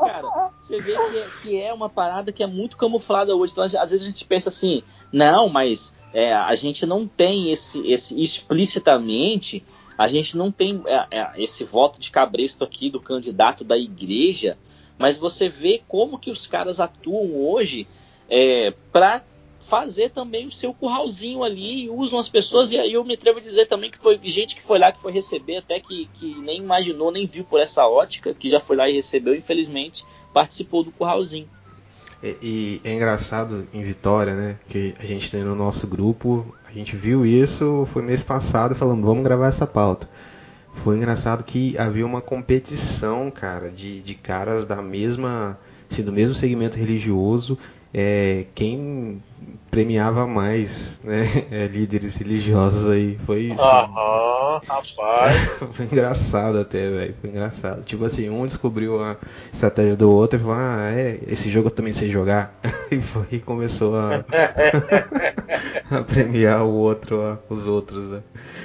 cara, 0.00 0.50
você 0.60 0.78
vê 0.80 0.92
que 0.92 1.16
é, 1.18 1.26
que 1.42 1.60
é, 1.60 1.72
uma 1.72 1.88
parada 1.88 2.32
que 2.32 2.42
é 2.42 2.46
muito 2.46 2.76
camuflada 2.76 3.34
hoje. 3.34 3.52
Então, 3.52 3.64
às 3.64 3.72
vezes 3.90 4.02
a 4.02 4.06
gente 4.06 4.24
pensa 4.24 4.50
assim, 4.50 4.82
não, 5.10 5.48
mas 5.48 5.94
é, 6.12 6.34
a 6.34 6.54
gente 6.54 6.84
não 6.84 7.06
tem 7.06 7.50
esse, 7.50 7.80
esse 7.86 8.22
explicitamente, 8.22 9.64
a 9.96 10.06
gente 10.06 10.36
não 10.36 10.52
tem 10.52 10.82
é, 10.86 11.06
é 11.10 11.30
esse 11.36 11.64
voto 11.64 11.98
de 11.98 12.10
cabresto 12.10 12.62
aqui 12.62 12.90
do 12.90 13.00
candidato 13.00 13.64
da 13.64 13.78
igreja, 13.78 14.58
mas 14.98 15.16
você 15.16 15.48
vê 15.48 15.82
como 15.88 16.18
que 16.18 16.30
os 16.30 16.46
caras 16.46 16.78
atuam 16.78 17.34
hoje 17.34 17.86
é, 18.28 18.72
para 18.92 19.22
fazer 19.66 20.10
também 20.10 20.46
o 20.46 20.52
seu 20.52 20.72
curralzinho 20.72 21.42
ali 21.42 21.84
e 21.84 21.90
usam 21.90 22.18
as 22.18 22.28
pessoas. 22.28 22.70
E 22.70 22.78
aí 22.78 22.92
eu 22.92 23.04
me 23.04 23.14
atrevo 23.14 23.38
a 23.38 23.42
dizer 23.42 23.66
também 23.66 23.90
que 23.90 23.98
foi 23.98 24.18
gente 24.22 24.54
que 24.54 24.62
foi 24.62 24.78
lá 24.78 24.92
que 24.92 25.00
foi 25.00 25.12
receber, 25.12 25.56
até 25.56 25.80
que, 25.80 26.08
que 26.14 26.34
nem 26.36 26.58
imaginou, 26.58 27.10
nem 27.10 27.26
viu 27.26 27.44
por 27.44 27.60
essa 27.60 27.86
ótica, 27.86 28.32
que 28.32 28.48
já 28.48 28.60
foi 28.60 28.76
lá 28.76 28.88
e 28.88 28.94
recebeu, 28.94 29.34
infelizmente, 29.34 30.04
participou 30.32 30.84
do 30.84 30.92
curralzinho. 30.92 31.48
E, 32.22 32.36
e, 32.42 32.88
é 32.88 32.94
engraçado 32.94 33.66
em 33.74 33.82
Vitória, 33.82 34.34
né? 34.34 34.58
Que 34.68 34.94
a 34.98 35.04
gente 35.04 35.30
tem 35.30 35.42
no 35.42 35.54
nosso 35.54 35.86
grupo, 35.86 36.54
a 36.64 36.72
gente 36.72 36.96
viu 36.96 37.26
isso, 37.26 37.86
foi 37.92 38.02
mês 38.02 38.22
passado, 38.22 38.74
falando, 38.74 39.04
vamos 39.04 39.24
gravar 39.24 39.48
essa 39.48 39.66
pauta. 39.66 40.08
Foi 40.72 40.96
engraçado 40.96 41.42
que 41.42 41.76
havia 41.78 42.06
uma 42.06 42.20
competição, 42.20 43.30
cara, 43.30 43.70
de, 43.70 44.00
de 44.00 44.14
caras 44.14 44.66
da 44.66 44.80
mesma, 44.80 45.58
assim, 45.90 46.02
do 46.02 46.12
mesmo 46.12 46.34
segmento 46.34 46.76
religioso 46.76 47.58
é, 47.92 48.46
quem 48.54 49.22
premiava 49.70 50.26
mais 50.26 50.98
né, 51.04 51.26
é, 51.50 51.66
líderes 51.66 52.16
religiosos 52.16 52.88
aí 52.88 53.18
foi 53.18 53.40
isso. 53.42 53.62
Aham, 53.62 54.60
rapaz. 54.66 55.48
foi 55.74 55.84
engraçado 55.86 56.58
até, 56.58 56.90
velho. 56.90 57.14
Foi 57.20 57.30
engraçado. 57.30 57.84
Tipo 57.84 58.04
assim, 58.04 58.28
um 58.28 58.46
descobriu 58.46 59.02
a 59.02 59.16
estratégia 59.52 59.96
do 59.96 60.10
outro 60.10 60.38
e 60.38 60.42
falou: 60.42 60.56
Ah, 60.56 60.90
é, 60.92 61.20
esse 61.26 61.50
jogo 61.50 61.68
eu 61.68 61.72
também 61.72 61.92
sei 61.92 62.10
jogar. 62.10 62.58
e 62.90 63.00
foi 63.00 63.26
e 63.32 63.40
começou 63.40 63.96
a, 63.96 64.24
a 65.90 66.02
premiar 66.02 66.64
o 66.64 66.72
outro, 66.72 67.38
os 67.48 67.66
outros. 67.66 68.10
Né? 68.10 68.22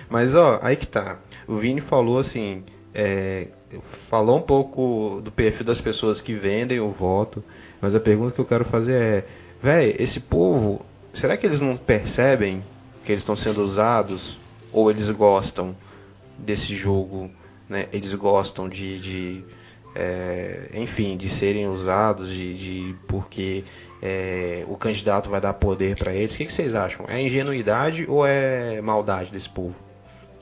Mas 0.09 0.33
ó, 0.33 0.59
aí 0.61 0.75
que 0.75 0.87
tá. 0.87 1.17
O 1.47 1.57
Vini 1.57 1.81
falou 1.81 2.19
assim. 2.19 2.63
É, 2.93 3.47
falou 3.81 4.37
um 4.37 4.41
pouco 4.41 5.21
do 5.23 5.31
perfil 5.31 5.65
das 5.65 5.79
pessoas 5.79 6.19
que 6.19 6.33
vendem 6.33 6.79
o 6.79 6.89
voto. 6.89 7.43
Mas 7.81 7.95
a 7.95 7.99
pergunta 7.99 8.33
que 8.33 8.39
eu 8.39 8.45
quero 8.45 8.63
fazer 8.63 8.95
é, 8.95 9.25
velho, 9.61 9.95
esse 9.99 10.19
povo, 10.19 10.85
será 11.11 11.35
que 11.35 11.45
eles 11.45 11.59
não 11.59 11.75
percebem 11.75 12.63
que 13.03 13.11
eles 13.11 13.21
estão 13.21 13.35
sendo 13.35 13.63
usados? 13.63 14.39
Ou 14.71 14.89
eles 14.89 15.09
gostam 15.09 15.75
desse 16.37 16.75
jogo, 16.75 17.29
né? 17.67 17.87
Eles 17.91 18.13
gostam 18.13 18.69
de, 18.69 18.99
de 18.99 19.45
é, 19.93 20.69
enfim, 20.73 21.17
de 21.17 21.27
serem 21.27 21.67
usados, 21.67 22.29
de, 22.29 22.53
de 22.53 22.95
porque 23.07 23.65
é, 24.01 24.63
o 24.67 24.77
candidato 24.77 25.29
vai 25.29 25.41
dar 25.41 25.53
poder 25.53 25.97
para 25.97 26.13
eles. 26.13 26.35
O 26.35 26.37
que, 26.37 26.45
que 26.45 26.53
vocês 26.53 26.73
acham? 26.73 27.05
É 27.09 27.21
ingenuidade 27.21 28.05
ou 28.07 28.25
é 28.25 28.79
maldade 28.79 29.31
desse 29.31 29.49
povo? 29.49 29.83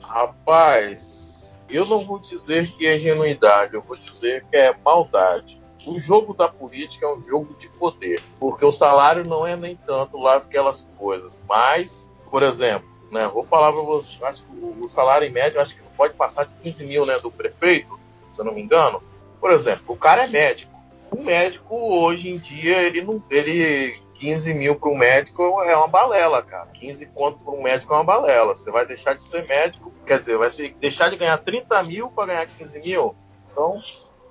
Rapaz, 0.00 1.60
eu 1.68 1.84
não 1.84 2.04
vou 2.04 2.20
dizer 2.20 2.70
que 2.72 2.86
é 2.86 2.96
ingenuidade, 2.96 3.74
eu 3.74 3.82
vou 3.82 3.96
dizer 3.96 4.44
que 4.50 4.56
é 4.56 4.72
maldade 4.84 5.59
o 5.86 5.98
jogo 5.98 6.34
da 6.34 6.48
política 6.48 7.06
é 7.06 7.14
um 7.14 7.20
jogo 7.20 7.54
de 7.54 7.68
poder, 7.68 8.22
porque 8.38 8.64
o 8.64 8.72
salário 8.72 9.24
não 9.24 9.46
é 9.46 9.56
nem 9.56 9.76
tanto 9.86 10.18
lá 10.18 10.36
aquelas 10.36 10.86
coisas, 10.98 11.42
mas, 11.48 12.10
por 12.30 12.42
exemplo, 12.42 12.88
né, 13.10 13.26
vou 13.28 13.44
falar 13.44 13.72
para 13.72 13.82
você, 13.82 14.22
acho 14.24 14.44
que 14.44 14.50
o 14.80 14.88
salário 14.88 15.26
em 15.26 15.58
acho 15.58 15.74
que 15.74 15.82
não 15.82 15.90
pode 15.90 16.14
passar 16.14 16.44
de 16.44 16.54
15 16.54 16.84
mil 16.84 17.04
né, 17.06 17.18
do 17.18 17.30
prefeito, 17.30 17.98
se 18.30 18.40
eu 18.40 18.44
não 18.44 18.54
me 18.54 18.62
engano. 18.62 19.02
Por 19.40 19.50
exemplo, 19.50 19.84
o 19.88 19.96
cara 19.96 20.24
é 20.24 20.26
médico. 20.28 20.78
O 21.10 21.22
médico 21.22 21.74
hoje 21.74 22.30
em 22.30 22.38
dia 22.38 22.82
ele 22.82 23.02
não, 23.02 23.20
ele 23.30 24.00
15 24.14 24.54
mil 24.54 24.76
para 24.76 24.90
um 24.90 24.96
médico 24.96 25.62
é 25.62 25.74
uma 25.74 25.88
balela, 25.88 26.42
cara. 26.42 26.66
15 26.74 27.06
conto 27.06 27.38
para 27.38 27.54
um 27.54 27.62
médico 27.62 27.92
é 27.92 27.96
uma 27.96 28.04
balela. 28.04 28.54
Você 28.54 28.70
vai 28.70 28.86
deixar 28.86 29.14
de 29.14 29.24
ser 29.24 29.46
médico, 29.48 29.90
quer 30.06 30.18
dizer, 30.18 30.36
vai 30.36 30.50
ter 30.50 30.76
deixar 30.78 31.08
de 31.08 31.16
ganhar 31.16 31.38
30 31.38 31.82
mil 31.82 32.10
para 32.10 32.26
ganhar 32.26 32.46
15 32.46 32.80
mil. 32.80 33.16
Então, 33.50 33.82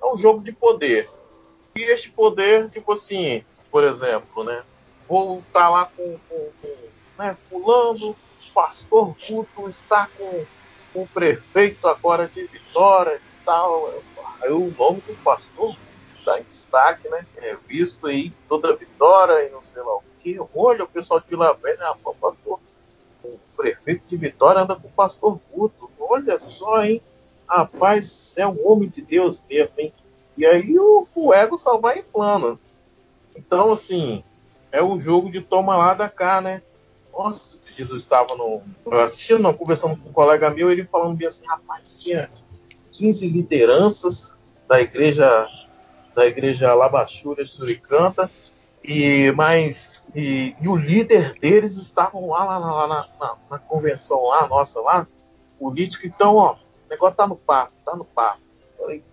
é 0.02 0.06
um 0.06 0.16
jogo 0.16 0.42
de 0.42 0.52
poder. 0.52 1.10
E 1.74 1.82
este 1.82 2.10
poder, 2.10 2.68
tipo 2.68 2.92
assim, 2.92 3.44
por 3.70 3.84
exemplo, 3.84 4.44
né? 4.44 4.62
Vou 5.08 5.38
estar 5.38 5.60
tá 5.60 5.68
lá 5.68 5.90
com, 5.96 6.18
com, 6.28 6.50
com 6.62 6.76
né, 7.18 7.36
fulano, 7.48 8.16
pastor 8.54 9.14
Guto 9.28 9.68
está 9.68 10.08
com, 10.18 10.44
com 10.92 11.02
o 11.02 11.08
prefeito 11.08 11.86
agora 11.86 12.28
de 12.28 12.44
Vitória 12.46 13.16
e 13.16 13.44
tal. 13.44 13.92
Aí 14.42 14.50
o 14.50 14.74
nome 14.76 15.00
do 15.02 15.14
pastor 15.22 15.76
está 16.16 16.38
em 16.38 16.42
destaque, 16.44 17.08
né? 17.08 17.26
É 17.36 17.56
visto 17.66 18.06
aí 18.06 18.32
toda 18.48 18.76
Vitória 18.76 19.46
e 19.46 19.50
não 19.50 19.62
sei 19.62 19.82
lá 19.82 19.96
o 19.96 20.02
que. 20.20 20.38
Olha, 20.54 20.84
o 20.84 20.88
pessoal 20.88 21.20
de 21.20 21.26
Vila 21.28 21.54
Velha, 21.54 21.88
ah, 21.88 21.96
pastor, 22.20 22.60
o 23.24 23.38
prefeito 23.56 24.02
de 24.06 24.16
Vitória 24.16 24.62
anda 24.62 24.76
com 24.76 24.88
o 24.88 24.92
pastor 24.92 25.40
Guto. 25.50 25.90
Olha 25.98 26.38
só, 26.38 26.84
hein? 26.84 27.02
Rapaz, 27.48 28.34
é 28.36 28.46
um 28.46 28.66
homem 28.66 28.88
de 28.88 29.02
Deus 29.02 29.42
mesmo, 29.48 29.72
hein? 29.78 29.92
E 30.40 30.46
aí 30.46 30.78
o, 30.78 31.06
o 31.14 31.34
ego 31.34 31.58
só 31.58 31.76
vai 31.76 31.98
em 31.98 32.02
plano. 32.02 32.58
Então, 33.36 33.72
assim, 33.72 34.24
é 34.72 34.82
um 34.82 34.98
jogo 34.98 35.30
de 35.30 35.42
toma 35.42 35.76
lá 35.76 35.92
da 35.92 36.08
cá, 36.08 36.40
né? 36.40 36.62
Nossa, 37.12 37.58
Jesus 37.70 38.02
estava 38.02 38.34
no. 38.34 38.62
assistindo, 39.02 39.42
não, 39.42 39.52
conversando 39.52 39.98
com 39.98 40.08
um 40.08 40.12
colega 40.14 40.48
meu, 40.48 40.72
ele 40.72 40.86
falando 40.86 41.14
bem 41.14 41.28
assim, 41.28 41.44
rapaz, 41.46 41.98
tinha 42.00 42.30
15 42.90 43.28
lideranças 43.28 44.34
da 44.66 44.80
igreja 44.80 45.46
da 46.14 46.26
igreja 46.26 46.72
Labachura 46.72 47.44
Suricanta, 47.44 48.30
e 48.82 49.30
mas 49.32 50.02
e, 50.14 50.56
e, 50.58 50.66
o 50.66 50.74
líder 50.74 51.34
deles 51.34 51.76
estavam 51.76 52.30
lá, 52.30 52.44
lá, 52.44 52.58
lá, 52.58 52.86
lá 52.86 53.08
na, 53.20 53.36
na, 53.50 53.58
convenção 53.58 54.24
lá, 54.28 54.48
nossa, 54.48 54.80
lá, 54.80 55.06
político, 55.58 56.06
então, 56.06 56.36
ó, 56.36 56.54
o 56.54 56.88
negócio 56.88 57.14
tá 57.14 57.26
no 57.26 57.36
papo, 57.36 57.72
tá 57.84 57.94
no 57.94 58.06
papo. 58.06 58.40
Falei, 58.78 59.04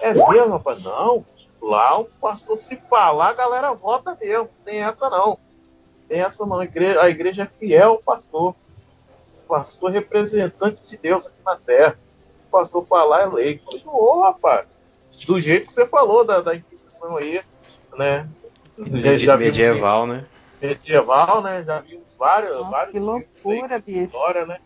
é 0.00 0.12
mesmo, 0.12 0.52
rapaz? 0.52 0.82
Não. 0.82 1.24
Lá 1.60 1.98
o 1.98 2.04
pastor 2.04 2.56
se 2.56 2.76
falar, 2.88 3.30
a 3.30 3.34
galera 3.34 3.72
vota 3.72 4.16
mesmo. 4.20 4.48
Tem 4.64 4.82
essa 4.82 5.10
não. 5.10 5.38
Tem 6.08 6.20
essa 6.20 6.44
não. 6.46 6.60
A 6.60 6.64
igreja, 6.64 7.02
a 7.02 7.08
igreja 7.08 7.42
é 7.42 7.58
fiel 7.58 7.90
ao 7.90 7.98
pastor. 7.98 8.54
O 9.44 9.48
pastor 9.48 9.90
é 9.90 9.94
representante 9.94 10.86
de 10.86 10.96
Deus 10.96 11.26
aqui 11.26 11.38
na 11.44 11.56
terra. 11.56 11.98
O 12.48 12.50
pastor 12.50 12.86
falar 12.86 13.22
é 13.22 13.26
lei. 13.26 13.62
Ô, 13.84 14.18
oh, 14.18 14.22
rapaz. 14.22 14.66
Do 15.26 15.40
jeito 15.40 15.66
que 15.66 15.72
você 15.72 15.86
falou 15.86 16.24
da, 16.24 16.40
da 16.40 16.54
Inquisição 16.54 17.16
aí, 17.16 17.42
né? 17.96 18.28
Já, 18.78 19.16
já 19.16 19.36
medieval, 19.36 20.06
né? 20.06 20.26
Medieval, 20.60 21.40
né? 21.40 21.64
Já 21.64 21.80
vimos 21.80 22.14
vários, 22.14 22.52
Nossa, 22.52 22.70
vários 22.70 22.92
que 22.92 22.98
loucura, 22.98 23.78
bicho. 23.78 23.90
história, 23.90 24.44
né? 24.44 24.58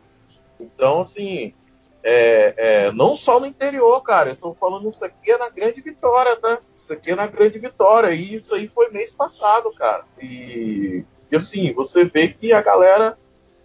Então, 0.58 1.00
assim, 1.00 1.54
é, 2.02 2.54
é, 2.56 2.92
não 2.92 3.14
só 3.14 3.38
no 3.38 3.46
interior, 3.46 4.00
cara. 4.02 4.30
Eu 4.30 4.36
tô 4.36 4.54
falando 4.54 4.88
isso 4.88 5.04
aqui 5.04 5.30
é 5.30 5.38
na 5.38 5.48
Grande 5.48 5.80
Vitória, 5.80 6.36
tá? 6.36 6.58
Isso 6.76 6.92
aqui 6.92 7.10
é 7.10 7.14
na 7.14 7.26
Grande 7.26 7.58
Vitória. 7.58 8.12
E 8.12 8.36
isso 8.36 8.54
aí 8.54 8.68
foi 8.68 8.90
mês 8.90 9.12
passado, 9.12 9.72
cara. 9.74 10.04
E, 10.20 11.04
e 11.30 11.36
assim, 11.36 11.72
você 11.72 12.04
vê 12.04 12.28
que 12.28 12.52
a 12.52 12.62
galera 12.62 13.18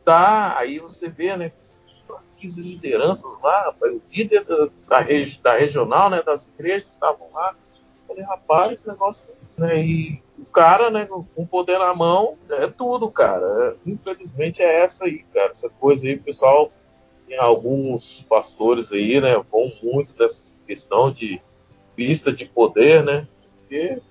tá. 0.03 0.57
Aí 0.57 0.79
você 0.79 1.09
vê, 1.09 1.35
né? 1.35 1.51
15 2.37 2.61
lideranças 2.61 3.31
lá, 3.41 3.73
o 3.81 4.01
líder 4.11 4.43
da, 4.43 4.65
da, 4.87 5.05
da, 5.41 5.53
regional, 5.53 6.09
né? 6.09 6.21
Das 6.21 6.47
igrejas 6.47 6.91
estavam 6.91 7.27
lá. 7.33 7.55
Eu 7.73 8.07
falei, 8.07 8.23
rapaz, 8.23 8.73
esse 8.73 8.87
negócio. 8.87 9.29
Né, 9.57 9.81
e 9.81 10.21
o 10.37 10.45
cara, 10.45 10.89
né, 10.89 11.05
com 11.05 11.47
poder 11.47 11.79
na 11.79 11.95
mão, 11.95 12.37
é 12.49 12.67
tudo, 12.67 13.09
cara. 13.09 13.77
Infelizmente 13.85 14.61
é 14.61 14.81
essa 14.81 15.05
aí, 15.05 15.23
cara. 15.33 15.51
Essa 15.51 15.69
coisa 15.69 16.05
aí, 16.05 16.15
o 16.15 16.21
pessoal 16.21 16.71
alguns 17.37 18.23
pastores 18.29 18.91
aí, 18.91 19.19
né, 19.19 19.35
vão 19.51 19.71
muito 19.81 20.13
dessa 20.13 20.55
questão 20.67 21.11
de 21.11 21.41
vista 21.97 22.31
de 22.31 22.45
poder, 22.45 23.03
né, 23.03 23.27
porque 23.59 24.01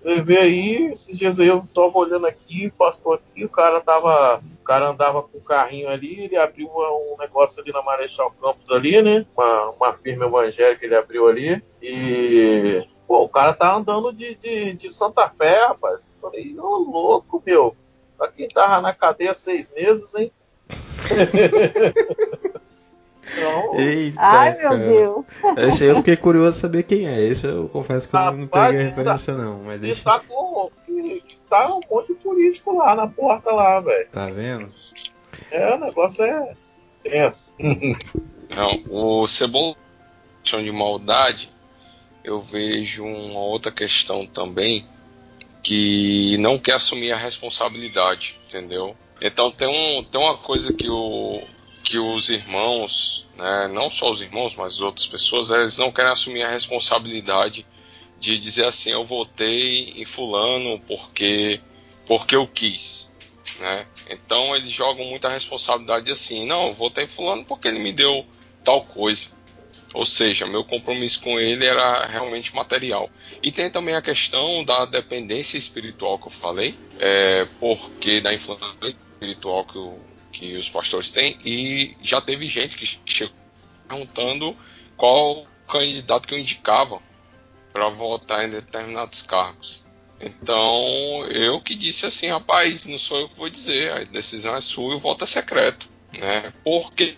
Você 0.00 0.22
vê 0.22 0.38
aí, 0.38 0.86
esses 0.92 1.18
dias 1.18 1.40
aí 1.40 1.48
eu 1.48 1.66
tava 1.74 1.98
olhando 1.98 2.26
aqui, 2.26 2.70
passou 2.78 3.14
aqui, 3.14 3.44
o 3.44 3.48
cara 3.48 3.80
tava. 3.80 4.38
O 4.60 4.64
cara 4.64 4.88
andava 4.90 5.22
com 5.22 5.38
o 5.38 5.40
carrinho 5.40 5.88
ali, 5.88 6.24
ele 6.24 6.36
abriu 6.36 6.68
um 6.68 7.16
negócio 7.18 7.60
ali 7.60 7.72
na 7.72 7.82
Marechal 7.82 8.30
Campos 8.40 8.70
ali, 8.70 9.00
né? 9.02 9.26
Uma, 9.36 9.70
uma 9.70 9.92
firma 9.94 10.26
evangélica 10.26 10.84
ele 10.84 10.94
abriu 10.94 11.26
ali. 11.28 11.62
E. 11.82 12.86
Pô, 13.06 13.22
o 13.22 13.28
cara 13.28 13.52
tá 13.52 13.74
andando 13.74 14.12
de, 14.12 14.34
de, 14.36 14.74
de 14.74 14.90
Santa 14.90 15.28
Fé, 15.30 15.66
rapaz. 15.66 16.10
Falei, 16.20 16.56
ô 16.58 16.76
louco, 16.78 17.42
meu. 17.44 17.76
Pra 18.16 18.28
quem 18.30 18.48
tava 18.48 18.80
na 18.80 18.92
cadeia 18.94 19.34
seis 19.34 19.72
meses, 19.72 20.14
hein? 20.14 20.32
Então, 23.32 23.78
Eita, 23.78 24.20
Ai, 24.20 24.52
meu 24.52 24.70
cara. 24.70 24.78
Deus. 24.78 25.26
Esse 25.58 25.84
aí 25.84 25.90
eu 25.90 25.96
fiquei 25.96 26.16
curioso 26.16 26.60
saber 26.60 26.84
quem 26.84 27.08
é. 27.08 27.20
Esse 27.20 27.46
eu 27.46 27.68
confesso 27.68 28.08
que 28.08 28.16
eu 28.16 28.32
não 28.32 28.46
peguei 28.46 28.80
a 28.80 28.84
referência, 28.84 29.34
não. 29.34 29.64
Mas 29.64 29.80
deixa... 29.80 30.04
tá 30.04 30.20
com. 30.20 30.70
Tá 31.48 31.74
um 31.74 31.80
monte 31.90 32.08
de 32.08 32.14
político 32.14 32.76
lá 32.76 32.94
na 32.94 33.06
porta 33.06 33.52
lá, 33.52 33.80
velho. 33.80 34.08
Tá 34.10 34.26
vendo? 34.28 34.72
É, 35.50 35.74
o 35.74 35.78
negócio 35.78 36.24
é 36.24 36.54
tenso. 37.02 37.54
Não, 37.58 38.82
o 38.88 39.26
Cebola 39.26 39.76
de 40.44 40.72
maldade, 40.72 41.52
eu 42.22 42.40
vejo 42.40 43.04
uma 43.04 43.40
outra 43.40 43.72
questão 43.72 44.24
também 44.24 44.86
que 45.62 46.36
não 46.38 46.58
quer 46.58 46.74
assumir 46.74 47.10
a 47.10 47.16
responsabilidade, 47.16 48.40
entendeu? 48.46 48.96
Então 49.20 49.50
tem, 49.50 49.68
um, 49.68 50.04
tem 50.04 50.20
uma 50.20 50.36
coisa 50.36 50.72
que 50.72 50.88
o, 50.88 51.42
que 51.82 51.98
os 51.98 52.28
irmãos, 52.28 53.26
né, 53.36 53.68
não 53.68 53.90
só 53.90 54.10
os 54.10 54.20
irmãos, 54.20 54.54
mas 54.56 54.74
as 54.74 54.80
outras 54.80 55.06
pessoas, 55.06 55.50
eles 55.50 55.76
não 55.76 55.92
querem 55.92 56.10
assumir 56.10 56.42
a 56.42 56.50
responsabilidade 56.50 57.66
de 58.18 58.38
dizer 58.38 58.66
assim, 58.66 58.90
eu 58.90 59.04
votei 59.04 59.94
em 59.96 60.04
fulano 60.04 60.80
porque 60.80 61.60
porque 62.06 62.36
eu 62.36 62.46
quis, 62.46 63.12
né? 63.58 63.86
Então 64.08 64.54
eles 64.54 64.70
jogam 64.70 65.04
muita 65.06 65.28
responsabilidade 65.28 66.10
assim, 66.10 66.46
não, 66.46 66.68
eu 66.68 66.74
votei 66.74 67.04
em 67.04 67.08
fulano 67.08 67.44
porque 67.44 67.68
ele 67.68 67.78
me 67.78 67.92
deu 67.92 68.24
tal 68.64 68.84
coisa. 68.84 69.36
Ou 69.94 70.04
seja, 70.04 70.46
meu 70.46 70.64
compromisso 70.64 71.20
com 71.20 71.38
ele 71.38 71.64
era 71.64 72.06
realmente 72.06 72.54
material. 72.54 73.08
E 73.42 73.50
tem 73.50 73.70
também 73.70 73.94
a 73.94 74.02
questão 74.02 74.64
da 74.64 74.84
dependência 74.84 75.56
espiritual 75.56 76.18
que 76.18 76.26
eu 76.26 76.32
falei, 76.32 76.74
é, 76.98 77.46
porque 77.58 78.20
da 78.20 78.34
influência 78.34 78.96
espiritual 79.14 79.64
que 79.64 79.78
que 80.36 80.54
os 80.54 80.68
pastores 80.68 81.08
têm 81.08 81.38
e 81.44 81.96
já 82.02 82.20
teve 82.20 82.46
gente 82.46 82.76
que 82.76 83.00
chegou 83.06 83.34
perguntando 83.88 84.54
qual 84.94 85.46
candidato 85.66 86.28
que 86.28 86.34
eu 86.34 86.38
indicava 86.38 87.00
para 87.72 87.88
votar 87.88 88.44
em 88.44 88.50
determinados 88.50 89.22
cargos. 89.22 89.84
Então, 90.20 91.26
eu 91.30 91.60
que 91.60 91.74
disse 91.74 92.06
assim, 92.06 92.28
rapaz, 92.28 92.84
não 92.84 92.98
sou 92.98 93.20
eu 93.20 93.28
que 93.28 93.38
vou 93.38 93.48
dizer, 93.48 93.92
a 93.92 94.04
decisão 94.04 94.54
é 94.54 94.60
sua 94.60 94.92
e 94.92 94.96
o 94.96 94.98
voto 94.98 95.24
é 95.24 95.26
secreto, 95.26 95.88
né? 96.12 96.52
Porque 96.64 97.16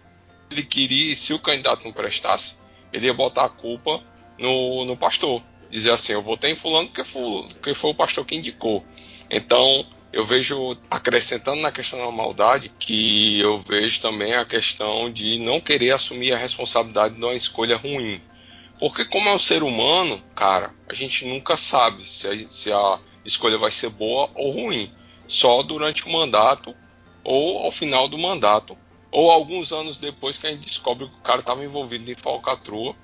ele 0.50 0.62
queria, 0.62 1.14
se 1.14 1.32
o 1.32 1.38
candidato 1.38 1.84
não 1.84 1.92
prestasse, 1.92 2.56
ele 2.92 3.06
ia 3.06 3.14
botar 3.14 3.44
a 3.44 3.48
culpa 3.48 4.02
no, 4.38 4.84
no 4.84 4.96
pastor. 4.96 5.42
Dizer 5.70 5.92
assim, 5.92 6.12
eu 6.12 6.22
votei 6.22 6.52
em 6.52 6.54
fulano 6.54 6.88
porque 6.88 7.04
foi, 7.04 7.42
porque 7.48 7.74
foi 7.74 7.90
o 7.90 7.94
pastor 7.94 8.24
que 8.24 8.34
indicou. 8.34 8.84
Então, 9.30 9.86
eu 10.12 10.24
vejo, 10.24 10.76
acrescentando 10.90 11.60
na 11.60 11.70
questão 11.70 11.98
da 11.98 12.10
maldade, 12.10 12.72
que 12.78 13.38
eu 13.40 13.60
vejo 13.60 14.00
também 14.00 14.34
a 14.34 14.44
questão 14.44 15.10
de 15.10 15.38
não 15.38 15.60
querer 15.60 15.90
assumir 15.90 16.32
a 16.32 16.38
responsabilidade 16.38 17.14
de 17.14 17.24
uma 17.24 17.34
escolha 17.34 17.76
ruim. 17.76 18.20
Porque 18.78 19.04
como 19.04 19.28
é 19.28 19.34
um 19.34 19.38
ser 19.38 19.62
humano, 19.62 20.22
cara, 20.34 20.72
a 20.88 20.94
gente 20.94 21.26
nunca 21.26 21.56
sabe 21.56 22.04
se 22.04 22.28
a, 22.28 22.48
se 22.48 22.72
a 22.72 22.98
escolha 23.24 23.58
vai 23.58 23.70
ser 23.70 23.90
boa 23.90 24.30
ou 24.34 24.50
ruim. 24.50 24.90
Só 25.26 25.62
durante 25.62 26.06
o 26.06 26.10
mandato 26.10 26.74
ou 27.22 27.58
ao 27.58 27.70
final 27.70 28.08
do 28.08 28.16
mandato 28.16 28.78
ou 29.10 29.30
alguns 29.30 29.72
anos 29.72 29.98
depois 29.98 30.38
que 30.38 30.46
a 30.46 30.50
gente 30.50 30.66
descobre 30.66 31.08
que 31.08 31.16
o 31.16 31.22
cara 31.22 31.40
estava 31.40 31.64
envolvido 31.64 32.10
em 32.10 32.14
falcatrua, 32.14 32.94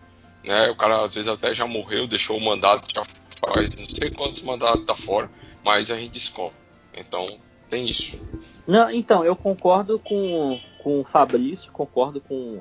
né? 0.45 0.71
O 0.71 0.77
cara 0.77 1.03
às 1.03 1.15
vezes 1.15 1.29
até 1.29 1.55
já 1.55 1.67
morreu, 1.67 2.07
deixou 2.07 2.37
o 2.37 2.41
mandato, 2.41 2.93
já 2.95 3.03
faz 3.41 3.77
não 3.77 3.89
sei 3.89 4.11
quantos 4.11 4.43
mandatos 4.43 4.85
tá 4.85 4.95
fora, 4.95 5.31
mas 5.65 5.91
a 5.91 5.97
gente 5.97 6.13
descobre. 6.13 6.57
Então, 6.97 7.27
tem 7.69 7.87
isso. 7.87 8.19
Não, 8.67 8.91
então, 8.91 9.25
eu 9.25 9.35
concordo 9.35 9.99
com, 9.99 10.61
com 10.83 11.01
o 11.01 11.05
Fabrício, 11.05 11.73
concordo 11.73 12.21
com, 12.21 12.61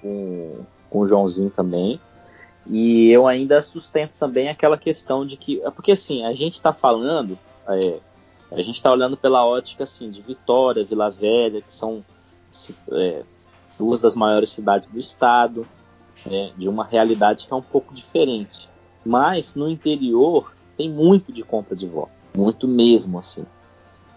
com, 0.00 0.66
com 0.90 0.98
o 0.98 1.08
Joãozinho 1.08 1.50
também. 1.50 2.00
E 2.66 3.10
eu 3.10 3.26
ainda 3.26 3.60
sustento 3.60 4.12
também 4.18 4.48
aquela 4.48 4.78
questão 4.78 5.26
de 5.26 5.36
que. 5.36 5.60
É 5.62 5.70
porque 5.70 5.92
assim, 5.92 6.24
a 6.24 6.32
gente 6.32 6.54
está 6.54 6.72
falando, 6.72 7.38
é, 7.68 7.98
a 8.50 8.58
gente 8.58 8.76
está 8.76 8.92
olhando 8.92 9.16
pela 9.16 9.44
ótica 9.44 9.84
assim, 9.84 10.10
de 10.10 10.22
Vitória, 10.22 10.84
Vila 10.84 11.10
Velha, 11.10 11.60
que 11.60 11.74
são 11.74 12.04
é, 12.92 13.22
duas 13.78 14.00
das 14.00 14.14
maiores 14.14 14.50
cidades 14.50 14.88
do 14.88 14.98
estado, 14.98 15.66
é, 16.30 16.52
de 16.56 16.68
uma 16.68 16.84
realidade 16.84 17.46
que 17.46 17.52
é 17.52 17.56
um 17.56 17.62
pouco 17.62 17.94
diferente. 17.94 18.68
Mas 19.04 19.54
no 19.54 19.68
interior 19.68 20.52
tem 20.76 20.90
muito 20.90 21.32
de 21.32 21.42
compra 21.42 21.74
de 21.74 21.86
voto 21.86 22.22
muito 22.34 22.66
mesmo 22.66 23.18
assim. 23.18 23.44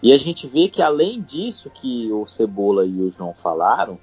E 0.02 0.12
a 0.12 0.18
gente 0.18 0.46
vê 0.46 0.68
que 0.68 0.82
além 0.82 1.20
disso 1.20 1.70
que 1.70 2.10
o 2.12 2.26
Cebola 2.26 2.84
e 2.86 3.00
o 3.00 3.10
João 3.10 3.32
falaram, 3.32 3.98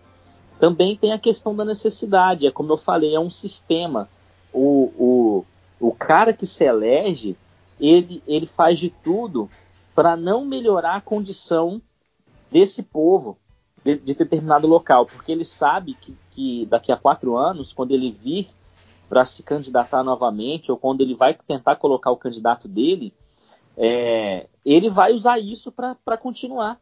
também 0.60 0.96
tem 0.96 1.12
a 1.12 1.20
questão 1.20 1.56
da 1.56 1.66
necessidade. 1.66 2.48
É 2.48 2.52
como 2.52 2.74
eu 2.74 2.78
falei, 2.78 3.16
é 3.16 3.20
um 3.20 3.30
sistema. 3.30 4.10
O, 4.52 4.92
o, 4.98 5.46
o 5.80 5.92
cara 5.92 6.34
que 6.34 6.46
se 6.46 6.64
elege, 6.64 7.38
ele, 7.80 8.24
ele 8.28 8.46
faz 8.46 8.80
de 8.80 8.90
tudo 8.90 9.50
para 9.96 10.16
não 10.16 10.46
melhorar 10.46 10.96
a 10.96 11.02
condição 11.02 11.82
desse 12.52 12.84
povo 12.84 13.38
de, 13.84 13.98
de, 13.98 14.14
determinado 14.14 14.68
local, 14.68 15.06
porque 15.06 15.32
ele 15.32 15.46
sabe 15.46 15.94
que, 15.94 16.16
que 16.32 16.66
daqui 16.68 16.92
a 16.92 16.98
quatro 16.98 17.38
anos, 17.38 17.74
quando 17.74 17.92
ele 17.92 18.12
vir 18.12 18.50
para 19.10 19.26
se 19.26 19.44
candidatar 19.44 20.04
novamente, 20.04 20.72
ou 20.72 20.78
quando 20.78 21.02
ele 21.02 21.16
vai 21.16 21.34
tentar 21.34 21.76
colocar 21.76 22.12
o 22.12 22.18
candidato 22.18 22.68
dele, 22.68 23.14
é, 23.78 24.48
ele 24.66 24.90
vai 24.90 25.12
usar 25.12 25.40
isso 25.40 25.72
para 25.72 26.18
continuar, 26.18 26.80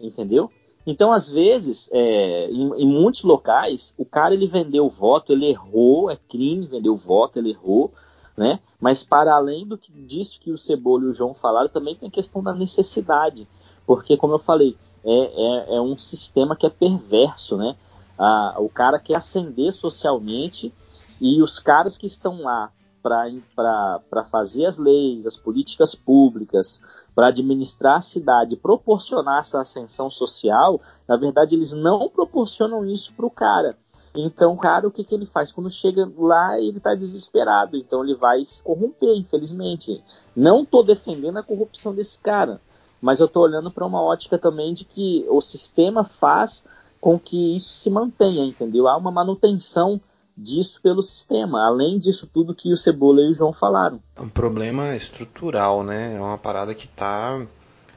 entendeu? 0.00 0.50
Então, 0.86 1.12
às 1.12 1.28
vezes, 1.28 1.90
é, 1.92 2.50
em, 2.50 2.82
em, 2.82 2.86
muitos 2.86 3.22
locais, 3.22 3.94
o 3.98 4.04
cara 4.04 4.34
ele 4.34 4.46
vendeu 4.46 4.86
o 4.86 4.90
voto, 4.90 5.32
ele 5.32 5.46
errou, 5.46 6.10
é 6.10 6.16
crime 6.16 6.66
vender 6.66 6.88
o 6.88 6.96
voto, 6.96 7.38
ele 7.38 7.50
errou, 7.50 7.92
né? 8.36 8.60
Mas 8.80 9.02
para 9.02 9.34
além 9.34 9.66
do 9.66 9.76
que, 9.76 9.92
disso 9.92 10.40
que 10.40 10.50
o 10.50 10.56
Cebola 10.56 11.04
e 11.04 11.08
o 11.08 11.12
João 11.12 11.34
falaram, 11.34 11.68
também 11.68 11.94
tem 11.94 12.08
a 12.08 12.12
questão 12.12 12.42
da 12.42 12.54
necessidade, 12.54 13.46
porque, 13.86 14.16
como 14.16 14.34
eu 14.34 14.38
falei, 14.38 14.76
é, 15.08 15.74
é, 15.74 15.76
é 15.76 15.80
um 15.80 15.96
sistema 15.96 16.54
que 16.54 16.66
é 16.66 16.70
perverso, 16.70 17.56
né? 17.56 17.74
Ah, 18.18 18.56
o 18.58 18.68
cara 18.68 18.98
quer 18.98 19.16
ascender 19.16 19.72
socialmente 19.72 20.74
e 21.20 21.40
os 21.40 21.58
caras 21.58 21.96
que 21.96 22.06
estão 22.06 22.42
lá 22.42 22.70
para 23.02 24.24
fazer 24.30 24.66
as 24.66 24.76
leis, 24.76 25.24
as 25.24 25.36
políticas 25.36 25.94
públicas, 25.94 26.82
para 27.14 27.28
administrar 27.28 27.96
a 27.96 28.02
cidade, 28.02 28.56
proporcionar 28.56 29.40
essa 29.40 29.60
ascensão 29.60 30.10
social, 30.10 30.80
na 31.06 31.16
verdade 31.16 31.54
eles 31.54 31.72
não 31.72 32.08
proporcionam 32.08 32.84
isso 32.84 33.14
para 33.14 33.26
o 33.26 33.30
cara. 33.30 33.78
Então, 34.14 34.56
cara, 34.56 34.86
o 34.86 34.90
que, 34.90 35.04
que 35.04 35.14
ele 35.14 35.26
faz? 35.26 35.52
Quando 35.52 35.70
chega 35.70 36.10
lá, 36.16 36.58
ele 36.58 36.78
está 36.78 36.94
desesperado, 36.94 37.76
então 37.76 38.02
ele 38.02 38.14
vai 38.14 38.44
se 38.44 38.62
corromper, 38.62 39.16
infelizmente. 39.16 40.02
Não 40.34 40.62
estou 40.62 40.82
defendendo 40.82 41.38
a 41.38 41.42
corrupção 41.42 41.94
desse 41.94 42.20
cara, 42.20 42.60
mas 43.00 43.20
eu 43.20 43.26
estou 43.26 43.42
olhando 43.42 43.70
para 43.70 43.86
uma 43.86 44.02
ótica 44.02 44.38
também 44.38 44.74
de 44.74 44.84
que 44.84 45.24
o 45.28 45.40
sistema 45.40 46.04
faz 46.04 46.64
com 47.00 47.18
que 47.18 47.56
isso 47.56 47.72
se 47.72 47.90
mantenha, 47.90 48.44
entendeu? 48.44 48.88
Há 48.88 48.96
uma 48.96 49.10
manutenção 49.10 50.00
disso 50.36 50.80
pelo 50.80 51.02
sistema, 51.02 51.66
além 51.66 51.98
disso 51.98 52.28
tudo 52.32 52.54
que 52.54 52.72
o 52.72 52.76
Cebola 52.76 53.20
e 53.22 53.32
o 53.32 53.34
João 53.34 53.52
falaram. 53.52 54.00
É 54.16 54.22
um 54.22 54.28
problema 54.28 54.94
estrutural, 54.94 55.82
né? 55.82 56.16
É 56.16 56.20
uma 56.20 56.38
parada 56.38 56.74
que 56.74 56.86
está 56.86 57.44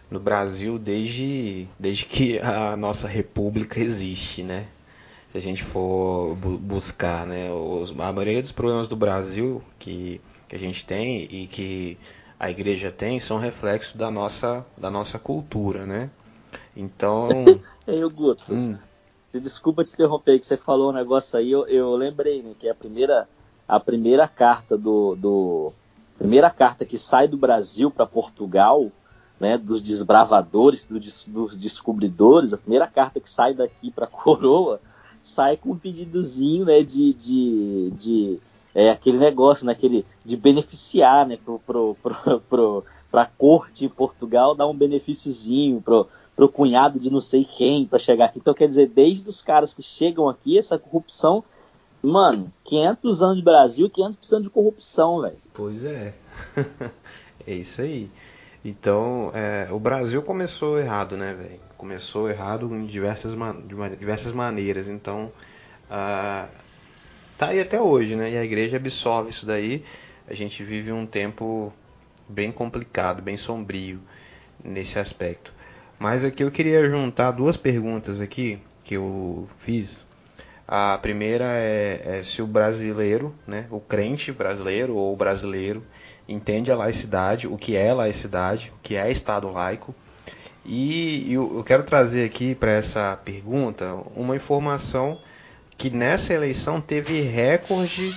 no 0.09 0.19
Brasil 0.19 0.79
desde, 0.79 1.67
desde 1.79 2.05
que 2.05 2.39
a 2.39 2.75
nossa 2.75 3.07
república 3.07 3.79
existe, 3.79 4.43
né? 4.43 4.67
Se 5.31 5.37
a 5.37 5.41
gente 5.41 5.63
for 5.63 6.35
bu 6.35 6.57
buscar, 6.57 7.25
né? 7.25 7.51
Os, 7.51 7.91
a 7.91 8.11
maioria 8.11 8.41
dos 8.41 8.51
problemas 8.51 8.87
do 8.87 8.95
Brasil 8.95 9.63
que, 9.79 10.19
que 10.49 10.55
a 10.55 10.59
gente 10.59 10.85
tem 10.85 11.23
e 11.31 11.47
que 11.47 11.97
a 12.41 12.49
igreja 12.49 12.89
tem 12.89 13.19
são 13.19 13.37
reflexos 13.37 13.93
da 13.93 14.09
nossa, 14.09 14.65
da 14.75 14.89
nossa 14.89 15.19
cultura, 15.19 15.85
né? 15.85 16.09
Então. 16.75 17.29
Ei, 17.85 18.01
Guto. 18.09 18.51
Hum. 18.51 18.75
Desculpa 19.31 19.83
te 19.83 19.93
interromper, 19.93 20.39
que 20.39 20.45
você 20.47 20.57
falou 20.57 20.89
um 20.89 20.93
negócio 20.93 21.37
aí, 21.37 21.51
eu, 21.51 21.67
eu 21.67 21.95
lembrei, 21.95 22.41
né, 22.41 22.53
que 22.59 22.67
é 22.67 22.71
a 22.71 22.75
primeira, 22.75 23.29
a 23.67 23.79
primeira 23.79 24.27
carta 24.27 24.75
do, 24.75 25.15
do 25.15 25.71
primeira 26.17 26.49
carta 26.49 26.83
que 26.83 26.97
sai 26.97 27.27
do 27.27 27.37
Brasil 27.37 27.91
para 27.91 28.07
Portugal, 28.07 28.91
né, 29.39 29.55
dos 29.55 29.79
desbravadores, 29.79 30.83
do, 30.85 30.99
dos 30.99 31.55
descobridores, 31.55 32.53
a 32.53 32.57
primeira 32.57 32.87
carta 32.87 33.19
que 33.19 33.29
sai 33.29 33.53
daqui 33.53 33.91
para 33.91 34.05
a 34.05 34.09
coroa 34.09 34.81
sai 35.21 35.57
com 35.57 35.73
um 35.73 35.77
pedidozinho, 35.77 36.65
né, 36.65 36.81
de, 36.81 37.13
de, 37.13 37.91
de 37.91 38.39
é 38.73 38.89
aquele 38.89 39.17
negócio, 39.17 39.65
né, 39.65 39.75
de 40.23 40.37
beneficiar, 40.37 41.27
né, 41.27 41.37
pro, 41.43 41.59
pro, 41.59 41.95
pro, 42.01 42.39
pro, 42.49 42.85
pra 43.11 43.25
corte 43.25 43.85
em 43.85 43.89
Portugal 43.89 44.55
dar 44.55 44.67
um 44.67 44.75
benefíciozinho 44.75 45.81
pro, 45.81 46.07
pro 46.35 46.49
cunhado 46.49 46.99
de 46.99 47.09
não 47.09 47.21
sei 47.21 47.43
quem 47.45 47.85
para 47.85 47.99
chegar 47.99 48.25
aqui. 48.25 48.39
Então, 48.39 48.53
quer 48.53 48.67
dizer, 48.67 48.87
desde 48.87 49.27
os 49.27 49.41
caras 49.41 49.73
que 49.73 49.83
chegam 49.83 50.29
aqui, 50.29 50.57
essa 50.57 50.79
corrupção, 50.79 51.43
mano, 52.01 52.51
500 52.65 53.21
anos 53.21 53.37
de 53.37 53.43
Brasil, 53.43 53.89
500 53.89 54.33
anos 54.33 54.47
de 54.47 54.53
corrupção, 54.53 55.21
velho. 55.21 55.37
Pois 55.53 55.85
é. 55.85 56.13
é 57.45 57.53
isso 57.53 57.81
aí. 57.81 58.09
Então, 58.63 59.31
é, 59.33 59.67
o 59.71 59.79
Brasil 59.79 60.21
começou 60.21 60.79
errado, 60.79 61.17
né, 61.17 61.33
velho? 61.33 61.59
Começou 61.77 62.29
errado 62.29 62.67
em 62.75 62.85
diversas, 62.85 63.33
de 63.33 63.95
diversas 63.97 64.33
maneiras. 64.33 64.87
Então, 64.87 65.31
uh, 65.89 66.47
tá 67.41 67.47
aí 67.47 67.59
até 67.59 67.81
hoje, 67.81 68.15
né? 68.15 68.29
E 68.29 68.37
a 68.37 68.43
igreja 68.43 68.77
absorve 68.77 69.31
isso 69.31 69.47
daí. 69.47 69.83
A 70.27 70.33
gente 70.35 70.63
vive 70.63 70.91
um 70.91 71.07
tempo 71.07 71.73
bem 72.29 72.51
complicado, 72.51 73.19
bem 73.19 73.35
sombrio 73.35 73.99
nesse 74.63 74.99
aspecto. 74.99 75.51
Mas 75.97 76.23
aqui 76.23 76.43
eu 76.43 76.51
queria 76.51 76.87
juntar 76.87 77.31
duas 77.31 77.57
perguntas 77.57 78.21
aqui 78.21 78.61
que 78.83 78.95
eu 78.95 79.49
fiz. 79.57 80.05
A 80.67 80.99
primeira 80.99 81.45
é, 81.47 82.19
é 82.19 82.23
se 82.23 82.43
o 82.43 82.47
brasileiro, 82.47 83.33
né, 83.47 83.65
o 83.71 83.79
crente 83.79 84.31
brasileiro 84.31 84.95
ou 84.95 85.17
brasileiro, 85.17 85.83
entende 86.29 86.71
a 86.71 86.75
laicidade, 86.75 87.47
o 87.47 87.57
que 87.57 87.75
é 87.75 87.91
laicidade, 87.91 88.71
o 88.75 88.79
que 88.83 88.95
é 88.95 89.09
Estado 89.09 89.49
laico. 89.49 89.95
E 90.63 91.33
eu 91.33 91.63
quero 91.65 91.81
trazer 91.81 92.23
aqui 92.23 92.53
para 92.53 92.69
essa 92.69 93.19
pergunta 93.25 93.95
uma 94.15 94.35
informação 94.35 95.17
que 95.81 95.89
nessa 95.89 96.31
eleição 96.31 96.79
teve 96.79 97.21
recorde 97.21 98.15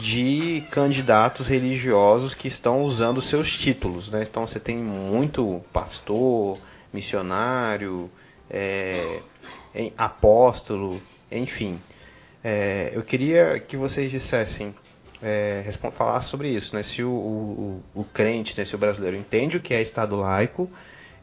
de 0.00 0.64
candidatos 0.72 1.46
religiosos 1.46 2.34
que 2.34 2.48
estão 2.48 2.82
usando 2.82 3.22
seus 3.22 3.56
títulos. 3.56 4.10
Né? 4.10 4.24
Então 4.28 4.44
você 4.44 4.58
tem 4.58 4.76
muito 4.76 5.62
pastor, 5.72 6.58
missionário, 6.92 8.10
é, 8.50 9.20
apóstolo, 9.96 11.00
enfim. 11.30 11.80
É, 12.42 12.90
eu 12.92 13.04
queria 13.04 13.60
que 13.60 13.76
vocês 13.76 14.10
dissessem, 14.10 14.74
é, 15.22 15.64
falar 15.92 16.20
sobre 16.20 16.48
isso, 16.48 16.74
né? 16.74 16.82
se 16.82 17.04
o, 17.04 17.12
o, 17.12 17.82
o, 17.94 18.02
crente, 18.02 18.58
né? 18.58 18.64
se 18.64 18.74
o 18.74 18.78
brasileiro 18.78 19.16
entende 19.16 19.56
o 19.56 19.60
que 19.60 19.72
é 19.72 19.80
Estado 19.80 20.16
laico 20.16 20.68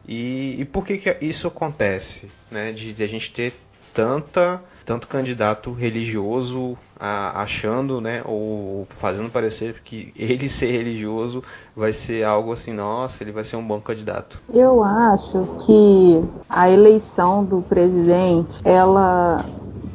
e, 0.08 0.56
e 0.58 0.64
por 0.64 0.86
que, 0.86 0.96
que 0.96 1.18
isso 1.20 1.46
acontece, 1.46 2.30
né? 2.50 2.72
de, 2.72 2.94
de 2.94 3.04
a 3.04 3.06
gente 3.06 3.30
ter 3.30 3.52
tanta 3.92 4.71
tanto 4.84 5.08
candidato 5.08 5.72
religioso 5.72 6.76
a, 6.98 7.42
achando, 7.42 8.00
né, 8.00 8.22
ou 8.24 8.86
fazendo 8.90 9.30
parecer 9.30 9.82
que 9.82 10.12
ele 10.16 10.48
ser 10.48 10.70
religioso 10.72 11.42
vai 11.74 11.92
ser 11.92 12.24
algo 12.24 12.52
assim, 12.52 12.72
nossa, 12.72 13.22
ele 13.22 13.32
vai 13.32 13.44
ser 13.44 13.56
um 13.56 13.66
bom 13.66 13.80
candidato. 13.80 14.42
Eu 14.48 14.82
acho 14.84 15.48
que 15.64 16.22
a 16.48 16.68
eleição 16.70 17.44
do 17.44 17.62
presidente, 17.62 18.60
ela 18.64 19.48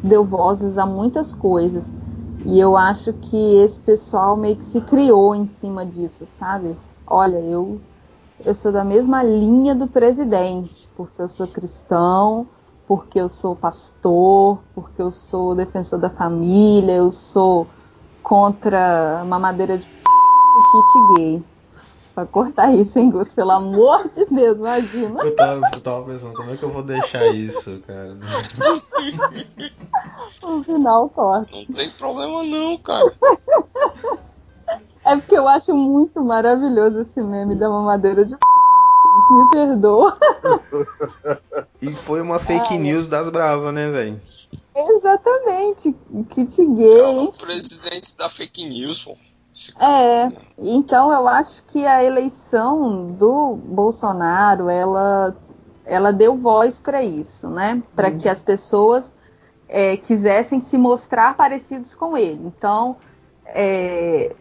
deu 0.03 0.25
vozes 0.25 0.77
a 0.77 0.85
muitas 0.85 1.33
coisas. 1.33 1.95
E 2.45 2.59
eu 2.59 2.75
acho 2.77 3.13
que 3.13 3.35
esse 3.57 3.79
pessoal 3.81 4.38
meio 4.38 4.55
que 4.57 4.63
se 4.63 4.81
criou 4.81 5.35
em 5.35 5.45
cima 5.45 5.85
disso, 5.85 6.25
sabe? 6.25 6.77
Olha, 7.05 7.38
eu 7.39 7.79
eu 8.45 8.53
sou 8.53 8.71
da 8.71 8.83
mesma 8.83 9.23
linha 9.23 9.75
do 9.75 9.88
presidente, 9.88 10.89
porque 10.95 11.21
eu 11.21 11.27
sou 11.27 11.47
cristão, 11.47 12.47
porque 12.88 13.19
eu 13.19 13.27
sou 13.27 13.55
pastor, 13.55 14.59
porque 14.73 15.01
eu 15.01 15.11
sou 15.11 15.53
defensor 15.53 15.99
da 15.99 16.09
família, 16.09 16.93
eu 16.93 17.11
sou 17.11 17.67
contra 18.23 19.23
mamadeira 19.25 19.77
de 19.77 19.88
p... 19.88 19.93
e 19.93 20.61
kit 20.71 21.15
gay. 21.15 21.43
Pra 22.15 22.25
cortar 22.25 22.73
isso, 22.73 22.97
hein, 22.97 23.11
Guto? 23.11 23.31
Pelo 23.35 23.51
amor 23.51 24.09
de 24.09 24.25
Deus, 24.25 24.57
imagina. 24.57 25.21
Eu 25.23 25.35
tava, 25.35 25.61
eu 25.71 25.81
tava 25.81 26.03
pensando, 26.05 26.33
como 26.33 26.49
é 26.49 26.57
que 26.57 26.63
eu 26.63 26.69
vou 26.69 26.81
deixar 26.81 27.27
isso, 27.27 27.79
cara? 27.85 28.17
No 30.41 30.63
final 30.65 31.09
corta. 31.09 31.55
Não 31.55 31.65
tem 31.65 31.89
problema 31.91 32.43
não, 32.43 32.77
cara. 32.77 33.11
É 35.05 35.15
porque 35.15 35.38
eu 35.38 35.47
acho 35.47 35.73
muito 35.73 36.21
maravilhoso 36.21 36.99
esse 36.99 37.21
meme 37.21 37.55
da 37.55 37.69
mamadeira 37.69 38.25
de 38.25 38.35
p 38.35 38.57
me 39.32 39.49
perdoa. 39.49 40.18
E 41.80 41.93
foi 41.93 42.22
uma 42.22 42.39
fake 42.39 42.74
Ai, 42.74 42.80
news 42.80 43.07
das 43.07 43.30
bravas, 43.30 43.72
né, 43.72 43.88
velho? 43.89 44.20
Exatamente. 44.76 45.95
Kit 46.30 46.65
gay. 46.65 46.99
É 46.99 47.07
o 47.07 47.32
presidente 47.32 48.15
da 48.18 48.28
fake 48.30 48.68
news, 48.68 49.03
pô. 49.03 49.15
É, 49.80 50.30
então 50.57 51.11
eu 51.11 51.28
acho 51.28 51.63
que 51.65 51.86
a 51.86 52.03
eleição 52.03 53.07
do 53.07 53.55
Bolsonaro, 53.55 54.70
ela, 54.70 55.36
ela 55.86 56.13
deu 56.13 56.36
voz 56.36 56.80
para 56.80 57.03
isso, 57.03 57.49
né? 57.49 57.82
Para 57.95 58.09
hum. 58.09 58.18
que 58.18 58.30
as 58.30 58.41
pessoas 58.41 59.15
é, 59.68 59.97
quisessem 59.97 60.59
se 60.59 60.78
mostrar 60.78 61.36
parecidos 61.36 61.95
com 61.95 62.18
ele. 62.18 62.41
Então, 62.45 62.97
é, 63.45 64.36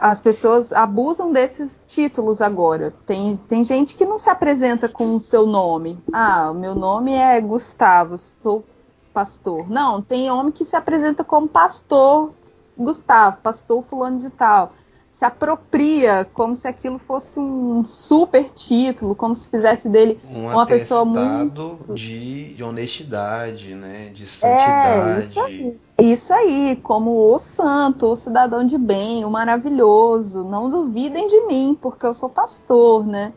as 0.00 0.22
pessoas 0.22 0.72
abusam 0.72 1.30
desses 1.30 1.78
títulos 1.86 2.40
agora. 2.40 2.94
Tem, 3.04 3.36
tem 3.36 3.62
gente 3.62 3.94
que 3.94 4.06
não 4.06 4.18
se 4.18 4.30
apresenta 4.30 4.88
com 4.88 5.14
o 5.14 5.20
seu 5.20 5.46
nome. 5.46 6.02
Ah, 6.10 6.54
meu 6.54 6.74
nome 6.74 7.12
é 7.12 7.38
Gustavo, 7.38 8.16
sou 8.16 8.64
pastor. 9.12 9.68
Não, 9.68 10.00
tem 10.00 10.30
homem 10.30 10.50
que 10.50 10.64
se 10.64 10.74
apresenta 10.74 11.22
como 11.22 11.46
pastor 11.46 12.32
Gustavo, 12.78 13.36
pastor 13.42 13.84
fulano 13.84 14.18
de 14.18 14.30
tal 14.30 14.72
se 15.20 15.24
apropria 15.26 16.26
como 16.32 16.54
se 16.56 16.66
aquilo 16.66 16.98
fosse 16.98 17.38
um 17.38 17.84
super 17.84 18.50
título, 18.52 19.14
como 19.14 19.34
se 19.34 19.50
fizesse 19.50 19.86
dele 19.86 20.18
um 20.26 20.46
uma 20.46 20.64
pessoa 20.64 21.04
muito 21.04 21.78
de, 21.92 22.54
de 22.54 22.64
honestidade, 22.64 23.74
né, 23.74 24.08
de 24.14 24.24
santidade. 24.24 25.10
É, 25.10 25.28
isso 25.28 25.40
aí. 25.40 25.78
Isso 25.98 26.32
aí, 26.32 26.80
como 26.82 27.34
o 27.34 27.38
santo, 27.38 28.06
o 28.06 28.16
cidadão 28.16 28.64
de 28.64 28.78
bem, 28.78 29.22
o 29.26 29.30
maravilhoso. 29.30 30.42
Não 30.42 30.70
duvidem 30.70 31.28
de 31.28 31.40
mim, 31.42 31.76
porque 31.78 32.06
eu 32.06 32.14
sou 32.14 32.30
pastor, 32.30 33.06
né? 33.06 33.34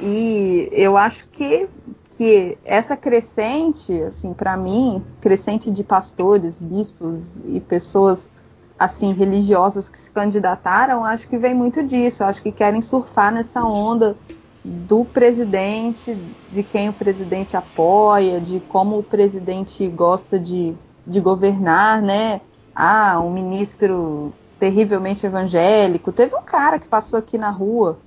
E 0.00 0.68
eu 0.70 0.96
acho 0.96 1.26
que 1.32 1.68
que 2.16 2.56
essa 2.64 2.96
crescente, 2.96 4.00
assim, 4.04 4.32
para 4.32 4.56
mim, 4.56 5.02
crescente 5.20 5.68
de 5.68 5.82
pastores, 5.82 6.60
bispos 6.60 7.38
e 7.44 7.58
pessoas 7.58 8.30
assim 8.78 9.12
religiosas 9.12 9.88
que 9.88 9.98
se 9.98 10.10
candidataram, 10.10 11.04
acho 11.04 11.28
que 11.28 11.38
vem 11.38 11.54
muito 11.54 11.82
disso. 11.82 12.24
Acho 12.24 12.42
que 12.42 12.52
querem 12.52 12.80
surfar 12.80 13.32
nessa 13.32 13.62
onda 13.64 14.16
do 14.64 15.04
presidente, 15.04 16.16
de 16.50 16.62
quem 16.62 16.88
o 16.88 16.92
presidente 16.92 17.56
apoia, 17.56 18.40
de 18.40 18.60
como 18.60 18.98
o 18.98 19.02
presidente 19.02 19.86
gosta 19.88 20.38
de, 20.38 20.74
de 21.06 21.20
governar, 21.20 22.00
né? 22.00 22.40
Ah, 22.74 23.20
um 23.20 23.30
ministro 23.30 24.32
terrivelmente 24.58 25.26
evangélico. 25.26 26.12
Teve 26.12 26.36
um 26.36 26.42
cara 26.42 26.78
que 26.78 26.86
passou 26.86 27.18
aqui 27.18 27.36
na 27.36 27.50
rua, 27.50 27.98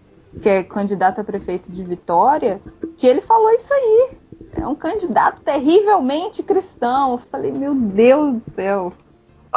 que 0.41 0.47
é 0.47 0.63
candidato 0.63 1.19
a 1.19 1.23
prefeito 1.23 1.69
de 1.69 1.83
Vitória, 1.83 2.61
que 2.97 3.05
ele 3.05 3.21
falou 3.21 3.49
isso 3.51 3.73
aí. 3.73 4.11
É 4.53 4.65
um 4.65 4.75
candidato 4.75 5.41
terrivelmente 5.41 6.41
cristão. 6.41 7.13
Eu 7.13 7.17
falei, 7.17 7.51
meu 7.51 7.75
Deus 7.75 8.43
do 8.43 8.51
céu. 8.51 8.93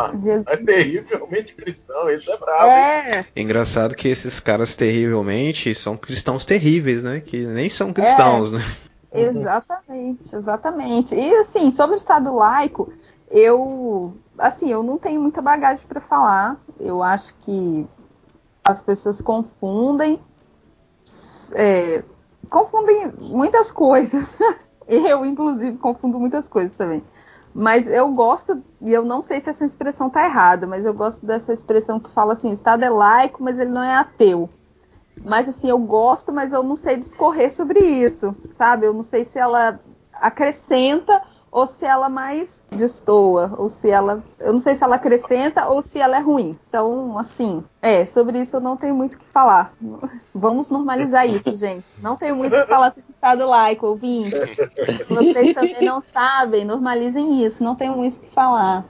É 0.47 0.57
terrivelmente 0.57 1.55
cristão, 1.55 2.11
isso 2.11 2.31
é 2.31 2.37
brabo. 2.37 2.65
É. 2.65 3.11
é. 3.11 3.27
Engraçado 3.37 3.95
que 3.95 4.09
esses 4.09 4.41
caras 4.41 4.75
terrivelmente 4.75 5.75
são 5.75 5.97
cristãos 5.97 6.45
terríveis, 6.45 7.03
né? 7.03 7.21
Que 7.21 7.45
nem 7.45 7.69
são 7.69 7.93
cristãos, 7.93 8.53
é. 8.53 8.57
né? 8.57 8.63
Exatamente, 9.11 10.37
exatamente. 10.37 11.15
E 11.15 11.35
assim, 11.37 11.73
sobre 11.73 11.97
o 11.97 11.97
Estado 11.97 12.35
laico, 12.35 12.93
eu 13.31 14.15
assim, 14.37 14.71
eu 14.71 14.83
não 14.83 14.99
tenho 14.99 15.19
muita 15.19 15.41
bagagem 15.41 15.87
para 15.89 15.99
falar. 15.99 16.61
Eu 16.79 17.03
acho 17.03 17.35
que 17.37 17.87
as 18.63 18.83
pessoas 18.83 19.23
confundem 19.23 20.21
é, 21.53 22.03
confundem 22.49 23.13
muitas 23.19 23.71
coisas. 23.71 24.37
eu, 24.87 25.25
inclusive, 25.25 25.77
confundo 25.79 26.19
muitas 26.19 26.49
coisas 26.49 26.75
também. 26.77 27.03
Mas 27.61 27.89
eu 27.89 28.09
gosto, 28.13 28.63
e 28.81 28.93
eu 28.93 29.05
não 29.05 29.21
sei 29.21 29.41
se 29.41 29.51
essa 29.51 29.65
expressão 29.65 30.09
tá 30.09 30.25
errada, 30.25 30.65
mas 30.65 30.87
eu 30.87 30.95
gosto 30.95 31.27
dessa 31.27 31.53
expressão 31.53 31.99
que 31.99 32.09
fala 32.11 32.35
assim: 32.35 32.51
o 32.51 32.53
Estado 32.53 32.85
é 32.85 32.89
laico, 32.89 33.43
mas 33.43 33.59
ele 33.59 33.73
não 33.73 33.83
é 33.83 33.97
ateu. 33.97 34.49
Mas 35.25 35.49
assim, 35.49 35.69
eu 35.69 35.79
gosto, 35.81 36.33
mas 36.33 36.53
eu 36.53 36.63
não 36.63 36.77
sei 36.77 36.97
discorrer 36.97 37.53
sobre 37.53 37.81
isso, 37.81 38.33
sabe? 38.53 38.87
Eu 38.87 38.95
não 38.95 39.03
sei 39.03 39.25
se 39.25 39.41
ela 39.41 39.81
acrescenta 40.13 41.21
ou 41.51 41.67
se 41.67 41.85
ela 41.85 42.09
mais 42.09 42.63
destoa, 42.71 43.55
ou 43.57 43.69
se 43.69 43.91
ela. 43.91 44.23
Eu 44.39 44.53
não 44.53 44.61
sei 44.61 44.77
se 44.77 44.85
ela 44.85 44.97
acrescenta 44.97 45.67
ou 45.69 45.81
se 45.81 45.99
ela 45.99 46.17
é 46.17 46.21
ruim. 46.21 46.59
Então, 46.69 47.19
assim, 47.19 47.65
é, 47.81 48.05
sobre 48.07 48.41
isso 48.41 48.57
eu 48.57 48.61
não 48.61 48.77
tenho 48.77 48.95
muito 48.95 49.15
o 49.15 49.19
que 49.19 49.27
falar. 49.27 49.75
Vamos 50.35 50.71
normalizar 50.71 51.29
isso, 51.29 51.57
gente. 51.57 52.01
Não 52.03 52.17
tenho 52.17 52.37
muito 52.37 52.55
o 52.57 52.61
que 52.61 52.69
falar 52.69 52.91
sobre 52.91 53.11
Estado 53.11 53.47
laico, 53.47 53.87
ouvinte. 53.87 54.35
Vocês 55.09 55.55
também 55.55 55.85
não 55.85 56.01
sabem, 56.01 56.65
normalizem 56.65 57.45
isso, 57.45 57.63
não 57.63 57.75
tenho 57.75 57.97
muito 57.97 58.17
o 58.17 58.21
que 58.21 58.31
falar. 58.31 58.85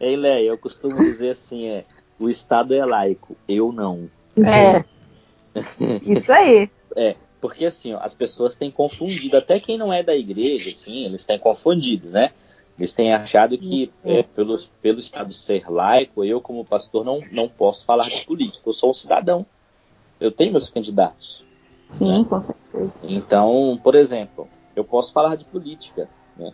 Ei, 0.00 0.16
Leia, 0.16 0.48
eu 0.48 0.58
costumo 0.58 0.96
dizer 0.96 1.30
assim, 1.30 1.66
é, 1.66 1.84
o 2.18 2.28
Estado 2.28 2.74
é 2.74 2.84
laico, 2.84 3.36
eu 3.46 3.72
não. 3.72 4.08
É. 4.38 4.84
Isso 6.02 6.32
aí. 6.32 6.70
É, 6.96 7.16
porque 7.44 7.66
assim, 7.66 7.92
ó, 7.92 7.98
as 8.00 8.14
pessoas 8.14 8.54
têm 8.54 8.70
confundido, 8.70 9.36
até 9.36 9.60
quem 9.60 9.76
não 9.76 9.92
é 9.92 10.02
da 10.02 10.16
igreja, 10.16 10.70
assim, 10.70 11.04
eles 11.04 11.26
têm 11.26 11.38
confundido, 11.38 12.08
né? 12.08 12.30
Eles 12.78 12.94
têm 12.94 13.12
achado 13.12 13.58
que 13.58 13.92
é, 14.02 14.22
pelo, 14.22 14.56
pelo 14.80 14.98
Estado 14.98 15.30
ser 15.34 15.70
laico, 15.70 16.24
eu 16.24 16.40
como 16.40 16.64
pastor 16.64 17.04
não, 17.04 17.20
não 17.30 17.46
posso 17.46 17.84
falar 17.84 18.08
de 18.08 18.24
política, 18.24 18.66
eu 18.66 18.72
sou 18.72 18.88
um 18.88 18.94
cidadão. 18.94 19.44
Eu 20.18 20.32
tenho 20.32 20.52
meus 20.52 20.70
candidatos. 20.70 21.44
Sim, 21.86 22.20
né? 22.20 22.26
com 22.26 22.40
certeza. 22.40 22.92
Então, 23.02 23.78
por 23.84 23.94
exemplo, 23.94 24.48
eu 24.74 24.82
posso 24.82 25.12
falar 25.12 25.36
de 25.36 25.44
política. 25.44 26.08
Né? 26.38 26.50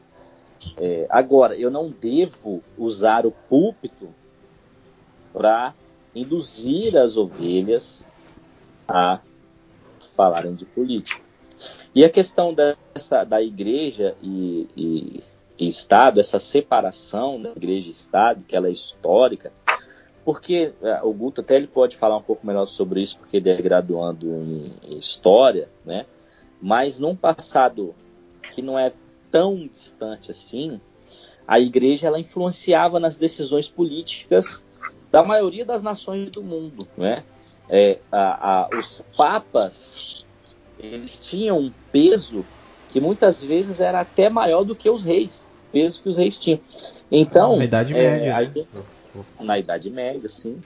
É, 0.77 1.07
agora, 1.09 1.55
eu 1.55 1.71
não 1.71 1.89
devo 1.89 2.65
usar 2.77 3.25
o 3.25 3.31
púlpito 3.31 4.13
para 5.33 5.73
induzir 6.13 6.97
as 6.97 7.17
ovelhas 7.17 8.05
a 8.89 9.21
falarem 10.21 10.55
de 10.55 10.67
política. 10.67 11.23
E 11.95 12.05
a 12.05 12.11
questão 12.11 12.53
dessa, 12.53 13.25
da 13.25 13.41
igreja 13.41 14.15
e, 14.23 14.69
e, 14.77 15.25
e 15.59 15.67
Estado, 15.67 16.21
essa 16.21 16.39
separação 16.39 17.41
da 17.41 17.53
igreja 17.53 17.89
e 17.89 17.91
Estado, 17.91 18.45
que 18.47 18.55
ela 18.55 18.69
é 18.69 18.71
histórica, 18.71 19.51
porque 20.23 20.75
é, 20.83 21.01
o 21.03 21.13
Guto 21.15 21.41
até 21.41 21.57
ele 21.57 21.67
pode 21.67 21.97
falar 21.97 22.19
um 22.19 22.23
pouco 22.23 22.47
melhor 22.47 22.67
sobre 22.67 23.01
isso, 23.01 23.19
porque 23.19 23.39
ele 23.39 23.49
é 23.49 23.63
graduando 23.63 24.27
em, 24.27 24.65
em 24.91 24.99
História, 24.99 25.71
né? 25.87 26.05
Mas 26.61 26.99
num 26.99 27.17
passado 27.17 27.95
que 28.53 28.61
não 28.61 28.79
é 28.79 28.93
tão 29.31 29.67
distante 29.67 30.31
assim, 30.31 30.79
a 31.49 31.59
igreja 31.59 32.09
ela 32.09 32.21
influenciava 32.21 33.01
nas 33.01 33.17
decisões 33.17 33.71
políticas 33.71 34.67
da 35.11 35.23
maioria 35.23 35.65
das 35.65 35.83
nações 35.83 36.31
do 36.31 36.43
mundo, 36.43 36.87
né? 36.95 37.25
É, 37.73 37.99
a, 38.11 38.65
a, 38.65 38.69
os 38.77 39.05
papas 39.17 40.29
eles 40.77 41.17
tinham 41.19 41.59
um 41.59 41.73
peso 41.93 42.45
que 42.89 43.01
muitas 43.01 43.41
vezes 43.43 43.81
era 43.81 44.01
até 44.01 44.29
maior 44.29 44.65
do 44.65 44.75
que 44.75 44.91
os 44.91 45.05
reis, 45.05 45.49
peso 45.71 46.03
que 46.03 46.09
os 46.09 46.17
reis 46.17 46.37
tinham. 46.37 46.59
Então, 47.11 47.57
na 47.57 47.65
Idade 47.65 47.95
Média, 47.95 48.31
é, 48.31 48.47
né? 48.47 48.67
na 49.39 49.59
Idade 49.59 49.91
Média, 49.91 50.29
sim, 50.29 50.61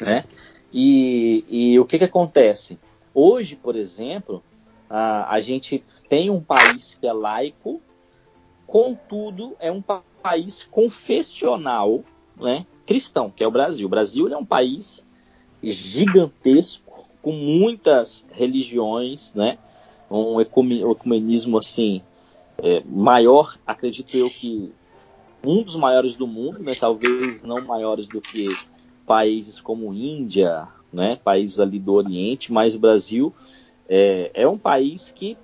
né? 0.00 0.24
E, 0.72 1.44
e 1.48 1.78
o 1.78 1.84
que 1.86 1.98
que 1.98 2.04
acontece? 2.04 2.78
Hoje, 3.14 3.56
por 3.56 3.76
exemplo, 3.76 4.42
a, 4.90 5.32
a 5.32 5.40
gente 5.40 5.82
tem 6.08 6.28
um 6.28 6.40
país 6.40 6.94
que 6.94 7.06
é 7.06 7.12
laico, 7.12 7.80
contudo 8.66 9.56
é 9.60 9.70
um 9.70 9.82
país 10.22 10.68
confessional, 10.70 12.02
né? 12.36 12.66
Cristão, 12.84 13.30
que 13.30 13.42
é 13.42 13.46
o 13.46 13.50
Brasil. 13.50 13.86
O 13.86 13.90
Brasil 13.90 14.28
é 14.28 14.36
um 14.36 14.44
país 14.44 15.04
gigantesco, 15.72 17.06
com 17.22 17.32
muitas 17.32 18.26
religiões, 18.32 19.34
né? 19.34 19.58
Um 20.10 20.40
ecumenismo 20.40 21.58
assim 21.58 22.02
é, 22.58 22.82
maior, 22.86 23.58
acredito 23.66 24.14
eu 24.16 24.30
que 24.30 24.70
um 25.44 25.62
dos 25.62 25.76
maiores 25.76 26.16
do 26.16 26.26
mundo, 26.26 26.60
né? 26.60 26.74
Talvez 26.74 27.42
não 27.42 27.64
maiores 27.64 28.08
do 28.08 28.20
que 28.20 28.46
países 29.06 29.60
como 29.60 29.92
Índia, 29.92 30.68
né? 30.92 31.16
Países 31.16 31.60
ali 31.60 31.78
do 31.78 31.94
Oriente, 31.94 32.52
mas 32.52 32.74
o 32.74 32.78
Brasil 32.78 33.32
é, 33.88 34.30
é 34.34 34.48
um 34.48 34.58
país 34.58 35.10
que 35.10 35.36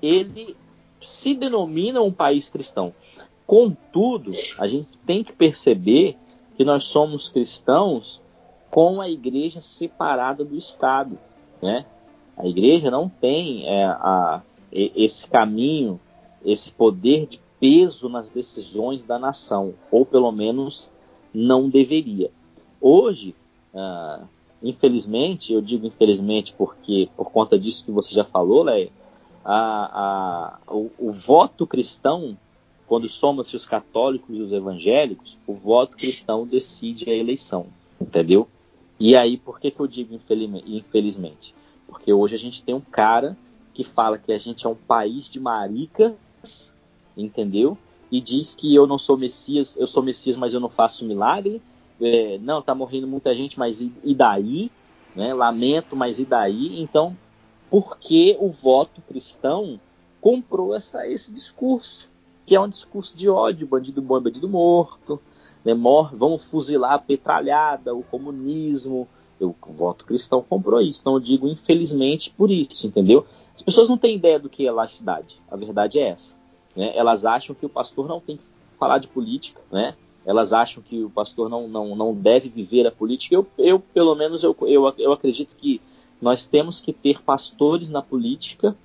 ele 0.00 0.56
se 1.00 1.34
denomina 1.34 2.00
um 2.00 2.12
país 2.12 2.48
cristão. 2.48 2.94
Contudo, 3.46 4.32
a 4.58 4.66
gente 4.68 4.88
tem 5.04 5.22
que 5.22 5.32
perceber 5.32 6.16
que 6.56 6.64
nós 6.64 6.84
somos 6.84 7.28
cristãos 7.28 8.21
com 8.72 9.02
a 9.02 9.08
igreja 9.08 9.60
separada 9.60 10.42
do 10.42 10.56
Estado. 10.56 11.18
Né? 11.60 11.84
A 12.38 12.46
igreja 12.46 12.90
não 12.90 13.06
tem 13.06 13.68
é, 13.68 13.84
a, 13.84 14.40
esse 14.72 15.28
caminho, 15.28 16.00
esse 16.42 16.72
poder 16.72 17.26
de 17.26 17.38
peso 17.60 18.08
nas 18.08 18.30
decisões 18.30 19.04
da 19.04 19.18
nação, 19.18 19.74
ou 19.90 20.06
pelo 20.06 20.32
menos 20.32 20.90
não 21.34 21.68
deveria. 21.68 22.30
Hoje, 22.80 23.34
ah, 23.74 24.24
infelizmente, 24.62 25.52
eu 25.52 25.60
digo 25.60 25.86
infelizmente 25.86 26.54
porque 26.54 27.10
por 27.14 27.30
conta 27.30 27.58
disso 27.58 27.84
que 27.84 27.92
você 27.92 28.14
já 28.14 28.24
falou, 28.24 28.62
Leia, 28.62 28.90
a, 29.44 30.56
a, 30.66 30.74
o, 30.74 30.90
o, 30.98 31.12
voto 31.12 31.66
cristão, 31.66 32.38
quando 32.86 33.06
somam-se 33.06 33.54
os 33.54 33.66
católicos 33.66 34.34
e 34.34 34.40
os 34.40 34.50
evangélicos, 34.50 35.36
o 35.46 35.52
voto 35.52 35.94
cristão 35.94 36.46
decide 36.46 37.10
a 37.10 37.14
eleição, 37.14 37.66
entendeu? 38.00 38.48
E 39.04 39.16
aí, 39.16 39.36
por 39.36 39.58
que, 39.58 39.68
que 39.68 39.80
eu 39.80 39.86
digo 39.88 40.14
infelizmente? 40.14 41.52
Porque 41.88 42.12
hoje 42.12 42.36
a 42.36 42.38
gente 42.38 42.62
tem 42.62 42.72
um 42.72 42.80
cara 42.80 43.36
que 43.74 43.82
fala 43.82 44.16
que 44.16 44.30
a 44.32 44.38
gente 44.38 44.64
é 44.64 44.68
um 44.68 44.76
país 44.76 45.28
de 45.28 45.40
maricas, 45.40 46.72
entendeu? 47.16 47.76
E 48.12 48.20
diz 48.20 48.54
que 48.54 48.72
eu 48.72 48.86
não 48.86 48.98
sou 48.98 49.16
Messias, 49.16 49.76
eu 49.76 49.88
sou 49.88 50.04
Messias, 50.04 50.36
mas 50.36 50.54
eu 50.54 50.60
não 50.60 50.68
faço 50.68 51.04
milagre. 51.04 51.60
É, 52.00 52.38
não, 52.38 52.62
tá 52.62 52.76
morrendo 52.76 53.08
muita 53.08 53.34
gente, 53.34 53.58
mas 53.58 53.80
e, 53.80 53.92
e 54.04 54.14
daí? 54.14 54.70
Né? 55.16 55.34
Lamento, 55.34 55.96
mas 55.96 56.20
e 56.20 56.24
daí? 56.24 56.80
Então, 56.80 57.16
porque 57.68 58.36
o 58.38 58.50
voto 58.50 59.02
cristão 59.02 59.80
comprou 60.20 60.76
essa, 60.76 61.08
esse 61.08 61.32
discurso, 61.32 62.08
que 62.46 62.54
é 62.54 62.60
um 62.60 62.68
discurso 62.68 63.16
de 63.16 63.28
ódio, 63.28 63.66
bandido 63.66 64.00
bom, 64.00 64.20
bandido 64.20 64.48
morto, 64.48 65.20
né, 65.64 65.74
mor 65.74 66.14
vamos 66.14 66.48
fuzilar 66.48 66.92
a 66.92 66.98
petralhada, 66.98 67.94
o 67.94 68.02
comunismo. 68.02 69.08
O 69.40 69.54
voto 69.72 70.04
cristão 70.04 70.40
comprou 70.40 70.80
isso. 70.80 71.00
Então 71.00 71.14
eu 71.14 71.20
digo 71.20 71.48
infelizmente 71.48 72.30
por 72.30 72.48
isso, 72.48 72.86
entendeu? 72.86 73.26
As 73.54 73.60
pessoas 73.62 73.88
não 73.88 73.98
têm 73.98 74.14
ideia 74.14 74.38
do 74.38 74.48
que 74.48 74.66
é 74.66 74.70
laicidade. 74.70 75.40
A 75.50 75.56
verdade 75.56 75.98
é 75.98 76.08
essa. 76.08 76.36
Né? 76.76 76.92
Elas 76.96 77.24
acham 77.24 77.54
que 77.54 77.66
o 77.66 77.68
pastor 77.68 78.06
não 78.06 78.20
tem 78.20 78.36
que 78.36 78.44
falar 78.78 78.98
de 78.98 79.08
política, 79.08 79.60
né? 79.70 79.96
Elas 80.24 80.52
acham 80.52 80.80
que 80.80 81.02
o 81.02 81.10
pastor 81.10 81.48
não, 81.48 81.66
não, 81.66 81.96
não 81.96 82.14
deve 82.14 82.48
viver 82.48 82.86
a 82.86 82.92
política. 82.92 83.34
Eu, 83.34 83.46
eu 83.58 83.80
pelo 83.80 84.14
menos, 84.14 84.44
eu, 84.44 84.56
eu, 84.62 84.94
eu 84.96 85.12
acredito 85.12 85.56
que 85.56 85.80
nós 86.20 86.46
temos 86.46 86.80
que 86.80 86.92
ter 86.92 87.20
pastores 87.20 87.90
na 87.90 88.00
política 88.00 88.76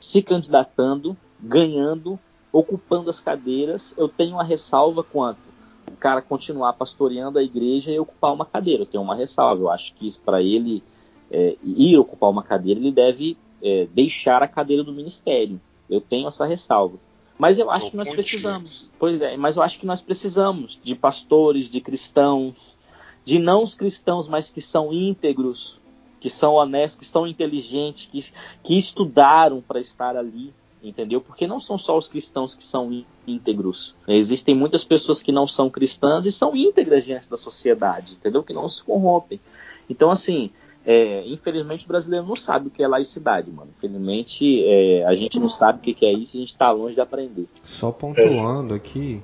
se 0.00 0.22
candidatando, 0.22 1.14
ganhando, 1.38 2.18
ocupando 2.50 3.10
as 3.10 3.20
cadeiras. 3.20 3.94
Eu 3.98 4.08
tenho 4.08 4.36
uma 4.36 4.44
ressalva 4.44 5.04
quanto 5.04 5.47
o 5.88 5.96
cara 5.96 6.22
continuar 6.22 6.72
pastoreando 6.74 7.38
a 7.38 7.42
igreja 7.42 7.90
e 7.90 7.98
ocupar 7.98 8.32
uma 8.32 8.44
cadeira. 8.44 8.82
Eu 8.82 8.86
tenho 8.86 9.02
uma 9.02 9.14
ressalva. 9.14 9.62
Eu 9.62 9.70
acho 9.70 9.94
que 9.94 10.10
para 10.18 10.42
ele 10.42 10.82
é, 11.30 11.56
ir 11.62 11.98
ocupar 11.98 12.30
uma 12.30 12.42
cadeira, 12.42 12.80
ele 12.80 12.92
deve 12.92 13.36
é, 13.62 13.86
deixar 13.92 14.42
a 14.42 14.48
cadeira 14.48 14.84
do 14.84 14.92
ministério. 14.92 15.60
Eu 15.88 16.00
tenho 16.00 16.28
essa 16.28 16.46
ressalva. 16.46 16.98
Mas 17.38 17.58
eu 17.58 17.70
acho 17.70 17.90
que 17.90 17.96
nós 17.96 18.08
precisamos. 18.08 18.88
Pois 18.98 19.20
é, 19.20 19.36
mas 19.36 19.56
eu 19.56 19.62
acho 19.62 19.78
que 19.78 19.86
nós 19.86 20.02
precisamos 20.02 20.78
de 20.82 20.94
pastores, 20.96 21.70
de 21.70 21.80
cristãos, 21.80 22.76
de 23.24 23.38
não 23.38 23.62
os 23.62 23.74
cristãos, 23.74 24.26
mas 24.26 24.50
que 24.50 24.60
são 24.60 24.92
íntegros, 24.92 25.80
que 26.18 26.28
são 26.28 26.54
honestos, 26.54 26.98
que 26.98 27.06
são 27.06 27.26
inteligentes, 27.26 28.08
que, 28.10 28.32
que 28.64 28.76
estudaram 28.76 29.60
para 29.60 29.78
estar 29.78 30.16
ali, 30.16 30.52
entendeu? 30.88 31.20
Porque 31.20 31.46
não 31.46 31.60
são 31.60 31.78
só 31.78 31.96
os 31.96 32.08
cristãos 32.08 32.54
que 32.54 32.64
são 32.64 33.04
íntegros. 33.26 33.94
Existem 34.06 34.54
muitas 34.54 34.84
pessoas 34.84 35.20
que 35.20 35.32
não 35.32 35.46
são 35.46 35.70
cristãs 35.70 36.26
e 36.26 36.32
são 36.32 36.56
íntegras 36.56 37.04
diante 37.04 37.28
da 37.28 37.36
sociedade, 37.36 38.14
entendeu? 38.14 38.42
Que 38.42 38.52
não 38.52 38.68
se 38.68 38.82
corrompem. 38.82 39.40
Então, 39.88 40.10
assim, 40.10 40.50
é, 40.84 41.22
infelizmente 41.26 41.84
o 41.84 41.88
brasileiro 41.88 42.26
não 42.26 42.36
sabe 42.36 42.68
o 42.68 42.70
que 42.70 42.82
é 42.82 42.88
laicidade, 42.88 43.50
mano. 43.50 43.70
Infelizmente 43.76 44.64
é, 44.64 45.04
a 45.06 45.14
gente 45.14 45.38
não 45.38 45.48
sabe 45.48 45.78
o 45.78 45.94
que 45.94 46.06
é 46.06 46.12
isso 46.12 46.36
e 46.36 46.38
a 46.38 46.40
gente 46.40 46.50
está 46.50 46.70
longe 46.70 46.94
de 46.94 47.00
aprender. 47.00 47.46
Só 47.62 47.90
pontuando 47.90 48.74
aqui, 48.74 49.22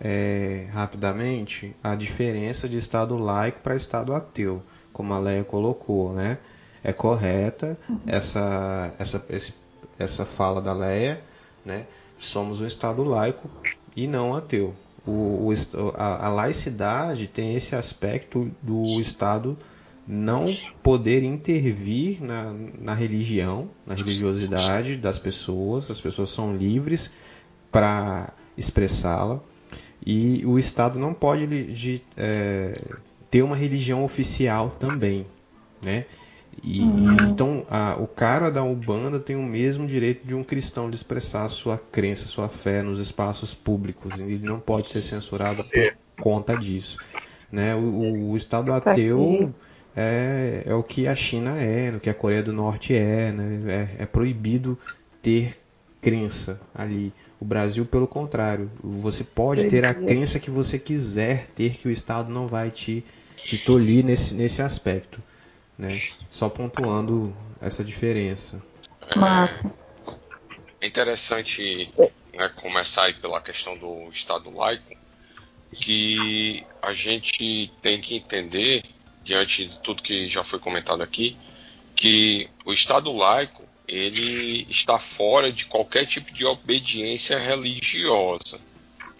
é, 0.00 0.68
rapidamente, 0.72 1.76
a 1.82 1.94
diferença 1.94 2.68
de 2.68 2.76
Estado 2.76 3.16
laico 3.16 3.60
para 3.60 3.76
Estado 3.76 4.12
ateu 4.12 4.62
como 4.92 5.12
a 5.14 5.18
Leia 5.18 5.44
colocou, 5.44 6.12
né? 6.12 6.38
É 6.84 6.92
correta 6.92 7.78
essa, 8.06 8.92
essa, 8.98 9.24
esse, 9.30 9.54
essa 9.98 10.24
fala 10.24 10.60
da 10.60 10.72
Leia, 10.72 11.22
né? 11.64 11.86
Somos 12.18 12.60
um 12.60 12.66
Estado 12.66 13.02
laico 13.02 13.50
e 13.96 14.06
não 14.06 14.34
ateu. 14.34 14.74
O, 15.06 15.48
o 15.48 15.52
a, 15.96 16.26
a, 16.26 16.28
laicidade 16.28 17.26
tem 17.26 17.56
esse 17.56 17.74
aspecto 17.74 18.50
do 18.62 19.00
Estado 19.00 19.58
não 20.06 20.56
poder 20.82 21.24
intervir 21.24 22.22
na, 22.22 22.54
na 22.78 22.94
religião, 22.94 23.68
na 23.84 23.94
religiosidade 23.94 24.96
das 24.96 25.18
pessoas. 25.18 25.90
As 25.90 26.00
pessoas 26.00 26.30
são 26.30 26.56
livres 26.56 27.10
para 27.70 28.32
expressá-la 28.56 29.40
e 30.04 30.44
o 30.44 30.58
Estado 30.58 30.98
não 30.98 31.14
pode 31.14 31.46
de, 31.46 32.02
é, 32.16 32.80
ter 33.30 33.42
uma 33.42 33.56
religião 33.56 34.04
oficial 34.04 34.70
também, 34.70 35.26
né? 35.80 36.04
E, 36.62 36.80
uhum. 36.80 37.28
Então, 37.28 37.64
a, 37.68 37.96
o 37.96 38.06
cara 38.06 38.50
da 38.50 38.62
Umbanda 38.62 39.18
tem 39.18 39.36
o 39.36 39.42
mesmo 39.42 39.86
direito 39.86 40.26
de 40.26 40.34
um 40.34 40.44
cristão 40.44 40.90
de 40.90 40.96
expressar 40.96 41.48
sua 41.48 41.78
crença, 41.78 42.26
sua 42.26 42.48
fé 42.48 42.82
nos 42.82 42.98
espaços 42.98 43.54
públicos. 43.54 44.18
Ele 44.18 44.44
não 44.44 44.60
pode 44.60 44.90
ser 44.90 45.02
censurado 45.02 45.64
por 45.64 45.94
conta 46.20 46.56
disso. 46.56 46.98
Né? 47.50 47.74
O, 47.74 48.30
o 48.30 48.36
Estado 48.36 48.72
ateu 48.72 49.52
é, 49.96 50.64
é, 50.66 50.74
o 50.74 50.82
que 50.82 51.06
a 51.06 51.14
China 51.14 51.60
é, 51.60 51.90
o 51.94 52.00
que 52.00 52.10
a 52.10 52.14
Coreia 52.14 52.42
do 52.42 52.52
Norte 52.52 52.94
é. 52.94 53.32
Né? 53.32 53.88
É, 53.98 54.02
é 54.02 54.06
proibido 54.06 54.78
ter 55.20 55.56
crença 56.00 56.60
ali. 56.74 57.12
O 57.40 57.44
Brasil, 57.44 57.84
pelo 57.84 58.06
contrário, 58.06 58.70
você 58.82 59.24
pode 59.24 59.66
ter 59.66 59.84
a 59.84 59.92
crença 59.92 60.38
que 60.38 60.50
você 60.50 60.78
quiser 60.78 61.48
ter, 61.56 61.72
que 61.72 61.88
o 61.88 61.90
Estado 61.90 62.32
não 62.32 62.46
vai 62.46 62.70
te, 62.70 63.04
te 63.36 63.58
tolir 63.58 64.04
nesse, 64.04 64.34
nesse 64.34 64.62
aspecto 64.62 65.20
né? 65.82 66.00
Só 66.30 66.48
pontuando 66.48 67.36
essa 67.60 67.82
diferença. 67.82 68.62
Massa. 69.16 69.70
É 70.80 70.86
interessante 70.86 71.92
né, 72.32 72.48
começar 72.54 73.04
aí 73.04 73.14
pela 73.14 73.40
questão 73.40 73.76
do 73.76 74.08
Estado 74.10 74.54
laico, 74.54 74.96
que 75.74 76.64
a 76.80 76.92
gente 76.92 77.72
tem 77.82 78.00
que 78.00 78.16
entender, 78.16 78.84
diante 79.24 79.66
de 79.66 79.80
tudo 79.80 80.02
que 80.02 80.28
já 80.28 80.44
foi 80.44 80.60
comentado 80.60 81.02
aqui, 81.02 81.36
que 81.96 82.48
o 82.64 82.72
Estado 82.72 83.12
laico 83.12 83.62
ele 83.88 84.64
está 84.70 84.98
fora 84.98 85.52
de 85.52 85.66
qualquer 85.66 86.06
tipo 86.06 86.32
de 86.32 86.44
obediência 86.44 87.38
religiosa. 87.38 88.60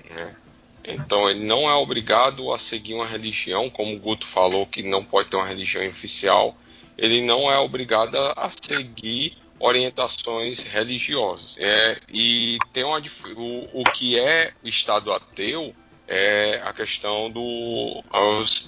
Né? 0.09 0.37
Então 0.85 1.29
ele 1.31 1.45
não 1.45 1.69
é 1.69 1.75
obrigado 1.75 2.53
a 2.53 2.59
seguir 2.59 2.95
uma 2.95 3.07
religião, 3.07 3.71
como 3.71 3.95
o 3.95 3.99
Guto 3.99 4.27
falou 4.27 4.67
que 4.67 4.83
não 4.83 5.05
pode 5.05 5.29
ter 5.29 5.37
uma 5.37 5.47
religião 5.47 5.87
oficial. 5.87 6.57
Ele 6.99 7.23
não 7.23 7.51
é 7.51 7.59
obrigado 7.59 8.17
a 8.37 8.49
seguir 8.49 9.37
orientações 9.59 10.65
religiosas. 10.65 11.57
É, 11.59 11.99
e 12.13 12.59
tem 12.73 12.83
uma, 12.83 13.01
o, 13.37 13.81
o 13.81 13.85
que 13.85 14.19
é 14.19 14.53
o 14.63 14.69
Estado 14.69 15.13
ateu 15.13 15.75
é 16.09 16.61
a 16.65 16.73
questão 16.73 17.31
do 17.31 18.03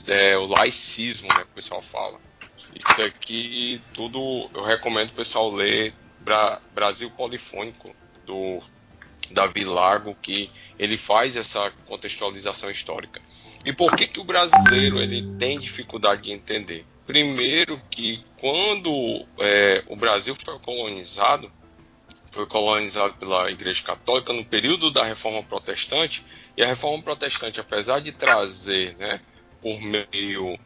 é, 0.06 0.36
o 0.38 0.46
laicismo, 0.46 1.28
né, 1.28 1.40
que 1.40 1.50
o 1.50 1.54
pessoal 1.54 1.82
fala. 1.82 2.18
Isso 2.74 3.02
aqui 3.02 3.82
tudo 3.92 4.48
eu 4.54 4.62
recomendo 4.62 5.10
o 5.10 5.14
pessoal 5.14 5.50
ler 5.52 5.92
Bra 6.20 6.60
Brasil 6.74 7.10
Polifônico 7.10 7.94
do 8.24 8.60
Davi 9.30 9.64
Largo, 9.64 10.16
que 10.20 10.50
ele 10.78 10.96
faz 10.96 11.36
essa 11.36 11.70
contextualização 11.86 12.70
histórica. 12.70 13.20
E 13.64 13.72
por 13.72 13.96
que, 13.96 14.06
que 14.06 14.20
o 14.20 14.24
brasileiro 14.24 15.00
ele 15.00 15.22
tem 15.38 15.58
dificuldade 15.58 16.22
de 16.22 16.32
entender? 16.32 16.84
Primeiro 17.06 17.80
que 17.90 18.24
quando 18.38 19.26
é, 19.38 19.82
o 19.86 19.96
Brasil 19.96 20.34
foi 20.34 20.58
colonizado, 20.58 21.50
foi 22.30 22.46
colonizado 22.46 23.14
pela 23.14 23.50
Igreja 23.50 23.82
Católica 23.82 24.32
no 24.32 24.44
período 24.44 24.90
da 24.90 25.04
Reforma 25.04 25.42
Protestante, 25.42 26.24
e 26.56 26.62
a 26.62 26.66
Reforma 26.66 27.02
Protestante, 27.02 27.60
apesar 27.60 28.00
de 28.00 28.12
trazer, 28.12 28.96
né, 28.96 29.20
por 29.62 29.80
meio 29.80 30.58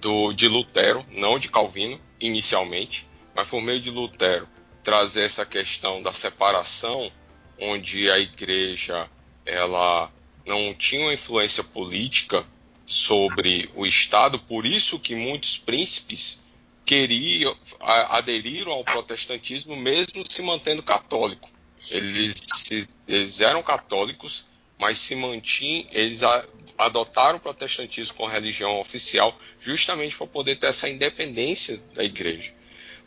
do, 0.00 0.32
de 0.32 0.48
Lutero, 0.48 1.04
não 1.10 1.38
de 1.38 1.48
Calvino, 1.48 2.00
inicialmente, 2.20 3.06
mas 3.34 3.46
por 3.46 3.60
meio 3.60 3.80
de 3.80 3.90
Lutero, 3.90 4.48
trazer 4.82 5.22
essa 5.22 5.44
questão 5.44 6.02
da 6.02 6.12
separação 6.12 7.12
onde 7.60 8.10
a 8.10 8.18
igreja 8.18 9.08
ela 9.44 10.10
não 10.46 10.74
tinha 10.74 11.02
uma 11.02 11.14
influência 11.14 11.62
política 11.62 12.44
sobre 12.86 13.70
o 13.74 13.84
Estado, 13.84 14.38
por 14.38 14.64
isso 14.64 14.98
que 14.98 15.14
muitos 15.14 15.58
príncipes 15.58 16.46
queriam 16.86 17.54
aderiram 17.80 18.72
ao 18.72 18.82
protestantismo 18.82 19.76
mesmo 19.76 20.24
se 20.26 20.40
mantendo 20.40 20.82
católico. 20.82 21.50
Eles, 21.90 22.34
se, 22.54 22.88
eles 23.06 23.40
eram 23.40 23.62
católicos, 23.62 24.46
mas 24.78 24.98
se 24.98 25.14
mantinham, 25.14 25.86
eles 25.92 26.22
a, 26.22 26.46
adotaram 26.78 27.36
o 27.36 27.40
protestantismo 27.40 28.16
como 28.16 28.30
religião 28.30 28.80
oficial 28.80 29.38
justamente 29.60 30.16
para 30.16 30.26
poder 30.26 30.56
ter 30.56 30.68
essa 30.68 30.88
independência 30.88 31.76
da 31.94 32.02
igreja. 32.02 32.54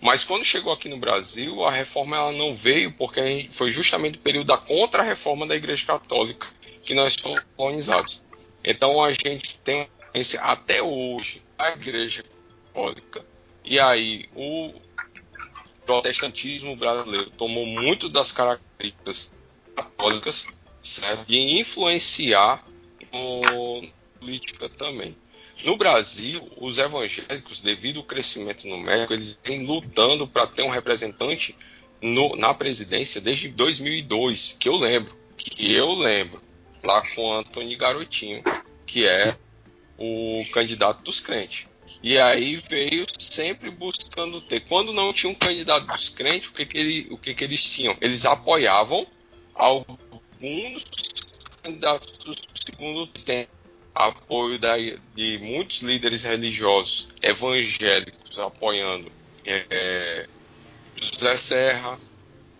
Mas 0.01 0.23
quando 0.23 0.43
chegou 0.43 0.73
aqui 0.73 0.89
no 0.89 0.97
Brasil, 0.97 1.63
a 1.63 1.69
reforma 1.69 2.17
ela 2.17 2.31
não 2.31 2.55
veio 2.55 2.91
porque 2.91 3.47
foi 3.51 3.71
justamente 3.71 4.17
o 4.17 4.21
período 4.21 4.47
da 4.47 4.57
contra-reforma 4.57 5.45
da 5.45 5.55
Igreja 5.55 5.85
Católica 5.85 6.47
que 6.83 6.95
nós 6.95 7.15
fomos 7.21 7.41
colonizados. 7.55 8.23
Então 8.65 9.03
a 9.03 9.11
gente 9.13 9.59
tem 9.59 9.87
até 10.39 10.81
hoje 10.81 11.41
a 11.57 11.69
Igreja 11.69 12.23
Católica 12.73 13.23
e 13.63 13.79
aí 13.79 14.25
o 14.35 14.73
protestantismo 15.85 16.75
brasileiro 16.75 17.29
tomou 17.29 17.65
muito 17.65 18.09
das 18.09 18.31
características 18.31 19.31
católicas 19.75 20.47
certo? 20.81 21.25
de 21.25 21.37
influenciar 21.59 22.65
no 23.11 23.87
política 24.19 24.67
também. 24.69 25.15
No 25.63 25.77
Brasil, 25.77 26.49
os 26.57 26.77
evangélicos, 26.77 27.61
devido 27.61 27.99
ao 27.99 28.05
crescimento 28.05 28.67
numérico, 28.67 29.13
eles 29.13 29.39
vêm 29.43 29.65
lutando 29.65 30.27
para 30.27 30.47
ter 30.47 30.63
um 30.63 30.69
representante 30.69 31.55
no, 32.01 32.35
na 32.35 32.53
presidência 32.53 33.21
desde 33.21 33.49
2002, 33.49 34.57
que 34.59 34.67
eu 34.67 34.75
lembro, 34.75 35.15
que 35.37 35.71
eu 35.71 35.93
lembro, 35.93 36.41
lá 36.83 37.03
com 37.13 37.33
Antônio 37.33 37.77
Garotinho, 37.77 38.43
que 38.87 39.07
é 39.07 39.37
o 39.97 40.43
candidato 40.51 41.03
dos 41.03 41.19
crentes. 41.19 41.67
E 42.01 42.17
aí 42.17 42.55
veio 42.67 43.05
sempre 43.19 43.69
buscando 43.69 44.41
ter. 44.41 44.61
Quando 44.61 44.91
não 44.91 45.13
tinha 45.13 45.31
um 45.31 45.35
candidato 45.35 45.85
dos 45.85 46.09
crentes, 46.09 46.49
o 46.49 46.53
que, 46.53 46.65
que, 46.65 46.77
ele, 46.77 47.07
o 47.11 47.17
que, 47.17 47.35
que 47.35 47.43
eles 47.43 47.63
tinham? 47.63 47.95
Eles 48.01 48.25
apoiavam 48.25 49.05
alguns 49.53 50.83
candidatos 51.61 52.17
do 52.17 52.33
segundo 52.65 53.05
tempo 53.05 53.60
apoio 53.93 54.57
da, 54.57 54.75
de 54.77 55.39
muitos 55.39 55.81
líderes 55.81 56.23
religiosos 56.23 57.09
evangélicos 57.21 58.39
apoiando 58.39 59.11
é, 59.45 60.27
José 60.95 61.37
Serra, 61.37 61.99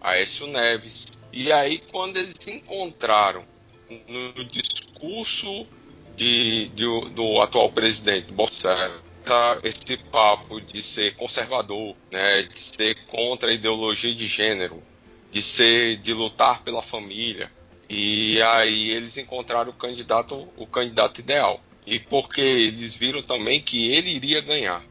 Aécio 0.02 0.48
Neves. 0.48 1.06
E 1.32 1.52
aí, 1.52 1.82
quando 1.92 2.18
eles 2.18 2.36
encontraram 2.48 3.46
no 4.08 4.44
discurso 4.46 5.68
de, 6.16 6.68
de, 6.70 6.86
do 7.12 7.42
atual 7.42 7.72
presidente 7.72 8.32
Bolsonaro, 8.32 9.12
esse 9.64 9.98
papo 9.98 10.60
de 10.60 10.82
ser 10.82 11.16
conservador, 11.16 11.96
né, 12.12 12.44
de 12.44 12.60
ser 12.60 12.96
contra 13.06 13.50
a 13.50 13.54
ideologia 13.54 14.14
de 14.14 14.26
gênero, 14.28 14.84
de 15.30 15.42
ser 15.42 15.98
de 15.98 16.14
lutar 16.14 16.64
pela 16.64 16.82
família, 16.82 17.52
e 17.94 18.42
aí 18.42 18.92
eles 18.92 19.18
encontraram 19.18 19.70
o 19.70 19.74
candidato, 19.74 20.48
o 20.56 20.66
candidato 20.66 21.20
ideal. 21.20 21.62
E 21.86 22.00
porque 22.00 22.40
eles 22.40 22.96
viram 22.96 23.22
também 23.22 23.60
que 23.60 23.92
ele 23.92 24.12
iria 24.12 24.40
ganhar. 24.40 24.82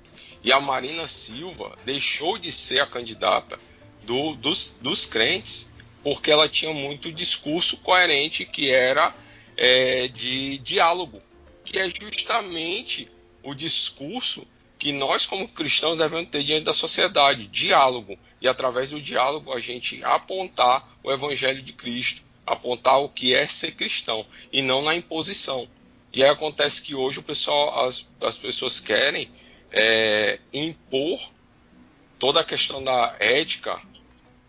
E 0.44 0.52
a 0.52 0.60
Marina 0.60 1.08
Silva 1.08 1.78
deixou 1.82 2.36
de 2.36 2.52
ser 2.52 2.80
a 2.80 2.86
candidata 2.86 3.58
do, 4.04 4.34
dos, 4.34 4.76
dos 4.82 5.06
crentes 5.06 5.72
porque 6.02 6.30
ela 6.30 6.46
tinha 6.46 6.74
muito 6.74 7.10
discurso 7.10 7.78
coerente 7.78 8.44
que 8.44 8.70
era 8.70 9.14
é, 9.56 10.06
de 10.08 10.58
diálogo, 10.58 11.22
que 11.64 11.78
é 11.78 11.88
justamente 11.88 13.10
o 13.42 13.54
discurso 13.54 14.46
que 14.78 14.92
nós 14.92 15.24
como 15.24 15.48
cristãos 15.48 15.96
devemos 15.96 16.28
ter 16.28 16.42
diante 16.42 16.64
da 16.64 16.74
sociedade, 16.74 17.46
diálogo, 17.46 18.18
e 18.42 18.48
através 18.48 18.90
do 18.90 19.00
diálogo 19.00 19.54
a 19.54 19.60
gente 19.60 20.04
apontar 20.04 20.98
o 21.02 21.10
evangelho 21.10 21.62
de 21.62 21.72
Cristo, 21.72 22.28
apontar 22.46 22.98
o 23.00 23.08
que 23.08 23.34
é 23.34 23.46
ser 23.46 23.72
cristão 23.72 24.26
e 24.52 24.62
não 24.62 24.82
na 24.82 24.94
imposição. 24.94 25.68
E 26.12 26.22
aí 26.22 26.30
acontece 26.30 26.82
que 26.82 26.94
hoje 26.94 27.20
o 27.20 27.22
pessoal, 27.22 27.86
as, 27.86 28.06
as 28.20 28.36
pessoas 28.36 28.80
querem 28.80 29.30
é, 29.72 30.40
impor 30.52 31.20
toda 32.18 32.40
a 32.40 32.44
questão 32.44 32.82
da 32.82 33.16
ética 33.20 33.80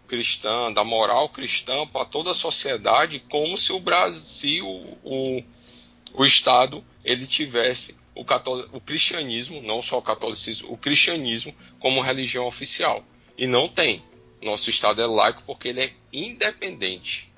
cristã, 0.08 0.72
da 0.74 0.84
moral 0.84 1.30
cristã 1.30 1.88
para 1.88 2.04
toda 2.04 2.32
a 2.32 2.34
sociedade, 2.34 3.24
como 3.30 3.58
se 3.58 3.72
o 3.72 3.80
Brasil, 3.80 4.68
o, 5.04 5.42
o 6.14 6.26
Estado, 6.26 6.84
ele 7.06 7.26
tivesse 7.26 7.96
o, 8.14 8.26
o 8.74 8.82
cristianismo, 8.82 9.62
não 9.62 9.82
só 9.82 10.00
o 10.00 10.02
catolicismo, 10.02 10.72
o 10.72 10.78
cristianismo 10.78 11.56
como 11.80 12.02
religião 12.02 12.46
oficial. 12.46 13.04
E 13.38 13.48
não 13.48 13.70
tem. 13.70 14.04
Nosso 14.42 14.70
Estado 14.70 15.02
é 15.02 15.06
laico 15.06 15.44
porque 15.46 15.70
ele 15.70 15.82
é 15.82 15.94
independente. 16.12 17.31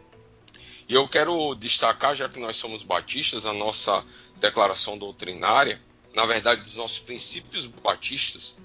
E 0.87 0.93
eu 0.93 1.07
quero 1.07 1.55
destacar, 1.55 2.15
já 2.15 2.27
que 2.27 2.39
nós 2.39 2.57
somos 2.57 2.83
batistas, 2.83 3.45
a 3.45 3.53
nossa 3.53 4.03
declaração 4.37 4.97
doutrinária, 4.97 5.81
na 6.13 6.25
verdade, 6.25 6.67
os 6.67 6.75
nossos 6.75 6.99
princípios 6.99 7.65
batistas, 7.65 8.57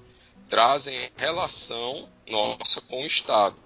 trazem 0.49 1.11
relação 1.17 2.09
nossa 2.27 2.81
com 2.81 3.03
o 3.03 3.07
Estado. 3.07 3.57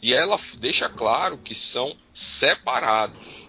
E 0.00 0.12
ela 0.12 0.36
deixa 0.58 0.88
claro 0.88 1.38
que 1.38 1.54
são 1.54 1.96
separados. 2.12 3.48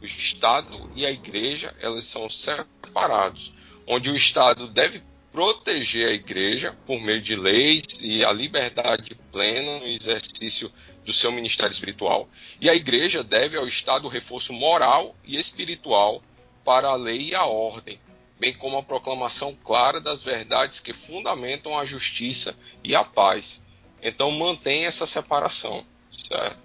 O 0.00 0.04
Estado 0.04 0.90
e 0.96 1.06
a 1.06 1.10
Igreja, 1.10 1.74
elas 1.80 2.04
são 2.04 2.28
separados. 2.28 3.52
Onde 3.86 4.10
o 4.10 4.16
Estado 4.16 4.66
deve 4.66 5.02
proteger 5.32 6.08
a 6.08 6.12
igreja 6.12 6.76
por 6.86 7.00
meio 7.00 7.20
de 7.20 7.34
leis 7.34 7.82
e 8.02 8.22
a 8.22 8.30
liberdade 8.30 9.16
plena 9.32 9.78
no 9.78 9.86
exercício 9.86 10.70
do 11.04 11.12
seu 11.12 11.32
ministério 11.32 11.72
espiritual. 11.72 12.28
E 12.60 12.68
a 12.68 12.74
igreja 12.74 13.22
deve 13.22 13.56
ao 13.56 13.66
Estado 13.66 14.06
o 14.06 14.10
reforço 14.10 14.52
moral 14.52 15.16
e 15.24 15.38
espiritual 15.38 16.22
para 16.64 16.88
a 16.88 16.94
lei 16.94 17.30
e 17.30 17.34
a 17.34 17.44
ordem, 17.44 17.98
bem 18.38 18.52
como 18.52 18.78
a 18.78 18.82
proclamação 18.82 19.56
clara 19.64 20.00
das 20.00 20.22
verdades 20.22 20.80
que 20.80 20.92
fundamentam 20.92 21.78
a 21.78 21.84
justiça 21.84 22.56
e 22.82 22.94
a 22.94 23.04
paz. 23.04 23.62
Então 24.00 24.30
mantém 24.30 24.86
essa 24.86 25.06
separação, 25.06 25.84
certo? 26.10 26.58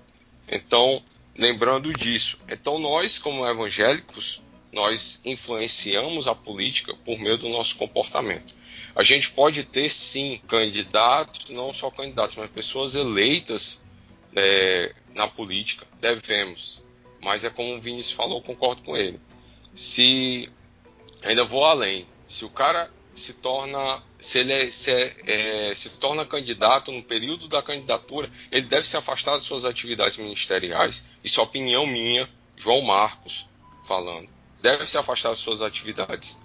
Então, 0.47 1.03
lembrando 1.35 1.93
disso, 1.93 2.39
então 2.47 2.79
nós 2.79 3.19
como 3.19 3.47
evangélicos, 3.47 4.41
nós 4.71 5.21
influenciamos 5.25 6.27
a 6.27 6.35
política 6.35 6.95
por 7.05 7.17
meio 7.19 7.38
do 7.38 7.49
nosso 7.49 7.75
comportamento. 7.75 8.55
A 8.95 9.03
gente 9.03 9.29
pode 9.31 9.63
ter 9.63 9.89
sim 9.89 10.41
candidatos, 10.47 11.49
não 11.49 11.71
só 11.71 11.91
candidatos, 11.91 12.35
mas 12.38 12.49
pessoas 12.49 12.95
eleitas 12.95 13.81
é, 14.36 14.93
na 15.13 15.28
política, 15.28 15.86
devemos. 15.99 16.84
Mas 17.21 17.43
é 17.43 17.49
como 17.49 17.75
o 17.75 17.82
Vinícius 17.82 18.15
falou, 18.15 18.41
concordo 18.41 18.82
com 18.84 18.95
ele. 18.95 19.19
Se 19.73 20.49
ainda 21.23 21.43
vou 21.43 21.65
além, 21.65 22.07
se 22.28 22.45
o 22.45 22.49
cara 22.49 22.91
se 23.13 23.34
torna, 23.34 24.03
se 24.19 24.39
ele 24.39 24.53
é, 24.53 24.71
se, 24.71 24.91
é, 24.91 25.69
é, 25.69 25.75
se 25.75 25.89
torna 25.91 26.25
candidato 26.25 26.91
no 26.91 27.01
período 27.01 27.47
da 27.47 27.63
candidatura, 27.63 28.32
ele 28.51 28.67
deve 28.67 28.86
se 28.86 28.95
afastar 28.95 29.32
das 29.32 29.41
suas 29.41 29.65
atividades 29.65 30.17
ministeriais. 30.17 31.07
Isso 31.23 31.39
é 31.39 31.43
opinião 31.43 31.86
minha, 31.86 32.30
João 32.55 32.82
Marcos 32.82 33.49
falando. 33.84 34.30
Deve 34.61 34.86
se 34.86 34.97
afastar 34.97 35.30
das 35.30 35.39
suas 35.39 35.61
atividades 35.61 36.38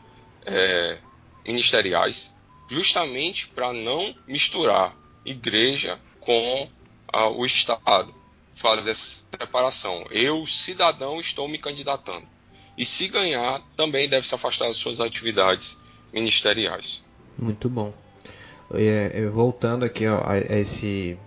é, 0.47 0.99
ministeriais, 1.47 2.35
justamente 2.68 3.49
para 3.49 3.72
não 3.72 4.14
misturar 4.26 4.97
igreja 5.24 6.01
com 6.20 6.70
o 7.13 7.45
Estado 7.45 8.15
fazer 8.55 8.91
essa 8.91 9.25
separação. 9.39 10.05
Eu, 10.11 10.47
cidadão, 10.47 11.21
estou 11.21 11.49
me 11.49 11.59
candidatando. 11.59 12.25
E 12.77 12.85
se 12.85 13.09
ganhar, 13.09 13.61
também 13.77 14.09
deve 14.09 14.27
se 14.27 14.35
afastar 14.35 14.67
das 14.67 14.77
suas 14.77 15.01
atividades 15.01 15.79
ministeriais. 16.13 17.05
Muito 17.39 17.69
bom. 17.69 17.93
É, 18.75 19.27
voltando 19.27 19.85
aqui 19.85 20.07
ó, 20.07 20.23
a, 20.25 20.39
esse, 20.39 21.19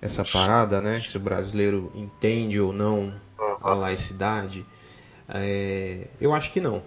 essa 0.00 0.24
parada, 0.24 0.80
né? 0.80 1.02
Se 1.06 1.16
o 1.16 1.20
brasileiro 1.20 1.92
entende 1.94 2.60
ou 2.60 2.72
não 2.72 3.14
a 3.62 3.74
laicidade, 3.74 4.64
é, 5.28 6.08
eu 6.20 6.34
acho 6.34 6.52
que 6.52 6.60
não. 6.60 6.82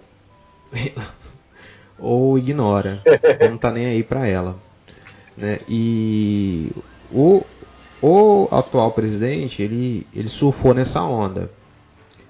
ou 1.98 2.38
ignora, 2.38 3.02
não 3.48 3.56
está 3.56 3.70
nem 3.70 3.86
aí 3.86 4.02
para 4.02 4.26
ela. 4.26 4.60
Né? 5.36 5.60
E 5.68 6.70
o, 7.10 7.44
o 8.00 8.48
atual 8.50 8.92
presidente, 8.92 9.62
ele, 9.62 10.06
ele 10.14 10.28
surfou 10.28 10.74
nessa 10.74 11.02
onda. 11.02 11.50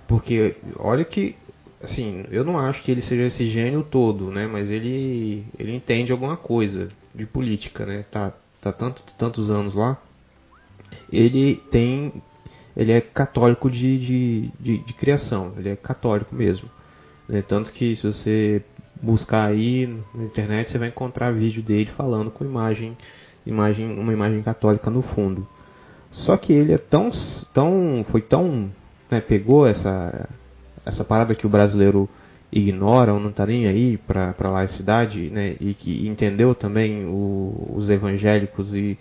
Porque, 0.06 0.56
olha 0.78 1.04
que, 1.04 1.36
assim, 1.82 2.24
eu 2.30 2.44
não 2.44 2.58
acho 2.58 2.82
que 2.82 2.90
ele 2.90 3.02
seja 3.02 3.24
esse 3.24 3.46
gênio 3.46 3.82
todo, 3.82 4.30
né? 4.30 4.46
Mas 4.46 4.70
ele, 4.70 5.44
ele 5.58 5.74
entende 5.74 6.12
alguma 6.12 6.36
coisa 6.36 6.88
de 7.14 7.26
política, 7.26 7.84
né? 7.84 8.04
Tá, 8.10 8.32
tá 8.60 8.72
tanto, 8.72 9.02
tantos 9.16 9.50
anos 9.50 9.74
lá. 9.74 10.00
Ele 11.12 11.56
tem, 11.70 12.22
ele 12.74 12.92
é 12.92 13.00
católico 13.00 13.70
de, 13.70 13.98
de, 13.98 14.52
de, 14.58 14.78
de 14.78 14.92
criação, 14.94 15.52
ele 15.58 15.68
é 15.68 15.76
católico 15.76 16.34
mesmo. 16.34 16.70
Né? 17.28 17.42
Tanto 17.42 17.70
que 17.70 17.94
se 17.94 18.06
você 18.06 18.62
buscar 19.02 19.46
aí 19.46 19.86
na 20.14 20.24
internet, 20.24 20.70
você 20.70 20.78
vai 20.78 20.88
encontrar 20.88 21.32
vídeo 21.32 21.62
dele 21.62 21.86
falando 21.86 22.30
com 22.30 22.44
imagem, 22.44 22.96
imagem 23.44 23.98
uma 23.98 24.12
imagem 24.12 24.42
católica 24.42 24.90
no 24.90 25.02
fundo. 25.02 25.46
Só 26.10 26.36
que 26.36 26.52
ele 26.52 26.72
é 26.72 26.78
tão, 26.78 27.10
tão 27.52 28.02
foi 28.04 28.20
tão, 28.20 28.70
né, 29.10 29.20
pegou 29.20 29.66
essa 29.66 30.28
essa 30.84 31.04
parada 31.04 31.34
que 31.34 31.46
o 31.46 31.50
brasileiro 31.50 32.08
ignora 32.50 33.12
ou 33.12 33.20
não 33.20 33.28
está 33.28 33.44
nem 33.44 33.66
aí 33.66 33.98
para 33.98 34.34
a 34.38 34.48
laicidade, 34.48 35.28
né, 35.30 35.54
e 35.60 35.74
que 35.74 36.08
entendeu 36.08 36.54
também 36.54 37.04
o, 37.04 37.74
os 37.74 37.90
evangélicos 37.90 38.74
e, 38.74 38.98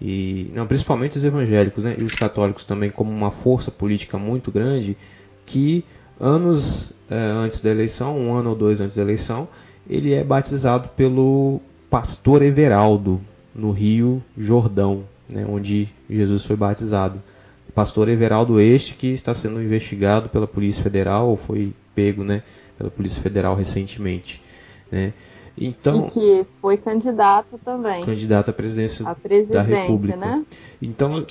e 0.00 0.50
não 0.54 0.66
principalmente 0.66 1.16
os 1.16 1.24
evangélicos, 1.24 1.84
né, 1.84 1.96
e 1.98 2.02
os 2.02 2.14
católicos 2.14 2.64
também 2.64 2.90
como 2.90 3.10
uma 3.10 3.30
força 3.30 3.70
política 3.70 4.18
muito 4.18 4.52
grande 4.52 4.98
que 5.46 5.82
anos 6.20 6.92
é, 7.10 7.16
antes 7.16 7.60
da 7.60 7.70
eleição, 7.70 8.18
um 8.18 8.34
ano 8.34 8.50
ou 8.50 8.56
dois 8.56 8.80
antes 8.80 8.94
da 8.94 9.02
eleição, 9.02 9.48
ele 9.88 10.12
é 10.12 10.22
batizado 10.22 10.90
pelo 10.90 11.60
pastor 11.88 12.42
Everaldo 12.42 13.20
no 13.54 13.72
Rio 13.72 14.22
Jordão, 14.36 15.04
né, 15.30 15.46
onde 15.48 15.88
Jesus 16.08 16.44
foi 16.44 16.56
batizado. 16.56 17.22
O 17.68 17.72
pastor 17.72 18.08
Everaldo 18.08 18.60
Este, 18.60 18.94
que 18.94 19.08
está 19.08 19.34
sendo 19.34 19.62
investigado 19.62 20.28
pela 20.28 20.46
Polícia 20.46 20.82
Federal, 20.82 21.28
ou 21.28 21.36
foi 21.36 21.72
pego 21.94 22.24
né, 22.24 22.42
pela 22.76 22.90
Polícia 22.90 23.22
Federal 23.22 23.54
recentemente. 23.54 24.42
Né. 24.90 25.12
Então, 25.56 26.06
e 26.06 26.10
que 26.10 26.46
foi 26.60 26.76
candidato 26.76 27.58
também. 27.64 28.04
Candidato 28.04 28.50
à 28.50 28.52
presidência 28.52 29.04
da 29.04 29.62
República. 29.62 30.16
Né? 30.16 30.44
Então, 30.80 31.26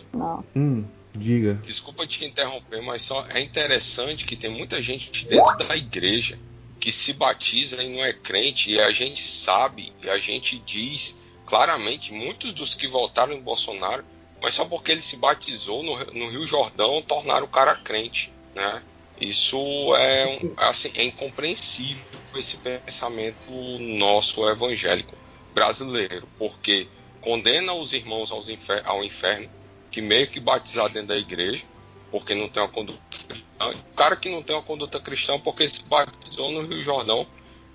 hum, 0.56 0.84
diga. 1.14 1.56
Desculpa 1.64 2.06
te 2.06 2.26
interromper, 2.26 2.82
mas 2.82 3.02
só 3.02 3.26
é 3.30 3.42
interessante 3.42 4.26
que 4.26 4.36
tem 4.36 4.50
muita 4.50 4.82
gente 4.82 5.28
dentro 5.28 5.58
da 5.68 5.76
igreja 5.76 6.38
que 6.80 6.92
se 6.92 7.14
batiza 7.14 7.84
e 7.84 7.94
não 7.94 8.06
é 8.06 8.14
crente, 8.14 8.72
e 8.72 8.80
a 8.80 8.90
gente 8.92 9.22
sabe, 9.22 9.92
e 10.02 10.10
a 10.10 10.18
gente 10.18 10.58
diz 10.66 11.22
claramente 11.50 12.14
muitos 12.14 12.54
dos 12.54 12.76
que 12.76 12.88
votaram 12.88 13.34
em 13.34 13.42
Bolsonaro, 13.42 14.06
mas 14.42 14.54
só 14.54 14.66
porque 14.66 14.92
ele 14.92 15.02
se 15.02 15.18
batizou 15.18 15.84
no, 15.84 15.98
no 16.14 16.30
Rio 16.30 16.46
Jordão, 16.46 17.02
tornaram 17.02 17.46
o 17.46 17.50
cara 17.50 17.76
crente, 17.76 18.32
né? 18.56 18.84
Isso 19.20 19.58
é, 19.96 20.40
assim, 20.56 20.92
é 20.96 21.04
incompreensível 21.04 22.06
esse 22.36 22.58
pensamento 22.58 23.52
nosso 23.80 24.48
evangélico 24.48 25.18
brasileiro, 25.54 26.30
porque 26.38 26.88
condena 27.20 27.74
os 27.74 27.92
irmãos 27.92 28.48
infer 28.48 28.82
ao 28.86 29.04
inferno, 29.04 29.50
que 29.92 30.02
meio 30.02 30.28
que 30.28 30.40
batizar 30.40 30.88
dentro 30.88 31.10
da 31.10 31.18
igreja, 31.18 31.66
porque 32.12 32.34
não 32.34 32.48
tem 32.48 32.64
uma 32.64 32.70
conduta 32.70 33.02
cristã. 33.28 33.46
O 33.92 33.94
cara 33.96 34.16
que 34.16 34.30
não 34.30 34.42
tem 34.42 34.56
uma 34.56 34.62
conduta 34.62 35.00
cristã 35.02 35.38
porque 35.40 35.68
se 35.68 35.82
batizou 35.90 36.52
no 36.52 36.62
Rio 36.62 36.82
Jordão 36.82 37.28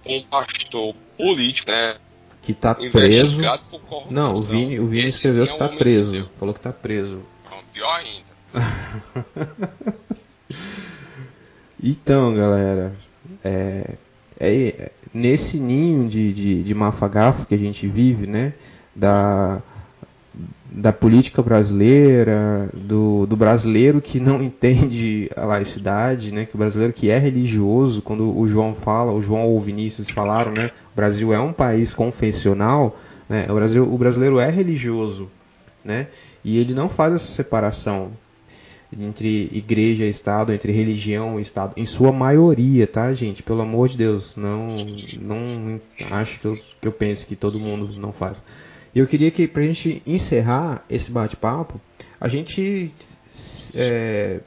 com 0.02 0.16
um 0.16 0.22
pastor 0.22 0.94
político, 1.16 1.70
né? 1.70 1.98
Que 2.44 2.52
tá 2.52 2.74
preso. 2.74 3.40
Não, 4.10 4.28
o 4.28 4.42
Vini, 4.42 4.78
o 4.78 4.86
Vini 4.86 5.06
escreveu 5.06 5.46
que 5.46 5.58
tá 5.58 5.68
preso. 5.68 6.28
Falou 6.38 6.54
que 6.54 6.60
tá 6.60 6.72
preso. 6.72 7.20
pior 7.72 7.96
ainda. 7.96 8.34
então, 11.82 12.34
galera, 12.34 12.94
é, 13.42 13.96
é, 14.38 14.92
nesse 15.12 15.58
ninho 15.58 16.06
de, 16.06 16.32
de, 16.32 16.62
de 16.62 16.74
mafagafo 16.74 17.46
que 17.46 17.54
a 17.54 17.58
gente 17.58 17.88
vive, 17.88 18.26
né? 18.26 18.52
Da, 18.94 19.62
da 20.70 20.92
política 20.92 21.40
brasileira, 21.40 22.68
do, 22.74 23.26
do 23.26 23.36
brasileiro 23.36 24.00
que 24.00 24.18
não 24.18 24.42
entende 24.42 25.30
a 25.36 25.44
laicidade, 25.44 26.32
né? 26.32 26.44
Que 26.44 26.56
o 26.56 26.58
brasileiro 26.58 26.92
que 26.92 27.10
é 27.10 27.18
religioso, 27.18 28.02
quando 28.02 28.36
o 28.36 28.46
João 28.48 28.74
fala, 28.74 29.12
o 29.12 29.22
João 29.22 29.46
ou 29.46 29.56
o 29.56 29.60
Vinícius 29.60 30.10
falaram, 30.10 30.52
né? 30.52 30.70
O 30.92 30.96
Brasil 30.96 31.32
é 31.32 31.38
um 31.38 31.52
país 31.52 31.94
confessional, 31.94 32.98
né? 33.28 33.46
O, 33.48 33.54
Brasil, 33.54 33.84
o 33.84 33.96
brasileiro 33.96 34.40
é 34.40 34.50
religioso, 34.50 35.30
né? 35.84 36.08
E 36.44 36.58
ele 36.58 36.74
não 36.74 36.88
faz 36.88 37.14
essa 37.14 37.30
separação 37.30 38.10
entre 38.92 39.50
igreja 39.52 40.04
e 40.04 40.08
Estado, 40.08 40.52
entre 40.52 40.72
religião 40.72 41.38
e 41.38 41.42
Estado, 41.42 41.72
em 41.76 41.84
sua 41.84 42.12
maioria, 42.12 42.86
tá, 42.86 43.12
gente? 43.12 43.42
Pelo 43.42 43.60
amor 43.60 43.88
de 43.88 43.96
Deus, 43.96 44.36
não, 44.36 44.76
não 45.20 45.80
acho 46.10 46.40
que 46.40 46.46
eu, 46.46 46.58
que 46.80 46.88
eu 46.88 46.92
pense 46.92 47.26
que 47.26 47.34
todo 47.34 47.58
mundo 47.58 47.88
não 47.98 48.12
faz. 48.12 48.42
E 48.94 48.98
eu 48.98 49.06
queria 49.06 49.30
que, 49.30 49.48
para 49.48 49.62
a 49.62 49.66
gente 49.66 50.02
encerrar 50.06 50.84
esse 50.88 51.10
bate-papo, 51.10 51.80
a 52.20 52.28
gente 52.28 52.92
é, 53.74 54.40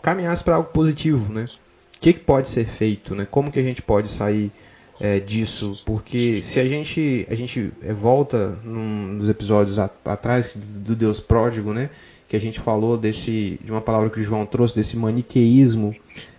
caminhasse 0.00 0.44
para 0.44 0.54
algo 0.56 0.70
positivo, 0.70 1.32
né? 1.32 1.48
O 1.96 2.00
que, 2.00 2.12
que, 2.12 2.20
pode 2.20 2.48
ser 2.48 2.64
feito, 2.66 3.14
né? 3.16 3.26
Como 3.28 3.50
que 3.50 3.58
a 3.58 3.62
gente 3.62 3.82
pode 3.82 4.08
sair 4.08 4.52
é, 5.00 5.18
disso? 5.18 5.76
Porque 5.84 6.40
se 6.40 6.60
a 6.60 6.64
gente, 6.64 7.26
a 7.28 7.34
gente 7.34 7.72
é, 7.82 7.92
volta 7.92 8.56
num, 8.62 9.14
nos 9.14 9.28
episódios 9.28 9.78
a, 9.78 9.90
atrás 10.04 10.54
do 10.54 10.94
Deus 10.94 11.18
pródigo, 11.18 11.74
né? 11.74 11.90
Que 12.28 12.36
a 12.36 12.40
gente 12.40 12.60
falou 12.60 12.96
desse, 12.96 13.58
de 13.64 13.72
uma 13.72 13.80
palavra 13.80 14.08
que 14.08 14.20
o 14.20 14.22
João 14.22 14.46
trouxe, 14.46 14.76
desse 14.76 14.96
maniqueísmo 14.96 15.94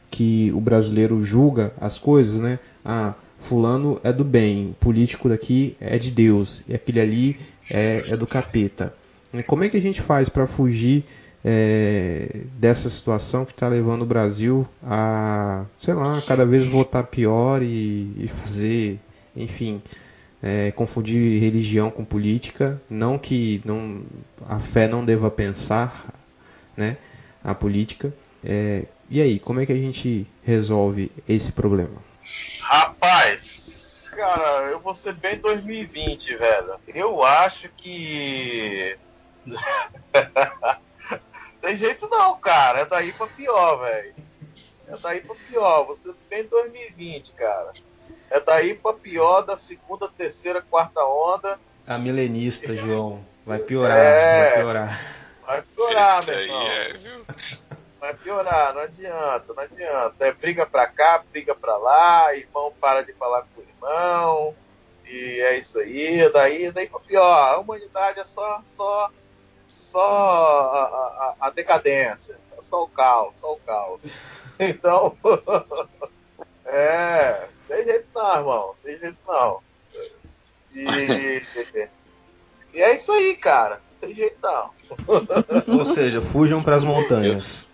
que 0.10 0.52
o 0.54 0.62
brasileiro 0.62 1.22
julga 1.22 1.74
as 1.82 2.00
coisas, 2.00 2.40
né? 2.40 2.60
Ah, 2.86 3.14
fulano 3.40 4.00
é 4.04 4.12
do 4.12 4.24
bem, 4.24 4.76
político 4.80 5.30
daqui 5.30 5.76
é 5.80 5.98
de 5.98 6.12
Deus, 6.12 6.64
e 6.68 6.74
aquele 6.74 7.00
ali 7.00 7.38
é, 7.70 8.04
é 8.10 8.18
do 8.18 8.28
capeta. 8.28 8.94
Como 9.46 9.64
é 9.64 9.70
que 9.70 9.78
a 9.78 9.82
gente 9.82 10.02
faz 10.02 10.28
para 10.28 10.48
fugir 10.48 11.06
é, 11.44 12.42
dessa 12.58 12.90
situação 12.90 13.46
que 13.46 13.52
está 13.52 13.68
levando 13.68 14.02
o 14.02 14.06
Brasil 14.06 14.68
a, 14.84 15.66
sei 15.80 15.94
lá, 15.94 16.22
cada 16.22 16.46
vez 16.46 16.66
votar 16.66 17.04
pior 17.06 17.62
e, 17.62 18.12
e 18.18 18.28
fazer, 18.28 19.00
enfim, 19.36 19.82
é, 20.42 20.72
confundir 20.72 21.40
religião 21.40 21.92
com 21.92 22.04
política, 22.04 22.82
não 22.90 23.18
que 23.18 23.62
não, 23.64 24.02
a 24.48 24.60
fé 24.60 24.88
não 24.88 25.06
deva 25.06 25.30
pensar 25.30 26.14
né, 26.76 26.98
a 27.44 27.54
política. 27.54 28.14
É, 28.44 28.86
e 29.10 29.22
aí, 29.22 29.40
como 29.40 29.60
é 29.60 29.66
que 29.66 29.74
a 29.74 29.78
gente 29.78 30.26
resolve 30.44 31.12
esse 31.28 31.52
problema? 31.52 32.09
Rapaz, 32.70 34.12
cara, 34.16 34.70
eu 34.70 34.80
vou 34.80 34.94
ser 34.94 35.14
bem 35.14 35.38
2020, 35.38 36.36
velho. 36.36 36.80
Eu 36.94 37.24
acho 37.24 37.68
que. 37.76 38.96
Tem 41.62 41.76
jeito 41.76 42.08
não, 42.08 42.38
cara. 42.38 42.82
É 42.82 42.86
daí 42.86 43.12
pra 43.12 43.26
pior, 43.26 43.78
velho. 43.78 44.14
É 44.88 44.98
daí 44.98 45.22
pra 45.22 45.34
pior. 45.48 45.84
Você 45.88 46.14
bem 46.30 46.44
2020, 46.46 47.32
cara. 47.32 47.74
É 48.30 48.40
daí 48.40 48.76
pra 48.76 48.94
pior 48.94 49.42
da 49.42 49.58
segunda, 49.58 50.08
terceira, 50.08 50.62
quarta 50.62 51.04
onda. 51.04 51.60
A 51.88 51.98
milenista, 51.98 52.74
João. 52.78 53.26
Vai 53.48 53.58
piorar, 53.58 53.98
É. 53.98 54.50
vai 54.52 54.58
piorar. 54.60 55.02
Vai 55.44 55.62
piorar, 55.64 56.26
meu 56.28 56.40
irmão. 56.40 56.68
é, 56.68 56.94
viu? 56.94 57.26
Vai 58.00 58.14
piorar, 58.14 58.74
não 58.74 58.82
adianta, 58.82 59.54
não 59.54 59.64
adianta. 59.64 60.26
É 60.26 60.32
briga 60.34 60.66
pra 60.66 60.88
cá, 60.88 61.24
briga 61.32 61.54
pra 61.54 61.76
lá, 61.78 62.34
irmão 62.36 62.74
para 62.80 63.02
de 63.04 63.14
falar 63.14 63.42
com 63.54 63.62
o 63.62 63.64
irmão. 63.64 64.56
E 65.06 65.42
é 65.42 65.58
isso 65.58 65.80
aí, 65.80 66.32
daí, 66.32 66.72
daí 66.72 66.88
pra 66.88 67.00
pior. 67.00 67.54
A 67.54 67.60
humanidade 67.60 68.20
é 68.20 68.24
só, 68.24 68.62
só, 68.66 69.10
só 69.68 70.08
a, 70.08 70.84
a- 70.84 71.36
a 71.48 71.50
decadência. 71.50 72.40
É 72.58 72.62
só 72.62 72.84
o 72.84 72.88
caos, 72.90 73.38
só 73.38 73.54
o 73.54 73.60
caos. 73.60 74.04
Então, 74.62 75.16
é, 76.66 77.48
tem 77.66 77.84
jeito 77.86 78.08
não, 78.14 78.36
irmão, 78.38 78.76
tem 78.84 78.98
jeito 79.00 79.18
não. 79.26 79.62
E, 80.76 81.42
e 82.74 82.82
é 82.82 82.94
isso 82.94 83.10
aí, 83.14 83.38
cara, 83.38 83.82
tem 84.02 84.14
jeito 84.14 84.38
não. 84.44 84.72
Ou 85.80 85.86
seja, 85.86 86.22
fujam 86.22 86.62
para 86.62 86.76
as 86.76 86.84
montanhas. 86.84 87.68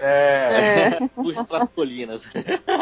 É, 0.00 0.98
É. 1.02 1.08
Fuja 1.14 1.44
colinas. 1.74 2.26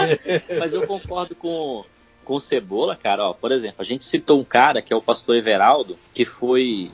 Mas 0.59 0.73
eu 0.73 0.87
concordo 0.87 1.35
com, 1.35 1.85
com 2.25 2.35
o 2.35 2.41
Cebola, 2.41 2.97
cara. 2.97 3.31
Ó, 3.31 3.33
por 3.33 3.53
exemplo, 3.53 3.77
a 3.79 3.85
gente 3.85 4.05
citou 4.05 4.41
um 4.41 4.45
cara 4.45 4.83
que 4.83 4.93
é 4.93 4.97
o 4.97 5.03
pastor 5.03 5.37
Everaldo, 5.37 5.99
que 6.12 6.25
foi. 6.25 6.91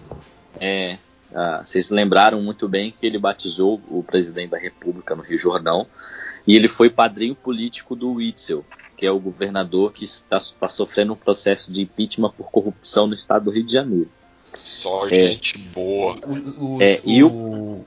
é, 0.60 0.98
ah, 1.34 1.62
vocês 1.64 1.90
lembraram 1.90 2.42
muito 2.42 2.68
bem 2.68 2.90
que 2.90 3.06
ele 3.06 3.18
batizou 3.18 3.80
o 3.88 4.02
presidente 4.02 4.50
da 4.50 4.58
República 4.58 5.16
no 5.16 5.22
Rio 5.22 5.38
Jordão. 5.38 5.86
E 6.46 6.56
ele 6.56 6.68
foi 6.68 6.90
padrinho 6.90 7.34
político 7.34 7.94
do 7.94 8.14
Witzel, 8.14 8.64
que 8.96 9.06
é 9.06 9.10
o 9.10 9.18
governador 9.18 9.92
que 9.92 10.04
está, 10.04 10.36
está 10.36 10.68
sofrendo 10.68 11.12
um 11.12 11.16
processo 11.16 11.72
de 11.72 11.82
impeachment 11.82 12.32
por 12.32 12.50
corrupção 12.50 13.06
no 13.06 13.14
estado 13.14 13.44
do 13.44 13.50
Rio 13.50 13.64
de 13.64 13.72
Janeiro. 13.72 14.10
Só 14.54 15.08
gente 15.08 15.58
boa. 15.58 16.16
O, 16.26 16.76
o- 16.76 16.82
É, 16.82 17.00
e 17.04 17.22
o- 17.24 17.28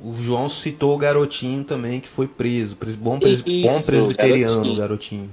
o 0.03 0.13
João 0.15 0.49
citou 0.49 0.95
o 0.95 0.97
garotinho 0.97 1.63
também 1.63 1.99
que 1.99 2.07
foi 2.09 2.27
preso. 2.27 2.75
Pres- 2.75 2.95
Bom, 2.95 3.19
pres- 3.19 3.43
Isso, 3.45 3.67
bom 3.67 3.81
presbiteriano, 3.83 4.53
garotinho. 4.55 4.73
o 4.73 4.77
garotinho. 4.77 5.29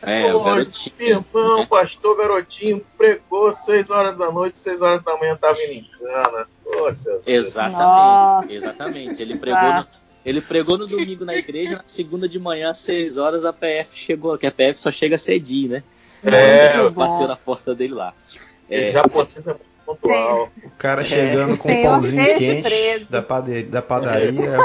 É, 0.00 0.32
o 0.32 0.38
Pô, 0.38 0.44
garotinho. 0.44 0.94
Irmão, 1.00 1.66
pastor 1.66 2.16
garotinho, 2.16 2.80
pregou 2.96 3.52
6 3.52 3.90
horas 3.90 4.16
da 4.16 4.30
noite, 4.30 4.56
6 4.58 4.80
horas 4.80 5.02
da 5.02 5.16
manhã 5.16 5.36
tava 5.36 5.58
em 5.60 5.84
cana. 5.98 6.46
Poxa. 6.62 7.18
Exatamente, 7.26 7.78
Nossa. 7.82 8.52
exatamente. 8.52 9.20
Ele 9.22 9.36
pregou, 9.36 9.60
Tá. 9.60 9.80
no, 9.80 9.86
ele 10.24 10.40
pregou 10.40 10.78
no 10.78 10.86
domingo 10.86 11.24
na 11.24 11.34
igreja, 11.34 11.72
na 11.76 11.82
segunda 11.84 12.28
de 12.28 12.38
manhã, 12.38 12.70
às 12.70 12.78
6 12.78 13.18
horas, 13.18 13.44
a 13.44 13.52
PF 13.52 13.98
chegou, 13.98 14.38
que 14.38 14.46
a 14.46 14.52
PF 14.52 14.80
só 14.80 14.90
chega 14.92 15.18
cedinho, 15.18 15.70
né? 15.70 15.82
É, 16.22 16.88
bateu 16.90 17.26
na 17.26 17.36
porta 17.36 17.74
dele 17.74 17.94
lá. 17.94 18.14
é, 18.70 18.88
É, 18.88 18.92
japonês 18.92 19.46
é 19.46 19.50
muito 19.50 19.67
pontual. 19.94 20.48
O 20.64 20.70
cara 20.70 21.02
chegando 21.02 21.56
com 21.56 21.70
um 21.72 21.82
pãozinho 21.82 22.36
quente 22.36 22.62
preso. 22.62 23.10
da, 23.10 23.22
pade- 23.22 23.62
da 23.64 23.80
padaria, 23.82 24.58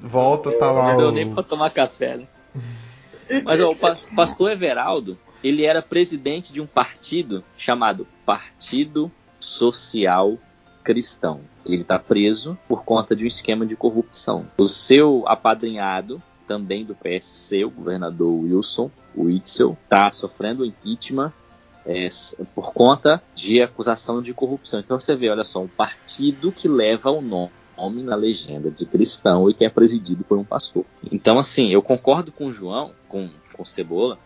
volta, 0.00 0.52
tá 0.52 0.70
lá 0.70 0.92
não 0.92 0.96
deu 0.98 1.08
o... 1.08 1.12
nem 1.12 1.32
pra 1.32 1.42
tomar 1.42 1.70
café, 1.70 2.16
né? 2.18 2.26
Mas 3.44 3.60
ó, 3.60 3.70
o 3.70 3.76
pa- 3.76 3.96
pastor 4.14 4.50
Everaldo, 4.50 5.18
ele 5.42 5.64
era 5.64 5.80
presidente 5.80 6.52
de 6.52 6.60
um 6.60 6.66
partido 6.66 7.42
chamado 7.56 8.06
Partido 8.26 9.10
Social 9.38 10.36
Cristão. 10.84 11.40
Ele 11.64 11.82
está 11.82 11.98
preso 11.98 12.58
por 12.68 12.84
conta 12.84 13.14
de 13.14 13.24
um 13.24 13.26
esquema 13.26 13.64
de 13.66 13.76
corrupção. 13.76 14.46
O 14.58 14.68
seu 14.68 15.24
apadrinhado, 15.26 16.22
também 16.46 16.84
do 16.84 16.94
PSC, 16.94 17.64
o 17.64 17.70
governador 17.70 18.28
Wilson 18.32 18.90
Witzel, 19.16 19.76
está 19.84 20.10
sofrendo 20.10 20.64
impeachment 20.64 21.32
é, 21.86 22.08
por 22.54 22.72
conta 22.72 23.22
de 23.34 23.62
acusação 23.62 24.22
de 24.22 24.32
corrupção. 24.32 24.80
Então 24.80 25.00
você 25.00 25.16
vê, 25.16 25.30
olha 25.30 25.44
só, 25.44 25.62
um 25.62 25.68
partido 25.68 26.52
que 26.52 26.68
leva 26.68 27.10
o 27.10 27.20
nome 27.20 27.60
nome 27.80 28.02
na 28.02 28.14
legenda 28.14 28.70
de 28.70 28.84
cristão 28.84 29.48
e 29.48 29.54
que 29.54 29.64
é 29.64 29.70
presidido 29.70 30.22
por 30.22 30.36
um 30.36 30.44
pastor. 30.44 30.84
Então, 31.10 31.38
assim, 31.38 31.70
eu 31.70 31.80
concordo 31.80 32.30
com 32.30 32.46
o 32.46 32.52
João, 32.52 32.92
com, 33.08 33.26
com 33.54 33.62
o 33.62 33.66
Cebola, 33.66 34.18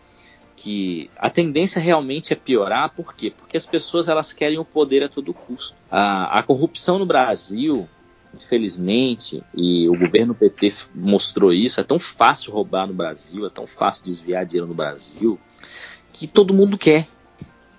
que 0.55 1.09
a 1.17 1.29
tendência 1.29 1.81
realmente 1.81 2.33
é 2.33 2.35
piorar, 2.35 2.93
por 2.93 3.13
quê? 3.13 3.31
Porque 3.35 3.55
as 3.55 3.65
pessoas 3.65 4.07
elas 4.07 4.33
querem 4.33 4.57
o 4.57 4.65
poder 4.65 5.03
a 5.03 5.09
todo 5.09 5.33
custo. 5.33 5.77
A, 5.89 6.39
a 6.39 6.43
corrupção 6.43 6.99
no 6.99 7.05
Brasil, 7.05 7.87
infelizmente, 8.33 9.43
e 9.55 9.87
o 9.87 9.97
governo 9.97 10.35
PT 10.35 10.73
mostrou 10.93 11.53
isso, 11.53 11.79
é 11.79 11.83
tão 11.83 11.99
fácil 11.99 12.51
roubar 12.51 12.87
no 12.87 12.93
Brasil, 12.93 13.45
é 13.45 13.49
tão 13.49 13.65
fácil 13.65 14.03
desviar 14.03 14.45
dinheiro 14.45 14.67
no 14.67 14.73
Brasil, 14.73 15.39
que 16.11 16.27
todo 16.27 16.53
mundo 16.53 16.77
quer. 16.77 17.07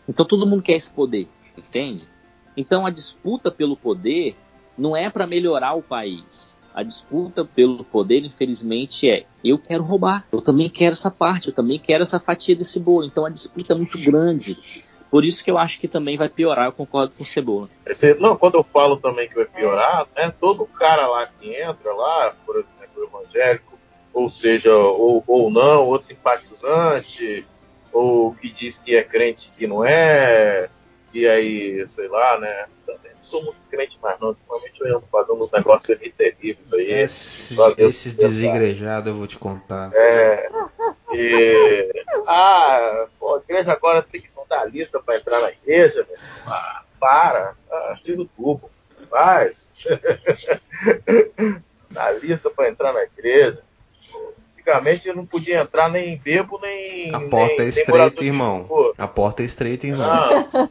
Então 0.09 0.25
todo 0.27 0.47
mundo 0.47 0.63
quer 0.63 0.75
esse 0.75 0.93
poder, 0.93 1.29
entende? 1.57 2.09
Então 2.57 2.87
a 2.87 2.91
disputa 2.91 3.51
pelo 3.51 3.77
poder 3.77 4.37
não 4.77 4.97
é 4.97 5.09
para 5.11 5.27
melhorar 5.27 5.75
o 5.75 5.83
país. 5.83 6.57
A 6.75 6.83
disputa 6.83 7.43
pelo 7.45 7.83
poder, 7.85 8.23
infelizmente, 8.25 9.09
é 9.09 9.25
eu 9.43 9.59
quero 9.59 9.83
roubar, 9.83 10.27
eu 10.31 10.43
também 10.43 10.69
quero 10.69 10.93
essa 10.93 11.11
parte, 11.11 11.49
eu 11.49 11.55
também 11.55 11.79
quero 11.79 12.03
essa 12.03 12.21
fatia 12.21 12.55
desse 12.55 12.79
bolo. 12.79 13.07
Então 13.07 13.25
a 13.25 13.31
disputa 13.31 13.73
é 13.73 13.77
muito 13.77 13.99
grande. 13.99 14.59
Por 15.11 15.25
isso 15.25 15.43
que 15.43 15.51
eu 15.51 15.57
acho 15.57 15.81
que 15.81 15.89
também 15.89 16.17
vai 16.19 16.29
piorar, 16.29 16.67
eu 16.67 16.73
concordo 16.73 17.15
com 17.17 17.23
o 17.23 17.27
Cebola. 17.27 17.71
Esse- 17.87 18.15
não, 18.15 18.37
quando 18.37 18.57
eu 18.57 18.63
falo 18.65 18.97
também 18.99 19.27
que 19.29 19.35
vai 19.35 19.47
piorar, 19.47 20.07
né? 20.15 20.31
Todo 20.39 20.67
cara 20.67 21.07
lá 21.07 21.27
que 21.27 21.49
entra 21.55 21.95
lá, 21.95 22.35
por 22.45 22.57
exemplo, 22.57 23.05
evangélico, 23.05 23.79
ou 24.13 24.29
seja, 24.29 24.75
ou, 24.77 25.23
ou 25.27 25.51
não, 25.51 25.87
ou 25.87 25.99
simpatizante, 26.03 27.47
ou 27.97 28.35
que 28.35 28.51
diz 28.51 28.79
que 28.79 28.97
é 28.97 29.03
crente 29.03 29.51
que 29.51 29.67
não 29.67 29.85
é, 29.85 30.69
e 31.13 31.27
aí, 31.27 31.89
sei 31.89 32.09
lá, 32.09 32.39
né? 32.39 32.67
Também 32.85 33.13
não 33.15 33.23
sou 33.23 33.43
muito 33.43 33.57
crente 33.71 33.99
mais 34.03 34.19
não, 34.21 34.29
ultimamente 34.29 34.81
eu 34.81 34.97
ando 34.99 35.07
fazendo 35.11 35.43
uns 35.43 35.51
negócios 35.51 35.99
ali 35.99 36.11
terríveis 36.13 36.73
aí. 36.73 36.91
Esse- 36.93 37.57
esses 37.79 38.15
desigrejados 38.15 39.09
eu 39.09 39.15
vou 39.17 39.27
te 39.27 39.39
contar. 39.39 39.91
É, 39.95 40.49
e, 41.13 42.05
ah, 42.27 43.07
pô, 43.19 43.37
a 43.37 43.39
igreja 43.39 43.73
agora 43.73 44.03
tem 44.03 44.21
que 44.21 44.29
mandar 44.37 44.65
lista 44.71 45.01
para 45.01 45.17
entrar 45.17 45.41
na 45.41 45.51
igreja, 45.51 46.07
meu. 46.09 46.19
Ah, 46.47 46.83
para, 47.01 47.55
ah, 47.71 47.99
tira 48.03 48.21
o 48.23 48.27
tubo, 48.27 48.71
faz. 49.11 49.73
Dá 51.91 52.11
lista 52.13 52.51
para 52.51 52.69
entrar 52.69 52.93
na 52.93 53.03
igreja. 53.05 53.63
Antigamente 54.71 55.07
eu 55.09 55.15
não 55.15 55.25
podia 55.25 55.61
entrar 55.61 55.89
nem 55.89 56.19
bebo, 56.19 56.59
nem. 56.61 57.15
A 57.15 57.21
porta 57.21 57.37
nem, 57.37 57.55
é 57.55 57.59
nem 57.59 57.69
estreita, 57.69 57.91
morador 57.93 58.19
de 58.21 58.27
irmão. 58.27 58.67
A 58.99 59.07
porta 59.07 59.43
é 59.43 59.47
estreita, 59.47 59.87
irmão. 59.87 60.49
Não. 60.53 60.71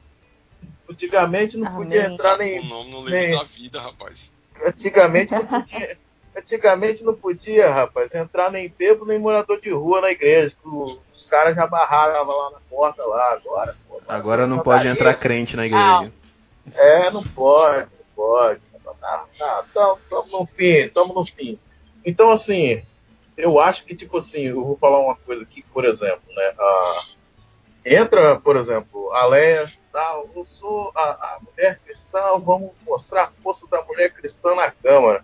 Antigamente 0.90 1.58
não 1.58 1.74
podia 1.76 2.02
Amém. 2.04 2.14
entrar 2.14 2.36
O 2.36 2.38
nem. 2.38 2.68
nome 2.68 2.92
no 2.92 2.98
livro 2.98 3.12
nem- 3.12 3.32
da 3.38 3.44
vida, 3.44 3.80
rapaz. 3.82 4.34
Antigamente 4.66 5.34
não 5.34 5.46
podia. 5.46 5.98
Antigamente 6.38 7.04
não 7.06 7.14
podia, 7.16 7.72
rapaz, 7.74 8.14
entrar 8.14 8.52
nem 8.52 8.68
bebo 8.68 9.06
nem 9.06 9.18
morador 9.18 9.58
de 9.62 9.70
rua 9.70 10.02
na 10.02 10.12
igreja. 10.12 10.54
Os 10.66 11.24
caras 11.30 11.56
já 11.56 11.66
barravam 11.66 12.36
lá 12.36 12.52
na 12.52 12.60
porta 12.70 13.02
lá 13.06 13.32
agora. 13.32 13.78
pô, 13.88 14.02
Agora 14.10 14.46
não 14.46 14.58
tá 14.58 14.64
pode 14.64 14.88
entrar 14.90 15.14
crente 15.14 15.56
na 15.56 15.66
igreja. 15.66 16.12
É, 16.76 17.10
não 17.12 17.24
pode, 17.24 17.88
não 17.98 18.06
pode. 18.14 18.60
Tá, 19.00 19.26
tá, 19.38 19.64
tá, 19.74 19.96
tamo 20.10 20.40
no 20.40 20.46
fim, 20.46 20.66
estamos 20.66 21.16
no 21.16 21.26
fim. 21.26 21.58
Então, 22.06 22.32
assim, 22.32 22.82
eu 23.38 23.60
acho 23.60 23.86
que, 23.86 23.96
tipo 23.96 24.18
assim, 24.18 24.44
eu 24.48 24.64
vou 24.64 24.78
falar 24.78 25.00
uma 25.00 25.16
coisa 25.16 25.44
aqui, 25.44 25.64
por 25.74 25.86
exemplo, 25.86 26.24
né? 26.36 26.54
a- 26.60 27.04
entra, 27.86 28.40
por 28.40 28.56
exemplo, 28.56 29.12
a 29.14 29.26
Leia, 29.28 29.72
tal, 29.92 30.30
eu 30.36 30.44
sou 30.46 30.92
a, 30.96 31.02
a 31.36 31.40
mulher 31.42 31.80
cristã, 31.86 32.22
vamos 32.40 32.72
mostrar 32.86 33.26
a 33.26 33.32
força 33.44 33.68
da 33.68 33.82
mulher 33.84 34.12
cristã 34.14 34.56
na 34.56 34.72
Câmara. 34.72 35.24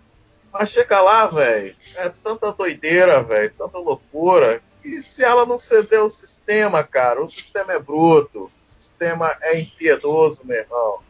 Mas 0.52 0.70
chega 0.70 1.00
lá, 1.00 1.26
velho, 1.26 1.74
é 1.96 2.08
tanta 2.10 2.52
doideira, 2.52 3.22
velho, 3.22 3.52
tanta 3.56 3.78
loucura, 3.78 4.62
que 4.82 5.02
se 5.02 5.24
ela 5.24 5.46
não 5.46 5.58
ceder 5.58 6.00
ao 6.00 6.08
sistema, 6.10 6.84
cara, 6.84 7.22
o 7.22 7.28
sistema 7.28 7.72
é 7.72 7.78
bruto, 7.78 8.44
o 8.44 8.70
sistema 8.70 9.36
é 9.40 9.58
impiedoso, 9.60 10.46
meu 10.46 10.58
irmão 10.58 11.00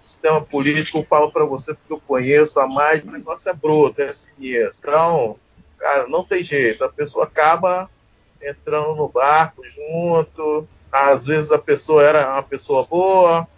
sistema 0.00 0.40
político, 0.40 0.98
eu 0.98 1.04
falo 1.04 1.30
para 1.30 1.44
você 1.44 1.74
porque 1.74 1.92
eu 1.92 2.00
conheço 2.00 2.58
a 2.60 2.66
mais, 2.66 3.02
o 3.02 3.10
negócio 3.10 3.48
é 3.50 3.52
bruto, 3.54 4.00
é 4.02 4.12
sinistro. 4.12 4.88
Então, 4.90 5.38
cara, 5.80 6.06
não 6.06 6.22
tem 6.24 6.44
jeito, 6.44 6.84
a 6.84 6.88
pessoa 6.88 7.24
acaba 7.24 7.90
entrando 8.40 8.94
no 8.96 9.08
barco 9.08 9.62
junto, 9.64 10.68
às 10.92 11.24
vezes 11.26 11.50
a 11.50 11.58
pessoa 11.58 12.02
era 12.02 12.32
uma 12.32 12.42
pessoa 12.42 12.86
boa, 12.86 13.48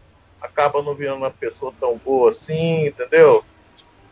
acaba 0.40 0.82
não 0.82 0.94
virando 0.94 1.18
uma 1.18 1.30
pessoa 1.30 1.72
tão 1.80 1.98
boa 1.98 2.30
assim, 2.30 2.86
entendeu? 2.86 3.44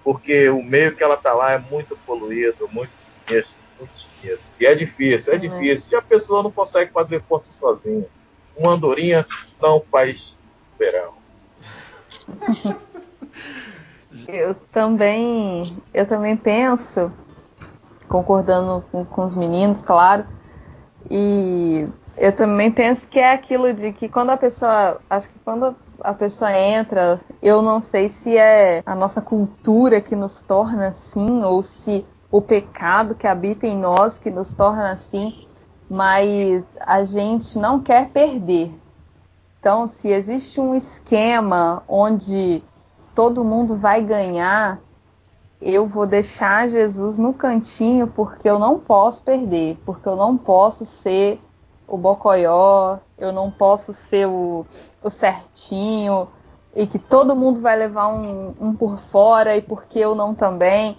Porque 0.05 0.49
o 0.49 0.63
meio 0.63 0.97
que 0.97 1.03
ela 1.03 1.17
tá 1.17 1.33
lá 1.33 1.53
é 1.53 1.59
muito 1.59 1.97
poluído, 2.07 2.69
muito 2.73 2.93
sinistro, 3.01 3.63
muito 3.79 3.99
sinistro. 3.99 4.53
E 4.59 4.67
é 4.67 4.75
difícil, 4.75 5.33
é 5.33 5.37
Uhum. 5.37 5.43
difícil. 5.43 5.93
E 5.93 5.97
a 5.97 6.03
pessoa 6.03 6.43
não 6.43 6.51
consegue 6.51 6.91
fazer 6.93 7.23
força 7.25 7.53
sozinha. 7.53 8.07
Uma 8.57 8.73
andorinha 8.73 9.27
não 9.61 9.81
faz 9.91 10.39
verão. 10.79 11.13
Eu 14.29 14.55
também, 14.73 15.77
eu 15.95 16.07
também 16.07 16.37
penso, 16.37 17.13
concordando 18.11 18.85
com, 18.91 19.05
com 19.05 19.25
os 19.25 19.35
meninos, 19.35 19.81
claro, 19.81 20.27
e 21.09 21.89
eu 22.17 22.35
também 22.35 22.71
penso 22.71 23.07
que 23.09 23.21
é 23.21 23.33
aquilo 23.33 23.73
de 23.73 23.93
que 23.93 24.09
quando 24.09 24.31
a 24.31 24.37
pessoa, 24.37 25.01
acho 25.09 25.31
que 25.31 25.39
quando 25.39 25.75
a 26.01 26.13
pessoa 26.13 26.53
entra, 26.53 27.21
eu 27.41 27.63
não 27.63 27.81
sei 27.81 28.09
se 28.09 28.37
é 28.37 28.83
a 28.85 28.95
nossa 28.95 29.21
cultura 29.21 30.01
que 30.01 30.17
nos 30.17 30.43
torna 30.43 30.89
assim 30.89 31.43
ou 31.45 31.63
se 31.63 32.05
o 32.31 32.41
pecado 32.41 33.15
que 33.15 33.27
habita 33.27 33.67
em 33.67 33.77
nós 33.77 34.19
que 34.19 34.31
nos 34.31 34.55
torna 34.55 34.91
assim, 34.91 35.47
mas 35.89 36.65
a 36.81 37.03
gente 37.05 37.59
não 37.59 37.81
quer 37.81 38.09
perder. 38.09 38.75
Então, 39.59 39.87
se 39.87 40.09
existe 40.09 40.61
um 40.61 40.75
esquema 40.75 41.83
onde 41.87 42.63
todo 43.15 43.45
mundo 43.45 43.77
vai 43.77 44.03
ganhar, 44.03 44.81
eu 45.61 45.87
vou 45.87 46.07
deixar 46.07 46.69
Jesus 46.69 47.19
no 47.19 47.35
cantinho 47.35 48.07
porque 48.07 48.49
eu 48.49 48.59
não 48.59 48.79
posso 48.79 49.23
perder, 49.23 49.79
porque 49.85 50.09
eu 50.09 50.17
não 50.17 50.37
posso 50.37 50.87
ser 50.87 51.39
o 51.87 51.99
bocoió, 51.99 52.99
eu 53.19 53.33
não 53.33 53.51
posso 53.51 53.93
ser 53.93 54.27
o, 54.27 54.65
o 55.03 55.11
certinho 55.11 56.29
e 56.75 56.87
que 56.87 56.99
todo 56.99 57.37
mundo 57.37 57.61
vai 57.61 57.77
levar 57.77 58.09
um, 58.09 58.55
um 58.61 58.75
por 58.75 58.99
fora 58.99 59.57
e 59.57 59.61
porque 59.61 59.99
eu 59.99 60.15
não 60.15 60.35
também. 60.35 60.97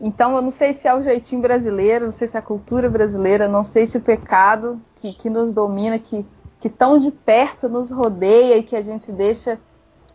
Então 0.00 0.34
eu 0.34 0.40
não 0.40 0.50
sei 0.50 0.72
se 0.72 0.88
é 0.88 0.94
o 0.94 1.02
jeitinho 1.02 1.42
brasileiro, 1.42 2.06
não 2.06 2.12
sei 2.12 2.26
se 2.26 2.36
é 2.36 2.40
a 2.40 2.42
cultura 2.42 2.88
brasileira, 2.88 3.46
não 3.48 3.64
sei 3.64 3.86
se 3.86 3.98
o 3.98 4.00
pecado 4.00 4.80
que, 4.96 5.12
que 5.12 5.28
nos 5.28 5.52
domina, 5.52 5.98
que, 5.98 6.24
que 6.58 6.70
tão 6.70 6.96
de 6.96 7.10
perto 7.10 7.68
nos 7.68 7.90
rodeia 7.90 8.56
e 8.56 8.62
que 8.62 8.76
a 8.76 8.80
gente 8.80 9.12
deixa 9.12 9.58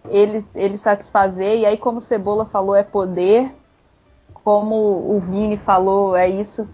ele, 0.10 0.44
ele 0.56 0.78
satisfazer. 0.78 1.60
E 1.60 1.66
aí, 1.66 1.78
como 1.78 2.02
Cebola 2.02 2.46
falou, 2.46 2.76
é 2.76 2.84
poder. 2.84 3.54
Como 4.46 4.76
o 4.76 5.20
Vini 5.20 5.58
falou, 5.58 6.16
é 6.16 6.30
isso 6.30 6.70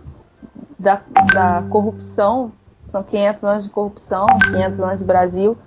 da, 0.77 1.01
da 1.33 1.63
corrupção. 1.69 2.51
São 2.89 3.01
500 3.01 3.43
anos 3.45 3.63
de 3.63 3.69
corrupção, 3.69 4.27
500 4.51 4.79
anos 4.81 4.97
de 4.97 5.05
Brasil. 5.05 5.57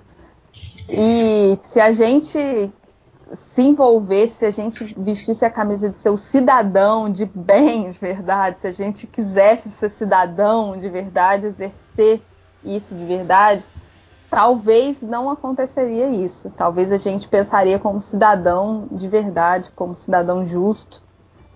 E 0.87 1.57
se 1.63 1.79
a 1.79 1.91
gente 1.91 2.71
se 3.33 3.63
envolvesse, 3.63 4.35
se 4.35 4.45
a 4.45 4.51
gente 4.51 4.95
vestisse 4.95 5.43
a 5.43 5.49
camisa 5.49 5.89
de 5.89 5.97
ser 5.97 6.11
o 6.11 6.17
cidadão 6.17 7.11
de 7.11 7.25
bem, 7.25 7.89
de 7.89 7.97
verdade, 7.97 8.61
se 8.61 8.67
a 8.67 8.71
gente 8.71 9.07
quisesse 9.07 9.69
ser 9.71 9.89
cidadão 9.89 10.77
de 10.77 10.87
verdade, 10.87 11.47
exercer 11.47 12.21
isso 12.63 12.93
de 12.93 13.03
verdade, 13.03 13.65
talvez 14.29 15.01
não 15.01 15.27
aconteceria 15.31 16.07
isso. 16.09 16.51
Talvez 16.51 16.91
a 16.91 16.97
gente 16.97 17.27
pensaria 17.27 17.79
como 17.79 17.99
cidadão 17.99 18.87
de 18.91 19.07
verdade, 19.07 19.71
como 19.71 19.95
cidadão 19.95 20.45
justo. 20.45 21.01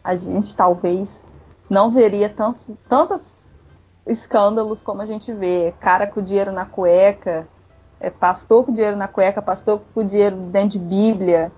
A 0.03 0.15
gente 0.15 0.55
talvez 0.55 1.23
não 1.69 1.91
veria 1.91 2.29
tantos, 2.29 2.71
tantos 2.87 3.45
escândalos 4.07 4.81
como 4.81 5.01
a 5.01 5.05
gente 5.05 5.31
vê. 5.33 5.73
Cara 5.79 6.07
com 6.07 6.21
dinheiro 6.21 6.51
na 6.51 6.65
cueca, 6.65 7.47
é, 7.99 8.09
pastor 8.09 8.65
com 8.65 8.73
dinheiro 8.73 8.95
na 8.97 9.07
cueca, 9.07 9.41
pastor 9.41 9.81
com 9.93 10.05
dinheiro 10.05 10.35
dentro 10.35 10.69
de 10.69 10.79
Bíblia. 10.79 11.51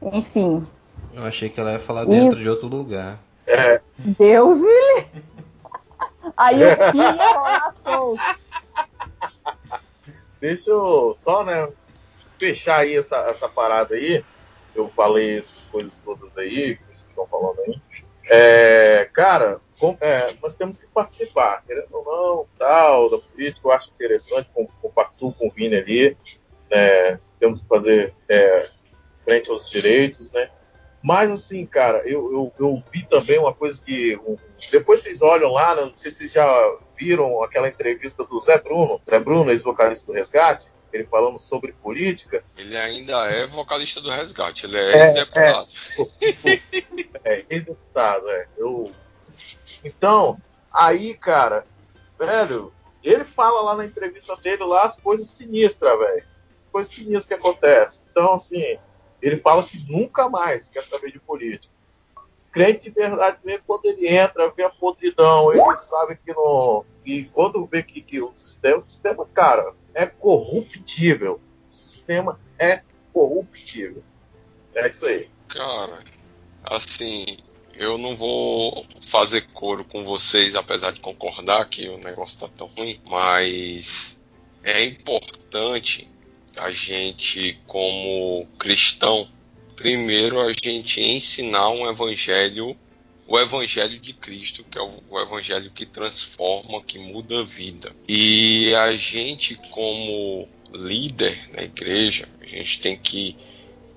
Enfim, 0.00 0.64
Eu 1.12 1.24
achei 1.24 1.48
que 1.48 1.58
ela 1.58 1.72
ia 1.72 1.78
falar 1.78 2.04
E- 2.04 2.08
dentro 2.08 2.38
de 2.38 2.48
outro 2.48 2.68
lugar. 2.68 3.18
É, 3.46 3.80
Deus 3.98 4.60
me 4.60 4.66
livre. 4.94 5.24
Aí 6.36 6.60
o 6.62 7.72
solto. 7.82 8.22
deixa 10.40 10.70
eu 10.70 11.14
só, 11.16 11.44
né, 11.44 11.68
fechar 12.38 12.80
aí 12.80 12.96
essa, 12.96 13.16
essa 13.28 13.48
parada 13.48 13.94
aí. 13.94 14.24
Eu 14.78 14.88
falei 14.88 15.38
essas 15.38 15.66
coisas 15.66 15.98
todas 16.00 16.36
aí, 16.38 16.76
que 16.76 16.84
vocês 16.84 17.06
estão 17.08 17.26
falando 17.26 17.58
aí. 17.66 17.80
É, 18.30 19.08
cara, 19.12 19.60
com- 19.80 19.96
é, 20.00 20.34
nós 20.42 20.54
temos 20.54 20.78
que 20.78 20.86
participar, 20.86 21.62
querendo 21.66 21.88
ou 21.92 22.04
não, 22.04 22.46
tal, 22.58 23.10
da 23.10 23.18
política, 23.18 23.66
eu 23.66 23.72
acho 23.72 23.90
interessante, 23.90 24.50
com- 24.52 24.66
compactuo 24.82 25.32
com 25.32 25.48
o 25.48 25.50
Vini 25.50 25.76
ali, 25.76 26.16
né, 26.70 27.18
temos 27.40 27.62
que 27.62 27.68
fazer 27.68 28.14
é, 28.28 28.68
frente 29.24 29.50
aos 29.50 29.70
direitos, 29.70 30.30
né, 30.30 30.50
mas 31.02 31.30
assim, 31.30 31.64
cara, 31.64 32.02
eu, 32.06 32.30
eu, 32.30 32.52
eu 32.58 32.82
vi 32.92 33.02
também 33.06 33.38
uma 33.38 33.54
coisa 33.54 33.82
que, 33.82 34.16
um- 34.26 34.36
depois 34.70 35.00
vocês 35.00 35.22
olham 35.22 35.50
lá, 35.52 35.74
né, 35.74 35.82
não 35.86 35.94
sei 35.94 36.10
se 36.10 36.18
vocês 36.18 36.32
já 36.32 36.76
viram 36.98 37.42
aquela 37.42 37.68
entrevista 37.68 38.24
do 38.24 38.38
Zé 38.40 38.58
Bruno, 38.58 39.00
Zé 39.08 39.18
Bruno, 39.18 39.50
ex-vocalista 39.50 40.06
do 40.06 40.12
Resgate, 40.12 40.68
ele 40.92 41.04
falando 41.04 41.38
sobre 41.38 41.72
política, 41.72 42.42
Ele 42.56 42.76
ainda 42.76 43.26
é 43.26 43.46
vocalista 43.46 44.00
do 44.00 44.10
Resgate, 44.10 44.66
ele 44.66 44.76
É, 44.76 44.92
é 44.92 45.06
ex-deputado. 45.06 45.68
É, 47.24 47.44
ex-deputado, 47.50 48.28
é. 48.30 48.48
Eu... 48.56 48.90
Então, 49.84 50.40
aí, 50.72 51.14
cara, 51.14 51.66
velho, 52.18 52.72
ele 53.02 53.24
fala 53.24 53.60
lá 53.62 53.76
na 53.76 53.84
entrevista 53.84 54.36
dele 54.36 54.64
lá 54.64 54.84
as 54.84 54.98
coisas 54.98 55.28
sinistras, 55.28 55.98
velho. 55.98 56.24
As 56.60 56.66
coisas 56.70 56.92
sinistras 56.92 57.26
que 57.26 57.34
acontecem. 57.34 58.02
Então, 58.10 58.32
assim, 58.32 58.78
ele 59.20 59.38
fala 59.38 59.62
que 59.62 59.78
nunca 59.90 60.28
mais 60.28 60.68
quer 60.68 60.82
saber 60.84 61.12
de 61.12 61.18
política. 61.18 61.72
Crente 62.50 62.90
de 62.90 62.90
verdade 62.90 63.38
mesmo, 63.44 63.62
quando 63.66 63.84
ele 63.86 64.08
entra, 64.08 64.50
vê 64.56 64.64
a 64.64 64.70
podridão, 64.70 65.52
ele 65.52 65.76
sabe 65.76 66.16
que 66.16 66.32
não. 66.32 66.84
E 67.04 67.24
quando 67.24 67.64
vê 67.66 67.82
que, 67.82 68.00
que 68.00 68.20
o 68.20 68.32
sistema, 68.34 68.78
o 68.78 68.82
sistema, 68.82 69.26
cara, 69.32 69.74
é 69.98 70.06
corruptível. 70.06 71.40
O 71.68 71.74
sistema 71.74 72.38
é 72.56 72.82
corruptível. 73.12 74.04
É 74.72 74.88
isso 74.88 75.04
aí. 75.04 75.28
Cara, 75.48 76.04
assim, 76.62 77.38
eu 77.74 77.98
não 77.98 78.14
vou 78.14 78.86
fazer 79.04 79.48
coro 79.52 79.84
com 79.84 80.04
vocês, 80.04 80.54
apesar 80.54 80.92
de 80.92 81.00
concordar 81.00 81.68
que 81.68 81.88
o 81.88 81.98
negócio 81.98 82.38
tá 82.38 82.48
tão 82.48 82.68
ruim, 82.68 83.00
mas 83.04 84.22
é 84.62 84.84
importante 84.84 86.08
a 86.56 86.70
gente, 86.70 87.60
como 87.66 88.46
cristão, 88.56 89.28
primeiro 89.74 90.40
a 90.40 90.52
gente 90.52 91.00
ensinar 91.00 91.70
um 91.70 91.90
evangelho, 91.90 92.76
o 93.28 93.38
evangelho 93.38 94.00
de 94.00 94.14
Cristo, 94.14 94.64
que 94.64 94.78
é 94.78 94.80
o, 94.80 95.20
evangelho 95.20 95.70
que 95.70 95.84
transforma, 95.84 96.82
que 96.82 96.98
muda 96.98 97.40
a 97.40 97.44
vida. 97.44 97.94
E 98.08 98.74
a 98.74 98.96
gente, 98.96 99.54
como 99.70 100.48
líder 100.72 101.50
na 101.54 101.62
igreja, 101.62 102.26
a 102.40 102.46
gente 102.46 102.80
tem 102.80 102.96
que 102.96 103.36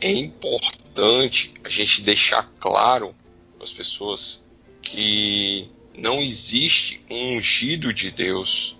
é 0.01 0.11
importante 0.11 1.53
a 1.63 1.69
gente 1.69 2.01
deixar 2.01 2.51
claro 2.59 3.15
para 3.55 3.63
as 3.63 3.71
pessoas 3.71 4.45
que 4.81 5.69
não 5.95 6.19
existe 6.19 7.01
um 7.09 7.37
ungido 7.37 7.93
de 7.93 8.11
Deus 8.11 8.77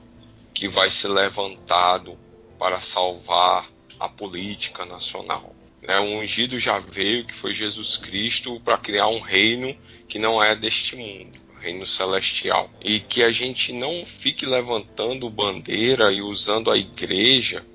que 0.54 0.68
vai 0.68 0.90
ser 0.90 1.10
levantado 1.10 2.18
para 2.60 2.82
salvar 2.82 3.70
a 4.00 4.10
política 4.10 4.86
nacional. 4.86 5.56
Né? 5.82 6.00
O 6.00 6.20
ungido 6.20 6.60
já 6.60 6.80
veio, 6.80 7.26
que 7.26 7.34
foi 7.34 7.54
Jesus 7.54 7.98
Cristo, 7.98 8.60
para 8.60 8.78
criar 8.78 9.08
um 9.08 9.20
reino 9.20 9.76
que 10.08 10.20
não 10.20 10.44
é 10.44 10.56
deste 10.56 10.96
mundo, 10.96 11.40
reino 11.60 11.86
celestial. 11.86 12.70
E 12.84 13.00
que 13.00 13.24
a 13.24 13.32
gente 13.32 13.74
não 13.74 14.06
fique 14.06 14.46
levantando 14.46 15.30
bandeira 15.30 16.12
e 16.12 16.22
usando 16.22 16.70
a 16.70 16.78
igreja 16.78 17.66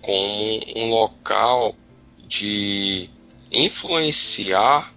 como 0.00 0.60
um 0.76 0.90
local 0.90 1.74
de 2.26 3.10
influenciar 3.50 4.94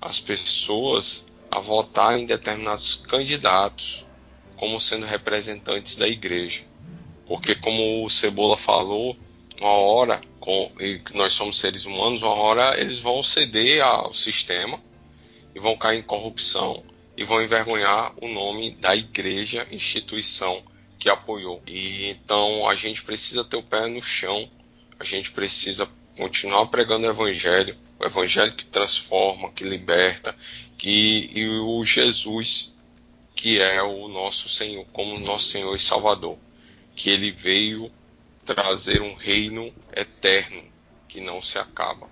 as 0.00 0.20
pessoas 0.20 1.26
a 1.50 1.60
votar 1.60 2.18
em 2.18 2.26
determinados 2.26 2.96
candidatos 2.96 4.04
como 4.56 4.80
sendo 4.80 5.06
representantes 5.06 5.96
da 5.96 6.06
igreja. 6.06 6.62
Porque, 7.26 7.54
como 7.54 8.04
o 8.04 8.10
Cebola 8.10 8.56
falou, 8.56 9.16
uma 9.60 9.70
hora, 9.70 10.20
com, 10.44 10.70
e 10.78 11.00
nós 11.14 11.32
somos 11.32 11.58
seres 11.58 11.86
humanos, 11.86 12.20
uma 12.22 12.34
hora 12.34 12.78
eles 12.78 12.98
vão 12.98 13.22
ceder 13.22 13.82
ao 13.82 14.12
sistema 14.12 14.78
e 15.54 15.58
vão 15.58 15.74
cair 15.74 16.00
em 16.00 16.02
corrupção 16.02 16.84
e 17.16 17.24
vão 17.24 17.42
envergonhar 17.42 18.12
o 18.20 18.28
nome 18.28 18.72
da 18.72 18.94
igreja, 18.94 19.66
instituição 19.70 20.62
que 20.98 21.08
apoiou. 21.08 21.62
E 21.66 22.10
então 22.10 22.68
a 22.68 22.74
gente 22.74 23.02
precisa 23.02 23.42
ter 23.42 23.56
o 23.56 23.62
pé 23.62 23.86
no 23.86 24.02
chão, 24.02 24.46
a 25.00 25.04
gente 25.04 25.30
precisa 25.30 25.88
continuar 26.14 26.66
pregando 26.66 27.06
o 27.06 27.10
evangelho, 27.10 27.74
o 27.98 28.04
evangelho 28.04 28.52
que 28.52 28.66
transforma, 28.66 29.50
que 29.50 29.64
liberta, 29.64 30.36
que 30.76 31.30
e 31.34 31.48
o 31.48 31.82
Jesus 31.86 32.74
que 33.34 33.60
é 33.60 33.82
o 33.82 34.08
nosso 34.08 34.48
Senhor, 34.48 34.86
como 34.92 35.18
nosso 35.18 35.46
Senhor 35.46 35.74
e 35.74 35.78
Salvador, 35.78 36.38
que 36.94 37.08
ele 37.08 37.30
veio 37.30 37.90
trazer 38.44 39.00
um 39.00 39.14
reino 39.14 39.72
eterno 39.94 40.62
que 41.08 41.20
não 41.20 41.40
se 41.40 41.58
acaba. 41.58 42.08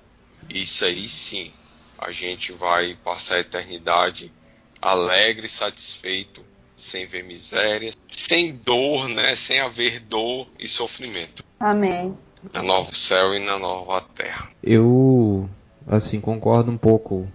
Isso 0.48 0.84
aí 0.84 1.08
sim, 1.08 1.52
a 1.98 2.10
gente 2.10 2.52
vai 2.52 2.96
passar 3.02 3.36
a 3.36 3.40
eternidade 3.40 4.32
alegre, 4.80 5.48
satisfeito, 5.48 6.44
sem 6.76 7.06
ver 7.06 7.22
miséria, 7.22 7.92
sem 8.08 8.52
dor, 8.52 9.08
né? 9.08 9.34
Sem 9.36 9.60
haver 9.60 10.00
dor 10.00 10.48
e 10.58 10.66
sofrimento. 10.66 11.44
Amém. 11.60 12.16
Na 12.52 12.62
novo 12.62 12.92
céu 12.94 13.34
e 13.34 13.38
na 13.38 13.56
nova 13.56 14.00
terra. 14.00 14.50
Eu, 14.60 15.48
assim, 15.86 16.20
concordo 16.20 16.72
um 16.72 16.76
pouco 16.76 17.30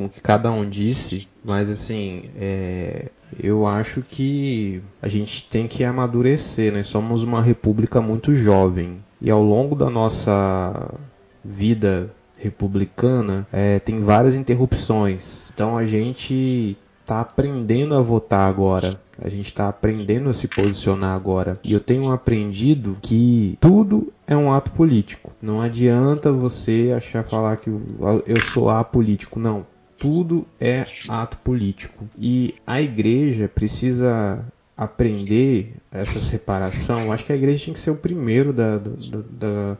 com 0.00 0.06
o 0.06 0.08
que 0.08 0.22
cada 0.22 0.50
um 0.50 0.66
disse, 0.66 1.28
mas 1.44 1.68
assim, 1.68 2.30
é, 2.34 3.10
eu 3.38 3.66
acho 3.66 4.00
que 4.00 4.82
a 5.02 5.08
gente 5.08 5.46
tem 5.46 5.68
que 5.68 5.84
amadurecer, 5.84 6.72
né? 6.72 6.82
Somos 6.82 7.22
uma 7.22 7.42
república 7.42 8.00
muito 8.00 8.34
jovem 8.34 9.04
e 9.20 9.30
ao 9.30 9.42
longo 9.42 9.76
da 9.76 9.90
nossa 9.90 10.90
vida 11.44 12.10
republicana 12.34 13.46
é, 13.52 13.78
tem 13.78 14.02
várias 14.02 14.36
interrupções. 14.36 15.50
Então 15.52 15.76
a 15.76 15.86
gente 15.86 16.78
está 17.02 17.20
aprendendo 17.20 17.94
a 17.94 18.00
votar 18.00 18.48
agora. 18.48 18.98
A 19.22 19.28
gente 19.28 19.48
está 19.48 19.68
aprendendo 19.68 20.30
a 20.30 20.32
se 20.32 20.48
posicionar 20.48 21.14
agora. 21.14 21.58
E 21.62 21.74
eu 21.74 21.80
tenho 21.80 22.10
aprendido 22.10 22.96
que 23.02 23.58
tudo 23.60 24.10
é 24.26 24.34
um 24.34 24.50
ato 24.50 24.70
político. 24.70 25.32
Não 25.42 25.60
adianta 25.60 26.32
você 26.32 26.94
achar 26.96 27.22
falar 27.22 27.58
que 27.58 27.68
eu 28.26 28.40
sou 28.40 28.70
apolítico. 28.70 29.38
Não. 29.38 29.66
Tudo 30.00 30.48
é 30.58 30.84
ato 31.08 31.36
político. 31.38 32.08
E 32.18 32.54
a 32.66 32.82
igreja 32.82 33.46
precisa 33.48 34.44
aprender 34.76 35.76
essa 35.92 36.18
separação. 36.18 37.12
Acho 37.12 37.24
que 37.24 37.32
a 37.32 37.36
igreja 37.36 37.66
tem 37.66 37.74
que 37.74 37.80
ser 37.80 37.90
o 37.90 37.96
primeiro 37.96 38.52
da, 38.52 38.78
da, 38.78 38.88
da 39.30 39.78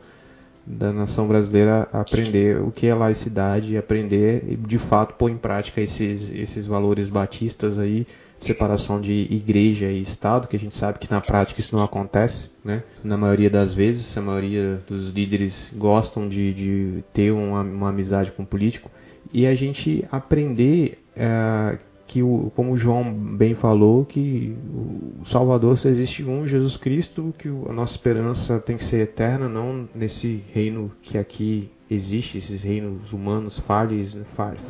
da 0.65 0.93
nação 0.93 1.27
brasileira 1.27 1.87
aprender 1.91 2.61
o 2.61 2.71
que 2.71 2.87
é 2.87 2.93
laicidade, 2.93 3.75
aprender 3.75 4.43
e 4.47 4.55
de 4.55 4.77
fato 4.77 5.15
pôr 5.15 5.31
em 5.31 5.37
prática 5.37 5.81
esses, 5.81 6.29
esses 6.31 6.67
valores 6.67 7.09
batistas 7.09 7.79
aí, 7.79 8.05
separação 8.43 8.99
de 8.99 9.27
igreja 9.29 9.85
e 9.87 10.01
Estado, 10.01 10.47
que 10.47 10.55
a 10.55 10.59
gente 10.59 10.75
sabe 10.75 10.99
que 10.99 11.09
na 11.09 11.21
prática 11.21 11.59
isso 11.59 11.75
não 11.75 11.83
acontece, 11.83 12.49
né? 12.63 12.83
Na 13.03 13.17
maioria 13.17 13.49
das 13.49 13.73
vezes, 13.73 14.17
a 14.17 14.21
maioria 14.21 14.81
dos 14.87 15.09
líderes 15.09 15.71
gostam 15.75 16.27
de, 16.27 16.53
de 16.53 17.03
ter 17.13 17.31
uma, 17.31 17.61
uma 17.61 17.89
amizade 17.89 18.31
com 18.31 18.43
o 18.43 18.45
político 18.45 18.89
e 19.33 19.45
a 19.45 19.55
gente 19.55 20.05
aprender 20.11 20.97
é, 21.15 21.77
que, 22.07 22.21
o, 22.21 22.51
como 22.55 22.73
o 22.73 22.77
João 22.77 23.13
bem 23.13 23.55
falou, 23.55 24.03
que 24.03 24.55
o 25.21 25.23
Salvador 25.23 25.77
só 25.77 25.87
existe 25.87 26.23
um, 26.23 26.45
Jesus 26.45 26.75
Cristo, 26.75 27.33
que 27.37 27.47
a 27.47 27.73
nossa 27.73 27.93
esperança 27.93 28.59
tem 28.59 28.75
que 28.75 28.83
ser 28.83 29.03
eterna, 29.03 29.47
não 29.47 29.87
nesse 29.95 30.43
reino 30.51 30.91
que 31.01 31.17
aqui 31.17 31.71
existe 31.91 32.37
esses 32.37 32.63
reinos 32.63 33.11
humanos 33.11 33.59
falhos, 33.59 34.17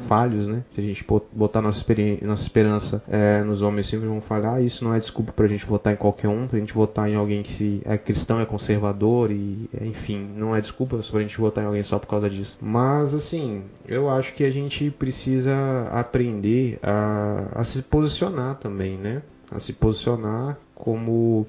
falhos, 0.07 0.47
né? 0.47 0.63
Se 0.71 0.81
a 0.81 0.83
gente 0.83 1.05
botar 1.31 1.61
nossa, 1.61 1.85
nossa 2.23 2.43
esperança 2.43 3.03
é, 3.07 3.43
nos 3.43 3.61
homens, 3.61 3.87
sempre 3.87 4.07
vão 4.07 4.19
falhar. 4.19 4.61
Isso 4.61 4.83
não 4.83 4.93
é 4.93 4.99
desculpa 4.99 5.31
para 5.31 5.45
a 5.45 5.47
gente 5.47 5.65
votar 5.65 5.93
em 5.93 5.95
qualquer 5.95 6.27
um, 6.27 6.47
para 6.47 6.57
a 6.57 6.59
gente 6.59 6.73
votar 6.73 7.07
em 7.09 7.15
alguém 7.15 7.43
que 7.43 7.51
se 7.51 7.81
é 7.85 7.97
cristão, 7.97 8.39
é 8.39 8.45
conservador 8.45 9.31
e, 9.31 9.69
enfim, 9.81 10.27
não 10.35 10.55
é 10.55 10.61
desculpa 10.61 10.97
para 10.97 11.19
a 11.19 11.21
gente 11.21 11.37
votar 11.37 11.63
em 11.63 11.67
alguém 11.67 11.83
só 11.83 11.99
por 11.99 12.07
causa 12.07 12.29
disso. 12.29 12.57
Mas, 12.59 13.13
assim, 13.13 13.63
eu 13.87 14.09
acho 14.09 14.33
que 14.33 14.43
a 14.43 14.51
gente 14.51 14.89
precisa 14.89 15.53
aprender 15.91 16.79
a, 16.81 17.49
a 17.53 17.63
se 17.63 17.83
posicionar 17.83 18.55
também, 18.55 18.97
né? 18.97 19.21
A 19.51 19.59
se 19.59 19.73
posicionar 19.73 20.57
como 20.73 21.45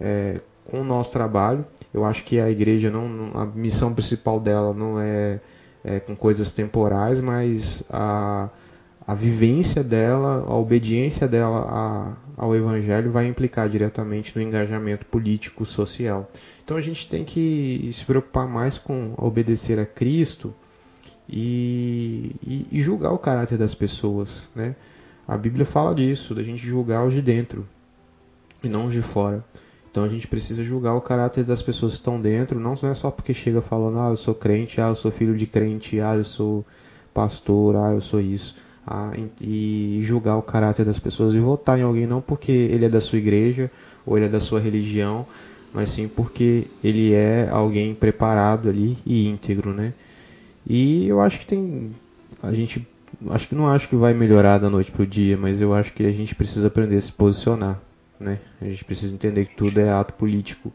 é, 0.00 0.40
com 0.64 0.80
o 0.80 0.84
nosso 0.84 1.10
trabalho. 1.10 1.64
Eu 1.92 2.04
acho 2.04 2.24
que 2.24 2.38
a 2.40 2.50
igreja 2.50 2.90
não, 2.90 3.30
a 3.34 3.46
missão 3.46 3.92
principal 3.92 4.40
dela 4.40 4.72
não 4.72 4.98
é, 4.98 5.40
é 5.84 6.00
com 6.00 6.16
coisas 6.16 6.52
temporais, 6.52 7.20
mas 7.20 7.82
a, 7.90 8.48
a 9.06 9.14
vivência 9.14 9.82
dela, 9.82 10.44
a 10.46 10.54
obediência 10.56 11.28
dela 11.28 11.66
a, 11.68 12.42
ao 12.42 12.54
evangelho 12.54 13.10
vai 13.10 13.26
implicar 13.26 13.68
diretamente 13.68 14.34
no 14.36 14.42
engajamento 14.42 15.04
político 15.06 15.64
social. 15.64 16.30
Então 16.64 16.76
a 16.76 16.80
gente 16.80 17.08
tem 17.08 17.24
que 17.24 17.90
se 17.92 18.04
preocupar 18.04 18.46
mais 18.48 18.78
com 18.78 19.14
obedecer 19.18 19.78
a 19.78 19.86
Cristo 19.86 20.54
e, 21.28 22.34
e, 22.42 22.66
e 22.70 22.82
julgar 22.82 23.12
o 23.12 23.18
caráter 23.18 23.58
das 23.58 23.74
pessoas, 23.74 24.48
né? 24.54 24.74
A 25.26 25.36
Bíblia 25.36 25.64
fala 25.64 25.94
disso, 25.94 26.34
da 26.34 26.42
gente 26.42 26.66
julgar 26.66 27.06
os 27.06 27.14
de 27.14 27.22
dentro 27.22 27.66
e 28.62 28.68
não 28.68 28.86
os 28.86 28.92
de 28.92 29.02
fora. 29.02 29.44
Então 29.92 30.04
a 30.04 30.08
gente 30.08 30.26
precisa 30.26 30.64
julgar 30.64 30.94
o 30.94 31.02
caráter 31.02 31.44
das 31.44 31.60
pessoas 31.60 31.92
que 31.92 31.98
estão 31.98 32.18
dentro, 32.18 32.58
não 32.58 32.72
é 32.72 32.94
só 32.94 33.10
porque 33.10 33.34
chega 33.34 33.60
falando, 33.60 33.98
ah, 33.98 34.08
eu 34.08 34.16
sou 34.16 34.34
crente, 34.34 34.80
ah, 34.80 34.88
eu 34.88 34.96
sou 34.96 35.10
filho 35.10 35.36
de 35.36 35.46
crente, 35.46 36.00
ah, 36.00 36.16
eu 36.16 36.24
sou 36.24 36.64
pastor, 37.12 37.76
ah, 37.76 37.92
eu 37.92 38.00
sou 38.00 38.18
isso. 38.18 38.56
Ah, 38.86 39.12
e 39.38 40.00
julgar 40.02 40.38
o 40.38 40.42
caráter 40.42 40.86
das 40.86 40.98
pessoas 40.98 41.34
e 41.34 41.38
votar 41.38 41.78
em 41.78 41.82
alguém 41.82 42.06
não 42.06 42.22
porque 42.22 42.50
ele 42.50 42.86
é 42.86 42.88
da 42.88 43.02
sua 43.02 43.18
igreja 43.18 43.70
ou 44.06 44.16
ele 44.16 44.26
é 44.26 44.28
da 44.30 44.40
sua 44.40 44.60
religião, 44.60 45.26
mas 45.74 45.90
sim 45.90 46.08
porque 46.08 46.68
ele 46.82 47.12
é 47.12 47.50
alguém 47.50 47.94
preparado 47.94 48.70
ali 48.70 48.96
e 49.04 49.28
íntegro, 49.28 49.74
né? 49.74 49.92
E 50.66 51.06
eu 51.06 51.20
acho 51.20 51.38
que 51.38 51.46
tem 51.46 51.94
a 52.42 52.50
gente 52.54 52.88
acho 53.28 53.46
que 53.46 53.54
não 53.54 53.68
acho 53.68 53.90
que 53.90 53.96
vai 53.96 54.14
melhorar 54.14 54.56
da 54.56 54.70
noite 54.70 54.90
pro 54.90 55.06
dia, 55.06 55.36
mas 55.36 55.60
eu 55.60 55.74
acho 55.74 55.92
que 55.92 56.06
a 56.06 56.12
gente 56.12 56.34
precisa 56.34 56.68
aprender 56.68 56.96
a 56.96 57.00
se 57.02 57.12
posicionar. 57.12 57.78
Né? 58.22 58.38
A 58.60 58.64
gente 58.66 58.84
precisa 58.84 59.14
entender 59.14 59.46
que 59.46 59.56
tudo 59.56 59.80
é 59.80 59.90
ato 59.90 60.14
político 60.14 60.72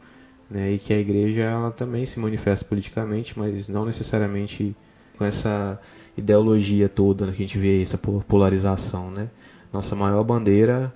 né? 0.50 0.72
e 0.72 0.80
que 0.80 0.94
a 0.94 1.00
igreja 1.00 1.42
ela 1.42 1.72
também 1.72 2.06
se 2.06 2.20
manifesta 2.20 2.66
politicamente, 2.66 3.38
mas 3.38 3.68
não 3.68 3.86
necessariamente 3.86 4.76
com 5.18 5.26
essa 5.26 5.80
ideologia 6.16 6.88
toda 6.88 7.32
que 7.32 7.44
a 7.44 7.46
gente 7.46 7.58
vê 7.58 7.82
essa 7.82 7.98
polarização. 7.98 9.12
Né? 9.12 9.30
Nossa 9.72 9.96
maior 9.96 10.24
bandeira 10.24 10.94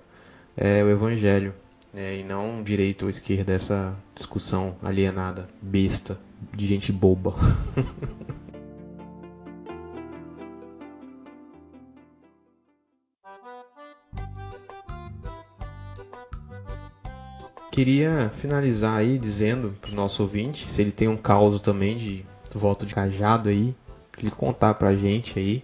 é 0.56 0.84
o 0.84 0.90
evangelho 0.90 1.54
né? 1.94 2.18
e 2.18 2.24
não 2.24 2.64
direito 2.64 3.04
ou 3.04 3.10
esquerda, 3.10 3.54
essa 3.54 3.96
discussão 4.16 4.76
alienada, 4.82 5.48
besta, 5.62 6.20
de 6.56 6.66
gente 6.66 6.92
boba. 6.92 7.34
Queria 17.72 18.30
finalizar 18.36 18.98
aí 18.98 19.18
dizendo 19.18 19.74
pro 19.80 19.96
nosso 19.96 20.22
ouvinte, 20.24 20.70
se 20.70 20.82
ele 20.82 20.92
tem 20.92 21.08
um 21.08 21.16
caos 21.16 21.60
também 21.62 21.96
de 21.96 22.26
volta 22.54 22.86
de 22.86 22.94
cajado 22.94 23.48
aí, 23.48 23.74
que 24.12 24.26
ele 24.26 24.36
contar 24.36 24.74
pra 24.74 24.94
gente 24.94 25.40
aí, 25.40 25.64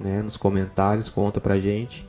né, 0.00 0.22
nos 0.22 0.38
comentários, 0.38 1.10
conta 1.10 1.42
pra 1.42 1.60
gente. 1.60 2.08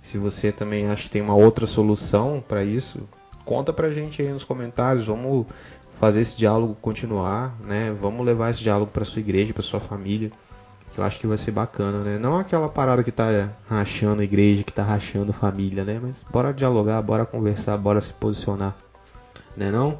Se 0.00 0.16
você 0.16 0.50
também 0.50 0.88
acha 0.88 1.02
que 1.02 1.10
tem 1.10 1.20
uma 1.20 1.34
outra 1.34 1.66
solução 1.66 2.42
para 2.48 2.64
isso, 2.64 3.06
conta 3.44 3.74
pra 3.74 3.92
gente 3.92 4.22
aí 4.22 4.32
nos 4.32 4.42
comentários. 4.42 5.06
Vamos 5.06 5.46
fazer 5.98 6.22
esse 6.22 6.36
diálogo 6.36 6.74
continuar, 6.80 7.58
né? 7.60 7.94
Vamos 8.00 8.24
levar 8.24 8.50
esse 8.50 8.60
diálogo 8.60 8.90
para 8.90 9.04
sua 9.04 9.20
igreja, 9.20 9.52
para 9.52 9.62
sua 9.62 9.80
família. 9.80 10.32
Que 10.92 11.00
eu 11.00 11.04
acho 11.04 11.18
que 11.18 11.26
vai 11.26 11.38
ser 11.38 11.52
bacana, 11.52 11.98
né? 11.98 12.18
Não 12.18 12.36
aquela 12.38 12.68
parada 12.68 13.04
que 13.04 13.12
tá 13.12 13.50
rachando 13.68 14.20
a 14.20 14.24
igreja, 14.24 14.64
que 14.64 14.72
tá 14.72 14.82
rachando 14.82 15.30
a 15.30 15.34
família, 15.34 15.84
né? 15.84 15.98
Mas 16.02 16.24
bora 16.30 16.52
dialogar, 16.52 17.00
bora 17.02 17.24
conversar, 17.24 17.76
bora 17.76 18.00
se 18.00 18.12
posicionar. 18.12 18.74
Né 19.56 19.70
não? 19.70 19.98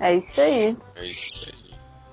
É 0.00 0.14
isso 0.14 0.40
aí. 0.40 0.76
É 0.94 1.04
isso 1.04 1.46
aí. 1.48 1.54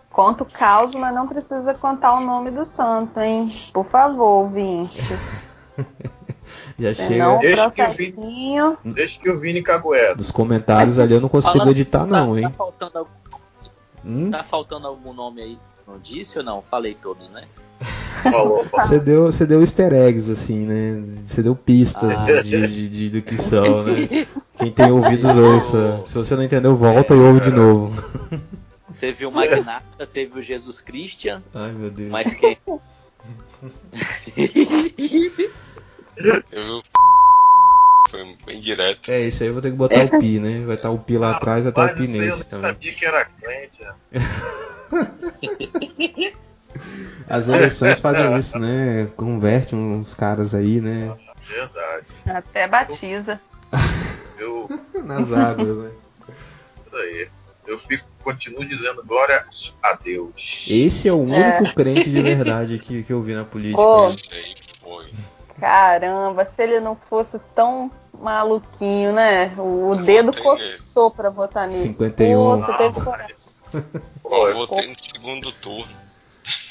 Conta 0.10 0.44
o 0.44 0.46
caos, 0.46 0.94
mas 0.94 1.14
não 1.14 1.28
precisa 1.28 1.74
contar 1.74 2.14
o 2.14 2.20
nome 2.22 2.52
do 2.52 2.64
santo, 2.64 3.20
hein? 3.20 3.52
Por 3.74 3.86
favor, 3.86 4.48
Vinci. 4.50 5.18
Já 6.78 6.94
chega. 6.94 7.38
Deixa 7.38 7.72
que, 7.72 7.82
o 7.82 7.92
Vini, 7.92 8.56
deixa 8.94 9.20
que 9.20 9.30
o 9.30 9.40
Vini 9.40 9.62
cagueta. 9.62 10.16
Dos 10.16 10.32
comentários 10.32 11.00
ali 11.00 11.14
eu 11.14 11.22
não 11.22 11.30
consigo 11.30 11.54
Falando 11.54 11.72
editar, 11.72 12.00
isso, 12.00 12.08
não, 12.08 12.34
tá, 12.34 12.40
hein? 12.40 12.44
Tá 12.44 12.50
faltando, 12.52 12.98
algum, 12.98 13.12
Hum? 14.06 14.32
tá 14.32 14.44
faltando 14.44 14.88
algum 14.88 15.14
nome 15.14 15.42
aí? 15.42 15.60
Não 15.88 16.00
disse 16.00 16.38
ou 16.38 16.44
não? 16.44 16.64
Falei 16.70 16.96
todos, 17.02 17.30
né? 17.32 17.44
Falou, 18.24 18.64
falou. 18.70 18.86
Você 18.86 19.00
deu, 19.00 19.26
você 19.26 19.46
deu 19.46 19.62
easter 19.62 19.92
eggs, 19.94 20.32
assim, 20.32 20.66
né? 20.66 21.04
Você 21.26 21.44
deu 21.44 21.56
pistas 21.56 22.18
Ah. 22.18 22.42
de, 22.42 22.68
de, 22.68 22.90
de- 22.90 23.10
do 23.10 23.22
que 23.22 23.36
são, 23.38 23.84
né? 23.84 24.26
Quem 24.58 24.72
tem 24.72 24.92
ouvidos, 24.92 25.36
ouça. 25.36 26.02
Se 26.08 26.14
você 26.16 26.36
não 26.36 26.44
entendeu, 26.44 26.76
volta 26.76 27.14
e 27.14 27.18
ouve 27.20 27.40
de 27.42 27.52
novo. 27.52 27.92
Teve 29.00 29.26
o 29.26 29.32
Magnata, 29.32 30.08
teve 30.08 30.40
o 30.40 30.42
Jesus 30.42 30.80
Christian, 30.80 31.42
Ai, 31.54 31.74
meu 31.74 31.90
Deus. 31.90 32.10
mas 32.10 32.34
quem? 32.36 32.58
Eu 36.52 36.82
foi 38.10 38.38
bem 38.46 38.60
direto. 38.60 39.10
É, 39.12 39.22
isso 39.28 39.44
aí 39.44 39.50
eu 39.50 39.54
vou 39.54 39.62
ter 39.62 39.72
que 39.72 39.76
botar 39.78 40.06
o 40.06 40.20
pi, 40.20 40.40
né? 40.40 40.64
Vai 40.66 40.76
estar 40.76 40.92
o 40.92 41.00
pi 41.00 41.18
lá 41.18 41.32
atrás, 41.36 41.64
vai 41.64 41.72
estar 41.72 41.86
o 41.86 41.88
pi 41.90 41.94
eu 41.96 42.00
nesse 42.00 42.20
nem 42.20 42.30
também. 42.30 42.62
sabia 42.62 42.94
que 42.94 43.06
era 43.06 43.26
crente. 43.26 43.82
As 47.30 47.48
eleições 47.48 48.00
fazem 48.00 48.36
isso, 48.38 48.58
né? 48.60 49.08
Converte 49.16 49.76
uns 49.76 50.14
caras 50.14 50.54
aí, 50.56 50.82
né? 50.82 51.14
Verdade. 51.48 52.08
Até 52.26 52.68
batiza. 52.68 53.40
Eu, 54.38 54.68
Nas 55.04 55.32
águas, 55.32 55.78
né? 55.78 55.92
isso 56.88 56.96
aí. 56.96 57.30
eu 57.68 57.80
fico, 57.80 58.06
continuo 58.24 58.66
dizendo 58.66 59.04
glória 59.06 59.46
a 59.82 59.94
Deus. 59.94 60.66
Esse 60.70 61.08
é 61.08 61.14
o 61.14 61.18
único 61.22 61.40
É. 61.66 61.74
crente 61.74 62.10
de 62.10 62.22
verdade 62.22 62.80
que, 62.80 63.04
que 63.04 63.14
eu 63.14 63.22
vi 63.22 63.34
na 63.36 63.44
política. 63.46 63.82
Pô. 63.82 64.06
Isso 64.06 64.30
aí 64.32 64.56
foi. 64.82 65.12
Caramba, 65.60 66.46
se 66.46 66.62
ele 66.64 66.80
não 66.80 66.98
fosse 67.10 67.40
tão 67.56 67.92
maluquinho, 68.20 69.14
né? 69.14 69.54
O 69.58 69.94
Eu 69.94 70.04
dedo 70.04 70.36
coçou 70.42 71.12
pra 71.12 71.30
votar 71.30 71.68
nele. 71.68 71.80
51. 71.82 72.38
Pô, 72.38 72.58
você 72.58 72.78
teve 72.78 73.02
coragem. 73.02 73.36
Pô, 74.22 74.48
Eu 74.48 74.54
votei 74.56 74.88
no 74.88 74.96
segundo 74.98 75.52
turno. 75.54 75.94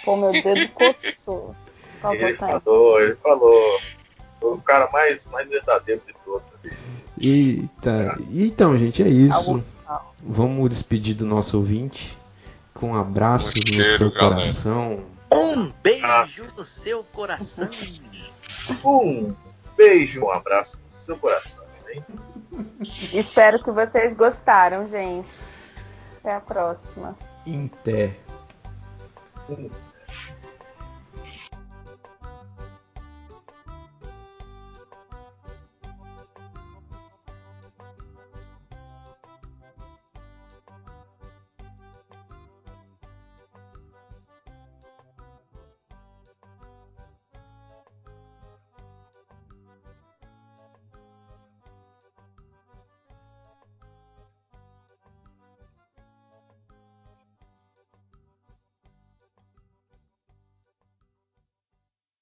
Pô, 0.04 0.16
meu 0.16 0.32
dedo 0.32 0.68
coçou 0.72 1.54
pra 2.00 2.14
ele 2.16 2.34
falou, 2.36 3.00
ele 3.00 3.14
falou. 3.16 3.80
O 4.40 4.58
cara 4.60 4.90
mais, 4.90 5.26
mais 5.28 5.48
verdadeiro 5.50 6.02
de 6.04 6.12
todos. 6.24 6.48
Eita. 7.20 8.18
Então, 8.32 8.76
gente, 8.76 9.00
é 9.02 9.08
isso. 9.08 9.62
Vamos 10.20 10.68
despedir 10.68 11.14
do 11.14 11.24
nosso 11.24 11.56
ouvinte 11.56 12.18
com 12.74 12.90
um 12.92 12.96
abraço 13.00 13.50
Um 13.50 13.60
no 13.60 13.66
cheiro, 13.72 13.98
seu 13.98 14.10
galera. 14.10 14.34
coração. 14.40 15.04
Um 15.32 15.72
beijo 15.82 16.04
Ah. 16.04 16.26
no 16.56 16.64
seu 16.64 17.04
coração. 17.04 17.70
Um 18.84 19.32
beijo, 19.76 20.24
um 20.24 20.30
abraço 20.32 20.82
no 20.84 20.90
seu 20.92 21.16
coração. 21.16 21.64
Hein? 21.94 22.04
Espero 23.12 23.62
que 23.62 23.70
vocês 23.70 24.12
gostaram, 24.14 24.86
gente. 24.88 25.28
Até 26.23 26.36
a 26.36 26.40
próxima. 26.40 27.16
Um 29.49 29.69